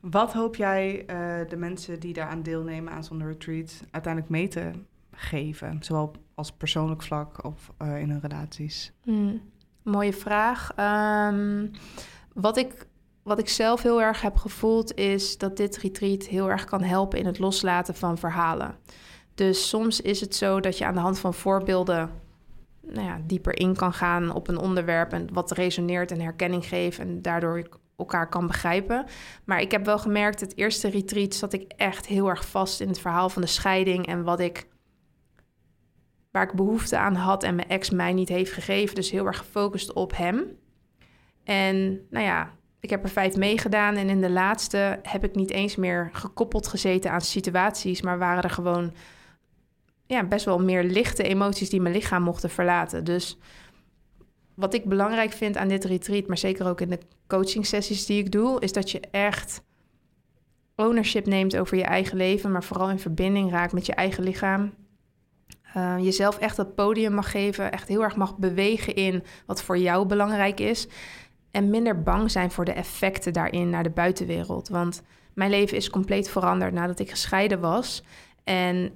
Wat 0.00 0.32
hoop 0.32 0.56
jij 0.56 1.00
uh, 1.00 1.48
de 1.48 1.56
mensen 1.56 2.00
die 2.00 2.12
daaraan 2.12 2.42
deelnemen 2.42 2.92
aan 2.92 3.04
zo'n 3.04 3.26
retreat 3.26 3.84
uiteindelijk 3.90 4.32
mee 4.32 4.48
te 4.48 4.70
geven? 5.12 5.78
Zowel 5.80 6.12
als 6.34 6.52
persoonlijk 6.52 7.02
vlak 7.02 7.44
of 7.44 7.72
uh, 7.82 8.00
in 8.00 8.10
hun 8.10 8.20
relaties? 8.20 8.92
Hmm. 9.02 9.40
Mooie 9.82 10.12
vraag. 10.12 10.72
Um, 11.30 11.70
wat, 12.34 12.56
ik, 12.56 12.86
wat 13.22 13.38
ik 13.38 13.48
zelf 13.48 13.82
heel 13.82 14.02
erg 14.02 14.20
heb 14.20 14.36
gevoeld 14.36 14.94
is 14.94 15.38
dat 15.38 15.56
dit 15.56 15.76
retreat 15.76 16.22
heel 16.22 16.50
erg 16.50 16.64
kan 16.64 16.82
helpen 16.82 17.18
in 17.18 17.26
het 17.26 17.38
loslaten 17.38 17.94
van 17.94 18.18
verhalen. 18.18 18.76
Dus 19.34 19.68
soms 19.68 20.00
is 20.00 20.20
het 20.20 20.34
zo 20.34 20.60
dat 20.60 20.78
je 20.78 20.86
aan 20.86 20.94
de 20.94 21.00
hand 21.00 21.18
van 21.18 21.34
voorbeelden 21.34 22.10
nou 22.80 23.06
ja, 23.06 23.20
dieper 23.26 23.58
in 23.58 23.76
kan 23.76 23.92
gaan 23.92 24.34
op 24.34 24.48
een 24.48 24.58
onderwerp 24.58 25.12
en 25.12 25.32
wat 25.32 25.50
resoneert 25.50 26.10
en 26.10 26.20
herkenning 26.20 26.66
geeft 26.66 26.98
en 26.98 27.22
daardoor 27.22 27.68
elkaar 27.96 28.28
kan 28.28 28.46
begrijpen. 28.46 29.06
Maar 29.44 29.60
ik 29.60 29.70
heb 29.70 29.84
wel 29.84 29.98
gemerkt, 29.98 30.40
het 30.40 30.56
eerste 30.56 30.88
retreat 30.88 31.34
zat 31.34 31.52
ik 31.52 31.72
echt 31.76 32.06
heel 32.06 32.28
erg 32.28 32.46
vast 32.46 32.80
in 32.80 32.88
het 32.88 32.98
verhaal 32.98 33.28
van 33.28 33.42
de 33.42 33.48
scheiding 33.48 34.06
en 34.06 34.22
wat 34.22 34.40
ik 34.40 34.70
waar 36.30 36.42
ik 36.42 36.52
behoefte 36.52 36.96
aan 36.96 37.14
had 37.14 37.42
en 37.42 37.54
mijn 37.54 37.68
ex 37.68 37.90
mij 37.90 38.12
niet 38.12 38.28
heeft 38.28 38.52
gegeven. 38.52 38.94
Dus 38.94 39.10
heel 39.10 39.26
erg 39.26 39.38
gefocust 39.38 39.92
op 39.92 40.16
hem. 40.16 40.58
En 41.44 42.06
nou 42.10 42.24
ja, 42.24 42.52
ik 42.82 42.90
heb 42.90 43.02
er 43.02 43.10
vijf 43.10 43.36
meegedaan 43.36 43.96
en 43.96 44.08
in 44.08 44.20
de 44.20 44.30
laatste 44.30 44.98
heb 45.02 45.24
ik 45.24 45.34
niet 45.34 45.50
eens 45.50 45.76
meer 45.76 46.10
gekoppeld 46.12 46.66
gezeten 46.66 47.10
aan 47.10 47.20
situaties, 47.20 48.02
maar 48.02 48.18
waren 48.18 48.42
er 48.42 48.50
gewoon 48.50 48.92
ja, 50.06 50.24
best 50.24 50.44
wel 50.44 50.58
meer 50.58 50.84
lichte 50.84 51.22
emoties 51.22 51.70
die 51.70 51.80
mijn 51.80 51.94
lichaam 51.94 52.22
mochten 52.22 52.50
verlaten. 52.50 53.04
Dus 53.04 53.38
wat 54.54 54.74
ik 54.74 54.84
belangrijk 54.84 55.32
vind 55.32 55.56
aan 55.56 55.68
dit 55.68 55.84
retreat, 55.84 56.26
maar 56.26 56.38
zeker 56.38 56.66
ook 56.66 56.80
in 56.80 56.88
de 56.88 56.98
coaching 57.26 57.66
sessies 57.66 58.06
die 58.06 58.18
ik 58.18 58.32
doe, 58.32 58.60
is 58.60 58.72
dat 58.72 58.90
je 58.90 59.00
echt 59.00 59.62
ownership 60.76 61.26
neemt 61.26 61.56
over 61.56 61.76
je 61.76 61.84
eigen 61.84 62.16
leven, 62.16 62.52
maar 62.52 62.64
vooral 62.64 62.90
in 62.90 62.98
verbinding 62.98 63.50
raakt 63.50 63.72
met 63.72 63.86
je 63.86 63.94
eigen 63.94 64.24
lichaam 64.24 64.72
uh, 65.76 65.94
jezelf 65.98 66.38
echt 66.38 66.56
dat 66.56 66.74
podium 66.74 67.12
mag 67.12 67.30
geven, 67.30 67.72
echt 67.72 67.88
heel 67.88 68.02
erg 68.02 68.16
mag 68.16 68.36
bewegen 68.36 68.94
in 68.94 69.22
wat 69.46 69.62
voor 69.62 69.78
jou 69.78 70.06
belangrijk 70.06 70.60
is. 70.60 70.88
En 71.52 71.70
minder 71.70 72.02
bang 72.02 72.30
zijn 72.30 72.50
voor 72.50 72.64
de 72.64 72.72
effecten 72.72 73.32
daarin 73.32 73.70
naar 73.70 73.82
de 73.82 73.90
buitenwereld. 73.90 74.68
Want 74.68 75.02
mijn 75.34 75.50
leven 75.50 75.76
is 75.76 75.90
compleet 75.90 76.30
veranderd 76.30 76.72
nadat 76.72 76.98
ik 76.98 77.10
gescheiden 77.10 77.60
was. 77.60 78.02
En 78.44 78.90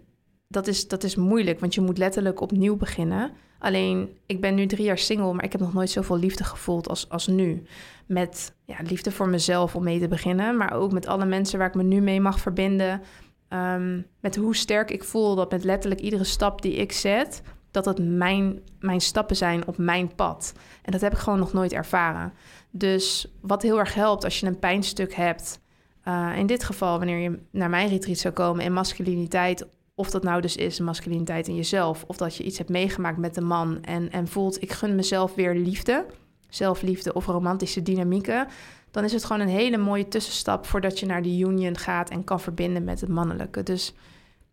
dat 0.49 0.67
is, 0.67 0.89
dat 0.89 1.03
is 1.03 1.17
moeilijk, 1.17 1.61
want 1.61 1.75
je 1.75 1.81
moet 1.81 1.99
letterlijk 1.99 2.41
opnieuw 2.41 2.77
beginnen. 2.77 3.31
Alleen, 3.59 4.17
ik 4.27 4.41
ben 4.41 4.55
nu 4.55 4.67
drie 4.67 4.85
jaar 4.85 4.99
single, 4.99 5.33
maar 5.33 5.45
ik 5.45 5.53
heb 5.53 5.61
nog 5.61 5.73
nooit 5.73 5.91
zoveel 5.91 6.19
liefde 6.19 6.45
gevoeld 6.45 6.89
als, 6.89 7.09
als 7.09 7.27
nu. 7.27 7.63
Met 8.07 8.55
ja, 8.65 8.77
liefde 8.83 9.11
voor 9.11 9.29
mezelf 9.29 9.75
om 9.75 9.85
mee 9.85 10.01
te 10.01 10.09
beginnen, 10.09 10.57
maar 10.57 10.73
ook 10.73 10.93
met 10.93 11.07
alle 11.07 11.25
mensen 11.25 11.59
waar 11.59 11.69
ik 11.69 11.75
me 11.75 11.83
nu 11.83 12.01
mee 12.01 12.21
mag 12.21 12.41
verbinden. 12.41 13.03
Ehm, 13.49 14.01
met 14.21 14.37
hoe 14.37 14.57
sterk 14.57 14.91
ik 14.91 15.05
voel 15.05 15.35
dat 15.35 15.51
met 15.51 15.65
letterlijk 15.65 16.01
iedere 16.01 16.25
stap 16.25 16.63
die 16.63 16.75
ik 16.75 16.93
zet, 16.93 17.43
dat 17.85 17.85
het 17.97 18.09
mijn, 18.09 18.61
mijn 18.81 19.01
stappen 19.01 19.37
zijn 19.37 19.67
op 19.67 19.79
mijn 19.79 20.15
pad. 20.15 20.53
En 20.83 20.93
dat 20.93 21.01
heb 21.01 21.13
ik 21.13 21.19
gewoon 21.19 21.39
nog 21.39 21.53
nooit 21.53 21.73
ervaren. 21.73 22.33
Dus 22.71 23.33
wat 23.41 23.63
heel 23.63 23.79
erg 23.79 23.95
helpt 23.95 24.25
als 24.25 24.41
je 24.41 24.47
een 24.47 24.59
pijnstuk 24.59 25.15
hebt, 25.15 25.61
uh, 26.05 26.33
in 26.37 26.47
dit 26.47 26.65
geval 26.65 26.99
wanneer 26.99 27.19
je 27.19 27.39
naar 27.51 27.71
mijn 27.71 27.89
retreat 27.89 28.19
zou 28.19 28.35
komen 28.35 28.65
in 28.65 28.73
masculiniteit, 28.73 29.67
of 29.95 30.11
dat 30.11 30.23
nou 30.23 30.41
dus 30.41 30.57
is 30.57 30.81
masculiniteit 30.81 31.49
in 31.49 31.55
jezelf, 31.55 32.05
of 32.07 32.17
dat 32.17 32.37
je 32.37 32.45
iets 32.45 32.59
hebt 32.59 32.71
meegemaakt 32.71 33.19
met 33.19 33.37
een 33.37 33.47
man 33.47 33.83
en, 33.83 34.11
en 34.11 34.29
voelt 34.29 34.63
ik 34.63 34.73
gun 34.73 34.95
mezelf 34.95 35.35
weer 35.35 35.55
liefde, 35.55 36.07
zelfliefde 36.49 37.13
of 37.13 37.27
romantische 37.27 37.83
dynamieken, 37.83 38.47
dan 38.91 39.05
is 39.05 39.13
het 39.13 39.25
gewoon 39.25 39.43
een 39.43 39.49
hele 39.49 39.77
mooie 39.77 40.09
tussenstap 40.09 40.67
voordat 40.67 40.99
je 40.99 41.07
naar 41.07 41.23
die 41.23 41.47
union 41.47 41.77
gaat 41.77 42.11
en 42.11 42.25
kan 42.25 42.41
verbinden 42.41 42.85
met 42.85 43.01
het 43.01 43.11
mannelijke. 43.11 43.63
Dus 43.63 43.95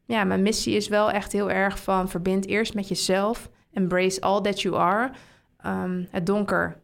ja, 0.06 0.24
mijn 0.24 0.42
missie 0.42 0.76
is 0.76 0.88
wel 0.88 1.12
echt 1.12 1.32
heel 1.32 1.52
erg 1.52 1.80
van 1.80 2.10
verbind 2.10 2.48
eerst 2.48 2.74
met 2.74 2.88
jezelf, 2.88 3.50
embrace 3.74 4.22
all 4.22 4.42
that 4.42 4.62
you 4.62 4.76
are, 4.76 5.12
um, 5.66 6.08
het 6.10 6.26
donker, 6.26 6.82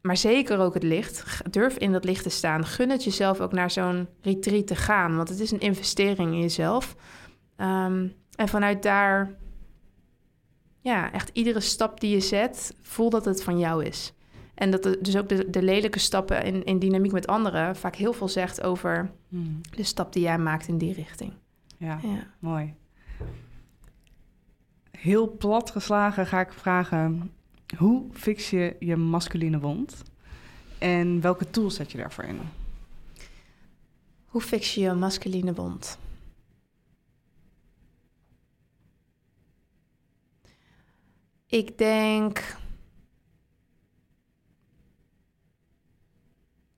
maar 0.00 0.16
zeker 0.16 0.58
ook 0.58 0.74
het 0.74 0.82
licht. 0.82 1.42
Durf 1.50 1.76
in 1.76 1.92
dat 1.92 2.04
licht 2.04 2.22
te 2.22 2.30
staan. 2.30 2.66
Gun 2.66 2.90
het 2.90 3.04
jezelf 3.04 3.40
ook 3.40 3.52
naar 3.52 3.70
zo'n 3.70 4.08
retreat 4.20 4.66
te 4.66 4.76
gaan, 4.76 5.16
want 5.16 5.28
het 5.28 5.40
is 5.40 5.50
een 5.50 5.60
investering 5.60 6.32
in 6.32 6.40
jezelf. 6.40 6.96
Um, 7.56 8.14
en 8.34 8.48
vanuit 8.48 8.82
daar, 8.82 9.34
ja, 10.80 11.12
echt 11.12 11.30
iedere 11.32 11.60
stap 11.60 12.00
die 12.00 12.10
je 12.10 12.20
zet, 12.20 12.74
voel 12.82 13.10
dat 13.10 13.24
het 13.24 13.42
van 13.42 13.58
jou 13.58 13.84
is. 13.84 14.12
En 14.54 14.70
dat 14.70 14.82
dus 15.00 15.16
ook 15.16 15.28
de, 15.28 15.50
de 15.50 15.62
lelijke 15.62 15.98
stappen 15.98 16.44
in, 16.44 16.64
in 16.64 16.78
dynamiek 16.78 17.12
met 17.12 17.26
anderen 17.26 17.76
vaak 17.76 17.96
heel 17.96 18.12
veel 18.12 18.28
zegt 18.28 18.62
over 18.62 19.10
hmm. 19.28 19.60
de 19.70 19.82
stap 19.82 20.12
die 20.12 20.22
jij 20.22 20.38
maakt 20.38 20.68
in 20.68 20.78
die 20.78 20.92
richting. 20.92 21.32
Ja, 21.80 21.98
ja, 22.02 22.26
mooi. 22.38 22.74
Heel 24.90 25.36
plat 25.36 25.70
geslagen 25.70 26.26
ga 26.26 26.40
ik 26.40 26.52
vragen: 26.52 27.32
hoe 27.76 28.06
fix 28.12 28.50
je 28.50 28.76
je 28.78 28.96
masculine 28.96 29.60
wond? 29.60 30.02
En 30.78 31.20
welke 31.20 31.50
tools 31.50 31.74
zet 31.74 31.92
je 31.92 31.98
daarvoor 31.98 32.24
in? 32.24 32.40
Hoe 34.26 34.40
fix 34.40 34.74
je 34.74 34.80
je 34.80 34.92
masculine 34.92 35.54
wond? 35.54 35.98
Ik 41.46 41.78
denk 41.78 42.58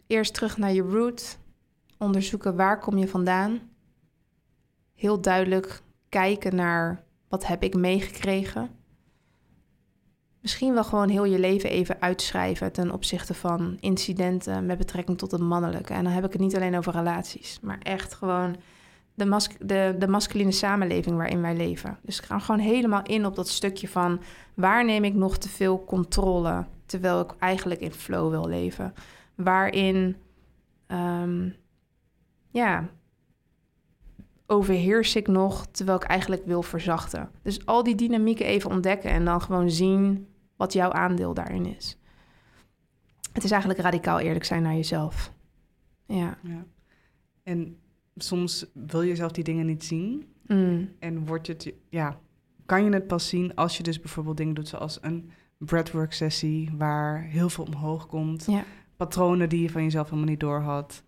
Eerst 0.06 0.34
terug 0.34 0.56
naar 0.56 0.72
je 0.72 0.82
root. 0.82 1.38
Onderzoeken 1.98 2.56
waar 2.56 2.78
kom 2.78 2.98
je 2.98 3.08
vandaan. 3.08 3.71
Heel 5.02 5.20
duidelijk 5.20 5.82
kijken 6.08 6.54
naar 6.54 7.04
wat 7.28 7.46
heb 7.46 7.62
ik 7.62 7.74
meegekregen. 7.74 8.70
Misschien 10.40 10.74
wel 10.74 10.84
gewoon 10.84 11.08
heel 11.08 11.24
je 11.24 11.38
leven 11.38 11.70
even 11.70 12.00
uitschrijven 12.00 12.72
ten 12.72 12.90
opzichte 12.90 13.34
van 13.34 13.76
incidenten 13.80 14.66
met 14.66 14.78
betrekking 14.78 15.18
tot 15.18 15.30
het 15.30 15.40
mannelijke. 15.40 15.92
En 15.92 16.04
dan 16.04 16.12
heb 16.12 16.24
ik 16.24 16.32
het 16.32 16.40
niet 16.40 16.56
alleen 16.56 16.76
over 16.76 16.92
relaties, 16.92 17.58
maar 17.62 17.78
echt 17.78 18.14
gewoon 18.14 18.56
de, 19.14 19.46
de, 19.58 19.94
de 19.98 20.08
masculine 20.08 20.52
samenleving 20.52 21.16
waarin 21.16 21.40
wij 21.40 21.56
leven. 21.56 21.98
Dus 22.02 22.18
ik 22.18 22.24
ga 22.24 22.38
gewoon 22.38 22.60
helemaal 22.60 23.02
in 23.02 23.26
op 23.26 23.36
dat 23.36 23.48
stukje 23.48 23.88
van 23.88 24.20
waar 24.54 24.84
neem 24.84 25.04
ik 25.04 25.14
nog 25.14 25.38
te 25.38 25.48
veel 25.48 25.84
controle 25.84 26.64
terwijl 26.86 27.20
ik 27.20 27.34
eigenlijk 27.38 27.80
in 27.80 27.92
flow 27.92 28.30
wil 28.30 28.48
leven 28.48 28.94
waarin 29.34 30.16
um, 30.88 31.54
ja, 32.50 32.88
overheers 34.52 35.16
ik 35.16 35.28
nog 35.28 35.66
terwijl 35.66 35.98
ik 35.98 36.04
eigenlijk 36.04 36.46
wil 36.46 36.62
verzachten. 36.62 37.30
Dus 37.42 37.66
al 37.66 37.82
die 37.82 37.94
dynamieken 37.94 38.46
even 38.46 38.70
ontdekken 38.70 39.10
en 39.10 39.24
dan 39.24 39.40
gewoon 39.40 39.70
zien 39.70 40.26
wat 40.56 40.72
jouw 40.72 40.92
aandeel 40.92 41.34
daarin 41.34 41.66
is. 41.76 41.98
Het 43.32 43.44
is 43.44 43.50
eigenlijk 43.50 43.80
radicaal 43.80 44.20
eerlijk 44.20 44.44
zijn 44.44 44.62
naar 44.62 44.74
jezelf. 44.74 45.32
Ja. 46.06 46.38
ja. 46.42 46.64
En 47.42 47.76
soms 48.16 48.66
wil 48.74 49.02
je 49.02 49.16
zelf 49.16 49.32
die 49.32 49.44
dingen 49.44 49.66
niet 49.66 49.84
zien. 49.84 50.26
Mm. 50.46 50.88
En 50.98 51.26
wordt 51.26 51.46
het, 51.46 51.72
ja, 51.88 52.18
kan 52.66 52.84
je 52.84 52.90
het 52.90 53.06
pas 53.06 53.28
zien 53.28 53.54
als 53.54 53.76
je 53.76 53.82
dus 53.82 54.00
bijvoorbeeld 54.00 54.36
dingen 54.36 54.54
doet 54.54 54.68
zoals 54.68 54.98
een 55.00 55.30
breathwork 55.58 56.12
sessie 56.12 56.70
waar 56.76 57.22
heel 57.22 57.48
veel 57.48 57.64
omhoog 57.64 58.06
komt. 58.06 58.46
Ja 58.46 58.64
patronen 59.06 59.48
die 59.48 59.62
je 59.62 59.70
van 59.70 59.82
jezelf 59.82 60.06
helemaal 60.08 60.30
niet 60.30 60.40
door 60.40 60.60
had. 60.60 61.02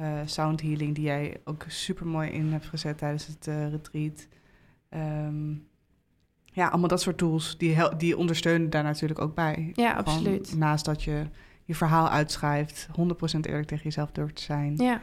Uh, 0.00 0.20
sound 0.24 0.60
healing 0.60 0.94
die 0.94 1.04
jij 1.04 1.40
ook 1.44 1.64
super 1.68 2.06
mooi 2.06 2.30
in 2.30 2.52
hebt 2.52 2.66
gezet 2.66 2.98
tijdens 2.98 3.26
het 3.26 3.46
uh, 3.46 3.70
retreat. 3.70 4.26
Ehm, 4.88 5.50
ja, 6.44 6.68
allemaal 6.68 6.88
dat 6.88 7.00
soort 7.00 7.18
tools 7.18 7.58
die, 7.58 7.96
die 7.96 8.16
ondersteunen 8.16 8.70
daar 8.70 8.82
natuurlijk 8.82 9.20
ook 9.20 9.34
bij. 9.34 9.70
Ja, 9.74 9.92
absoluut. 9.92 10.56
Naast 10.56 10.84
dat 10.84 11.02
je 11.02 11.26
je 11.64 11.74
verhaal 11.74 12.08
uitschrijft, 12.08 12.88
100% 12.88 12.92
eerlijk 13.40 13.66
tegen 13.66 13.84
jezelf 13.84 14.12
durft 14.12 14.36
te 14.36 14.42
zijn. 14.42 14.76
Ja. 14.76 15.00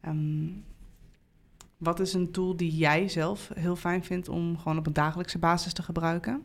Ehm, 0.00 0.48
wat 1.76 2.00
is 2.00 2.14
een 2.14 2.30
tool 2.30 2.56
die 2.56 2.76
jij 2.76 3.08
zelf 3.08 3.50
heel 3.54 3.76
fijn 3.76 4.04
vindt 4.04 4.28
om 4.28 4.58
gewoon 4.58 4.78
op 4.78 4.86
een 4.86 4.92
dagelijkse 4.92 5.38
basis 5.38 5.72
te 5.72 5.82
gebruiken? 5.82 6.44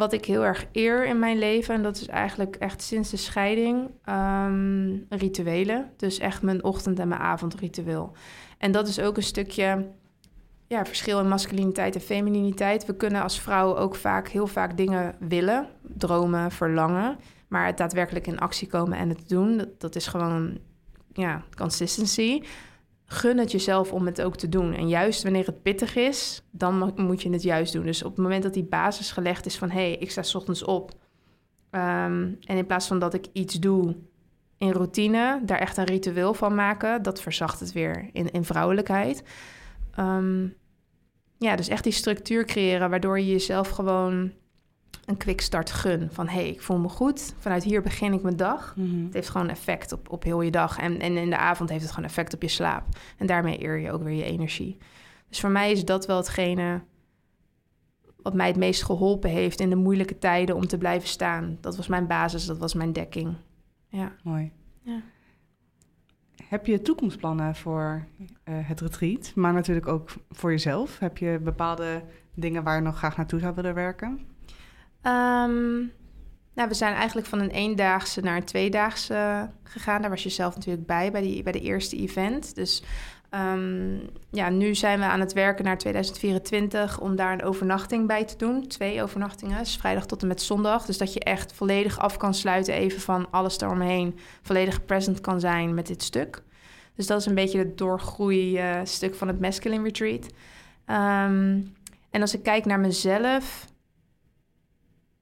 Wat 0.00 0.12
ik 0.12 0.24
heel 0.24 0.44
erg 0.44 0.66
eer 0.72 1.06
in 1.06 1.18
mijn 1.18 1.38
leven, 1.38 1.74
en 1.74 1.82
dat 1.82 1.96
is 1.96 2.06
eigenlijk 2.06 2.56
echt 2.56 2.82
sinds 2.82 3.10
de 3.10 3.16
scheiding, 3.16 3.90
um, 4.08 5.06
rituelen. 5.08 5.90
Dus 5.96 6.18
echt 6.18 6.42
mijn 6.42 6.64
ochtend- 6.64 6.98
en 6.98 7.08
mijn 7.08 7.20
avondritueel. 7.20 8.12
En 8.58 8.72
dat 8.72 8.88
is 8.88 9.00
ook 9.00 9.16
een 9.16 9.22
stukje 9.22 9.86
ja, 10.66 10.84
verschil 10.84 11.20
in 11.20 11.28
masculiniteit 11.28 11.94
en 11.94 12.00
femininiteit. 12.00 12.86
We 12.86 12.96
kunnen 12.96 13.22
als 13.22 13.40
vrouwen 13.40 13.78
ook 13.78 13.94
vaak, 13.94 14.28
heel 14.28 14.46
vaak 14.46 14.76
dingen 14.76 15.16
willen, 15.18 15.68
dromen, 15.82 16.50
verlangen. 16.50 17.18
Maar 17.48 17.66
het 17.66 17.76
daadwerkelijk 17.76 18.26
in 18.26 18.38
actie 18.38 18.68
komen 18.68 18.98
en 18.98 19.08
het 19.08 19.28
doen, 19.28 19.56
dat, 19.56 19.80
dat 19.80 19.96
is 19.96 20.06
gewoon 20.06 20.58
ja, 21.12 21.42
consistency. 21.56 22.42
Gun 23.12 23.38
het 23.38 23.50
jezelf 23.50 23.92
om 23.92 24.06
het 24.06 24.22
ook 24.22 24.36
te 24.36 24.48
doen. 24.48 24.74
En 24.74 24.88
juist 24.88 25.22
wanneer 25.22 25.46
het 25.46 25.62
pittig 25.62 25.96
is, 25.96 26.42
dan 26.50 26.92
moet 26.96 27.22
je 27.22 27.30
het 27.30 27.42
juist 27.42 27.72
doen. 27.72 27.84
Dus 27.84 28.02
op 28.02 28.10
het 28.10 28.22
moment 28.22 28.42
dat 28.42 28.54
die 28.54 28.64
basis 28.64 29.12
gelegd 29.12 29.46
is 29.46 29.58
van... 29.58 29.70
hé, 29.70 29.80
hey, 29.80 29.96
ik 29.96 30.10
sta 30.10 30.22
s 30.22 30.34
ochtends 30.34 30.64
op... 30.64 30.90
Um, 31.70 32.38
en 32.40 32.56
in 32.56 32.66
plaats 32.66 32.86
van 32.86 32.98
dat 32.98 33.14
ik 33.14 33.26
iets 33.32 33.54
doe 33.54 33.96
in 34.58 34.70
routine, 34.70 35.40
daar 35.44 35.58
echt 35.58 35.76
een 35.76 35.84
ritueel 35.84 36.34
van 36.34 36.54
maken, 36.54 37.02
dat 37.02 37.20
verzacht 37.20 37.60
het 37.60 37.72
weer 37.72 38.10
in, 38.12 38.30
in 38.30 38.44
vrouwelijkheid. 38.44 39.22
Um, 39.98 40.54
ja, 41.38 41.56
dus 41.56 41.68
echt 41.68 41.84
die 41.84 41.92
structuur 41.92 42.44
creëren 42.44 42.90
waardoor 42.90 43.18
je 43.18 43.30
jezelf 43.30 43.68
gewoon 43.68 44.32
een 45.04 45.16
quick 45.16 45.40
start 45.40 45.70
gun. 45.70 46.08
Van 46.12 46.28
hé, 46.28 46.34
hey, 46.34 46.48
ik 46.48 46.62
voel 46.62 46.78
me 46.78 46.88
goed. 46.88 47.34
Vanuit 47.38 47.64
hier 47.64 47.82
begin 47.82 48.12
ik 48.12 48.22
mijn 48.22 48.36
dag. 48.36 48.76
Mhm. 48.76 49.04
Het 49.04 49.14
heeft 49.14 49.28
gewoon 49.28 49.48
effect 49.48 49.92
op, 49.92 50.10
op 50.10 50.22
heel 50.22 50.40
je 50.40 50.50
dag. 50.50 50.78
En, 50.78 51.00
en 51.00 51.16
in 51.16 51.30
de 51.30 51.36
avond 51.36 51.70
heeft 51.70 51.82
het 51.82 51.92
gewoon 51.92 52.08
effect 52.08 52.34
op 52.34 52.42
je 52.42 52.48
slaap. 52.48 52.84
En 53.18 53.26
daarmee 53.26 53.62
eer 53.62 53.78
je 53.78 53.92
ook 53.92 54.02
weer 54.02 54.16
je 54.16 54.24
energie. 54.24 54.78
Dus 55.28 55.40
voor 55.40 55.50
mij 55.50 55.70
is 55.70 55.84
dat 55.84 56.06
wel 56.06 56.16
hetgene 56.16 56.80
wat 58.22 58.34
mij 58.34 58.46
het 58.46 58.56
meest 58.56 58.82
geholpen 58.82 59.30
heeft 59.30 59.60
in 59.60 59.70
de 59.70 59.76
moeilijke 59.76 60.18
tijden 60.18 60.56
om 60.56 60.66
te 60.66 60.78
blijven 60.78 61.08
staan. 61.08 61.58
Dat 61.60 61.76
was 61.76 61.86
mijn 61.86 62.06
basis, 62.06 62.46
dat 62.46 62.58
was 62.58 62.74
mijn 62.74 62.92
dekking. 62.92 63.34
Ja. 63.88 64.12
Mooi. 64.22 64.52
Ja. 64.82 65.00
Heb 66.44 66.66
je 66.66 66.82
toekomstplannen 66.82 67.54
voor 67.54 68.04
uh, 68.18 68.24
het 68.44 68.80
retreat, 68.80 69.32
maar 69.34 69.52
natuurlijk 69.52 69.88
ook 69.88 70.10
voor 70.30 70.50
jezelf? 70.50 70.98
Heb 70.98 71.18
je 71.18 71.38
bepaalde 71.42 72.02
dingen 72.34 72.62
waar 72.62 72.76
je 72.76 72.82
nog 72.82 72.96
graag 72.96 73.16
naartoe 73.16 73.40
zou 73.40 73.54
willen 73.54 73.74
werken? 73.74 74.20
Um, 75.02 75.92
nou, 76.54 76.68
we 76.68 76.74
zijn 76.74 76.94
eigenlijk 76.94 77.26
van 77.26 77.40
een 77.40 77.50
eendaagse 77.50 78.20
naar 78.20 78.36
een 78.36 78.44
tweedaagse 78.44 79.48
gegaan. 79.62 80.00
Daar 80.00 80.10
was 80.10 80.22
je 80.22 80.28
zelf 80.28 80.54
natuurlijk 80.54 80.86
bij, 80.86 81.10
bij, 81.10 81.20
die, 81.20 81.42
bij 81.42 81.52
de 81.52 81.60
eerste 81.60 81.96
event. 81.96 82.54
Dus 82.54 82.82
um, 83.34 84.00
ja, 84.30 84.48
nu 84.48 84.74
zijn 84.74 84.98
we 84.98 85.04
aan 85.04 85.20
het 85.20 85.32
werken 85.32 85.64
naar 85.64 85.78
2024 85.78 87.00
om 87.00 87.16
daar 87.16 87.32
een 87.32 87.42
overnachting 87.42 88.06
bij 88.06 88.24
te 88.24 88.36
doen. 88.36 88.66
Twee 88.66 89.02
overnachtingen, 89.02 89.58
dus 89.58 89.76
vrijdag 89.76 90.06
tot 90.06 90.22
en 90.22 90.28
met 90.28 90.42
zondag. 90.42 90.84
Dus 90.84 90.98
dat 90.98 91.12
je 91.12 91.20
echt 91.20 91.52
volledig 91.52 91.98
af 91.98 92.16
kan 92.16 92.34
sluiten 92.34 92.74
even 92.74 93.00
van 93.00 93.30
alles 93.30 93.60
eromheen. 93.60 94.18
Volledig 94.42 94.84
present 94.84 95.20
kan 95.20 95.40
zijn 95.40 95.74
met 95.74 95.86
dit 95.86 96.02
stuk. 96.02 96.42
Dus 96.94 97.06
dat 97.06 97.20
is 97.20 97.26
een 97.26 97.34
beetje 97.34 97.58
het 97.58 97.78
doorgroeien 97.78 98.86
stuk 98.86 99.14
van 99.14 99.28
het 99.28 99.40
Masculine 99.40 99.82
Retreat. 99.82 100.26
Um, 100.86 101.74
en 102.10 102.20
als 102.20 102.34
ik 102.34 102.42
kijk 102.42 102.64
naar 102.64 102.80
mezelf, 102.80 103.66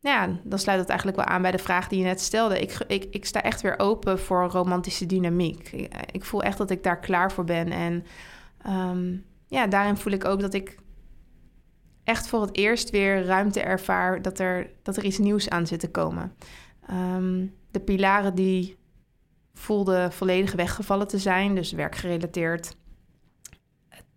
ja, 0.01 0.39
dan 0.43 0.59
sluit 0.59 0.79
het 0.79 0.89
eigenlijk 0.89 1.19
wel 1.19 1.27
aan 1.27 1.43
bij 1.43 1.51
de 1.51 1.59
vraag 1.59 1.89
die 1.89 1.99
je 1.99 2.05
net 2.05 2.21
stelde. 2.21 2.61
Ik, 2.61 2.79
ik, 2.87 3.07
ik 3.11 3.25
sta 3.25 3.43
echt 3.43 3.61
weer 3.61 3.79
open 3.79 4.19
voor 4.19 4.51
romantische 4.51 5.07
dynamiek. 5.07 5.73
Ik, 5.73 5.95
ik 6.11 6.25
voel 6.25 6.43
echt 6.43 6.59
dat 6.59 6.71
ik 6.71 6.83
daar 6.83 6.99
klaar 6.99 7.33
voor 7.33 7.45
ben. 7.45 7.71
En 7.71 8.05
um, 8.67 9.25
ja, 9.47 9.67
daarin 9.67 9.97
voel 9.97 10.13
ik 10.13 10.25
ook 10.25 10.41
dat 10.41 10.55
ik 10.55 10.77
echt 12.05 12.29
voor 12.29 12.41
het 12.41 12.57
eerst 12.57 12.91
weer 12.91 13.25
ruimte 13.25 13.61
ervaar 13.61 14.23
dat 14.23 14.39
er, 14.39 14.71
dat 14.83 14.97
er 14.97 15.05
iets 15.05 15.19
nieuws 15.19 15.49
aan 15.49 15.67
zit 15.67 15.81
te 15.81 15.91
komen. 15.91 16.35
Um, 16.91 17.55
de 17.71 17.81
pilaren 17.81 18.35
die 18.35 18.77
voelden 19.55 20.13
volledig 20.13 20.53
weggevallen 20.53 21.09
te 21.09 21.19
zijn, 21.19 21.55
dus 21.55 21.73
werkgerelateerd, 21.73 22.77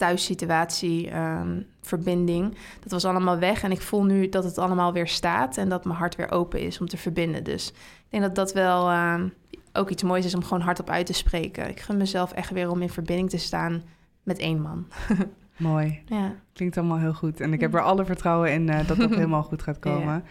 thuissituatie, 0.01 1.15
um, 1.15 1.65
verbinding. 1.81 2.57
Dat 2.79 2.91
was 2.91 3.05
allemaal 3.05 3.39
weg 3.39 3.63
en 3.63 3.71
ik 3.71 3.81
voel 3.81 4.03
nu 4.03 4.29
dat 4.29 4.43
het 4.43 4.57
allemaal 4.57 4.93
weer 4.93 5.07
staat 5.07 5.57
en 5.57 5.69
dat 5.69 5.85
mijn 5.85 5.97
hart 5.97 6.15
weer 6.15 6.31
open 6.31 6.59
is 6.59 6.79
om 6.79 6.87
te 6.87 6.97
verbinden. 6.97 7.43
Dus 7.43 7.69
ik 7.69 8.05
denk 8.09 8.23
dat 8.23 8.35
dat 8.35 8.53
wel 8.53 8.91
um, 8.91 9.33
ook 9.73 9.89
iets 9.89 10.03
moois 10.03 10.25
is 10.25 10.35
om 10.35 10.43
gewoon 10.43 10.61
hardop 10.61 10.89
uit 10.89 11.05
te 11.05 11.13
spreken. 11.13 11.69
Ik 11.69 11.79
gun 11.79 11.97
mezelf 11.97 12.31
echt 12.31 12.49
weer 12.51 12.69
om 12.69 12.81
in 12.81 12.89
verbinding 12.89 13.29
te 13.29 13.37
staan 13.37 13.83
met 14.23 14.39
één 14.39 14.61
man. 14.61 14.87
Mooi. 15.57 16.01
Ja. 16.05 16.35
Klinkt 16.53 16.77
allemaal 16.77 16.99
heel 16.99 17.13
goed. 17.13 17.39
En 17.39 17.53
ik 17.53 17.61
heb 17.61 17.73
er 17.73 17.81
alle 17.81 18.05
vertrouwen 18.05 18.53
in 18.53 18.67
uh, 18.67 18.87
dat 18.87 18.97
dat 18.97 19.09
helemaal 19.21 19.43
goed 19.43 19.61
gaat 19.61 19.79
komen. 19.79 20.13
Ja. 20.13 20.23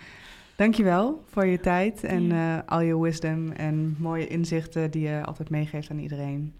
Dankjewel 0.56 1.24
voor 1.26 1.46
je 1.46 1.60
tijd 1.60 2.04
en 2.04 2.22
uh, 2.22 2.58
al 2.66 2.80
je 2.80 3.00
wisdom 3.00 3.50
en 3.50 3.96
mooie 3.98 4.26
inzichten 4.26 4.90
die 4.90 5.02
je 5.02 5.24
altijd 5.24 5.50
meegeeft 5.50 5.90
aan 5.90 5.98
iedereen. 5.98 6.54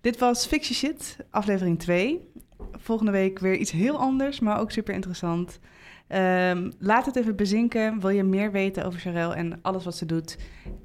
Dit 0.00 0.18
was 0.18 0.46
Fix 0.46 0.72
Shit, 0.72 1.16
aflevering 1.30 1.78
2 1.78 2.30
volgende 2.72 3.12
week 3.12 3.38
weer 3.38 3.56
iets 3.56 3.70
heel 3.70 3.98
anders, 3.98 4.40
maar 4.40 4.60
ook 4.60 4.70
super 4.70 4.94
interessant. 4.94 5.58
Ehm, 6.06 6.70
laat 6.78 7.06
het 7.06 7.16
even 7.16 7.36
bezinken. 7.36 8.00
Wil 8.00 8.10
je 8.10 8.22
meer 8.22 8.52
weten 8.52 8.84
over 8.84 9.00
Charel 9.00 9.34
en 9.34 9.58
alles 9.62 9.84
wat 9.84 9.96
ze 9.96 10.06
doet? 10.06 10.38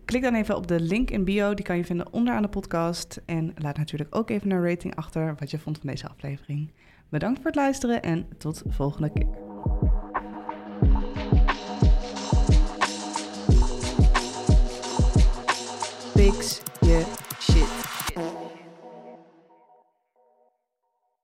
Klik 0.06 0.22
dan 0.22 0.36
even 0.36 0.56
op 0.56 0.68
de 0.68 0.80
link 0.80 1.12
in 1.12 1.24
bio. 1.24 1.54
Die 1.54 1.66
kan 1.66 1.78
je 1.78 1.86
vinden 1.86 2.14
onderaan 2.14 2.42
de 2.42 2.48
podcast. 2.48 3.22
En 3.26 3.54
laat 3.56 3.78
natuurlijk 3.78 4.16
ook 4.16 4.30
even 4.30 4.52
een 4.52 4.68
rating 4.68 4.96
achter 4.96 5.36
wat 5.40 5.52
je 5.52 5.60
vond 5.60 5.78
van 5.78 5.90
deze 5.90 6.10
aflevering. 6.10 6.72
Bedankt 7.10 7.38
voor 7.38 7.48
het 7.48 7.56
luisteren 7.56 8.02
en 8.02 8.28
tot 8.38 8.64
volgende 8.68 9.12
keer. 9.14 9.44
fix 16.24 16.62
shit. 17.40 17.83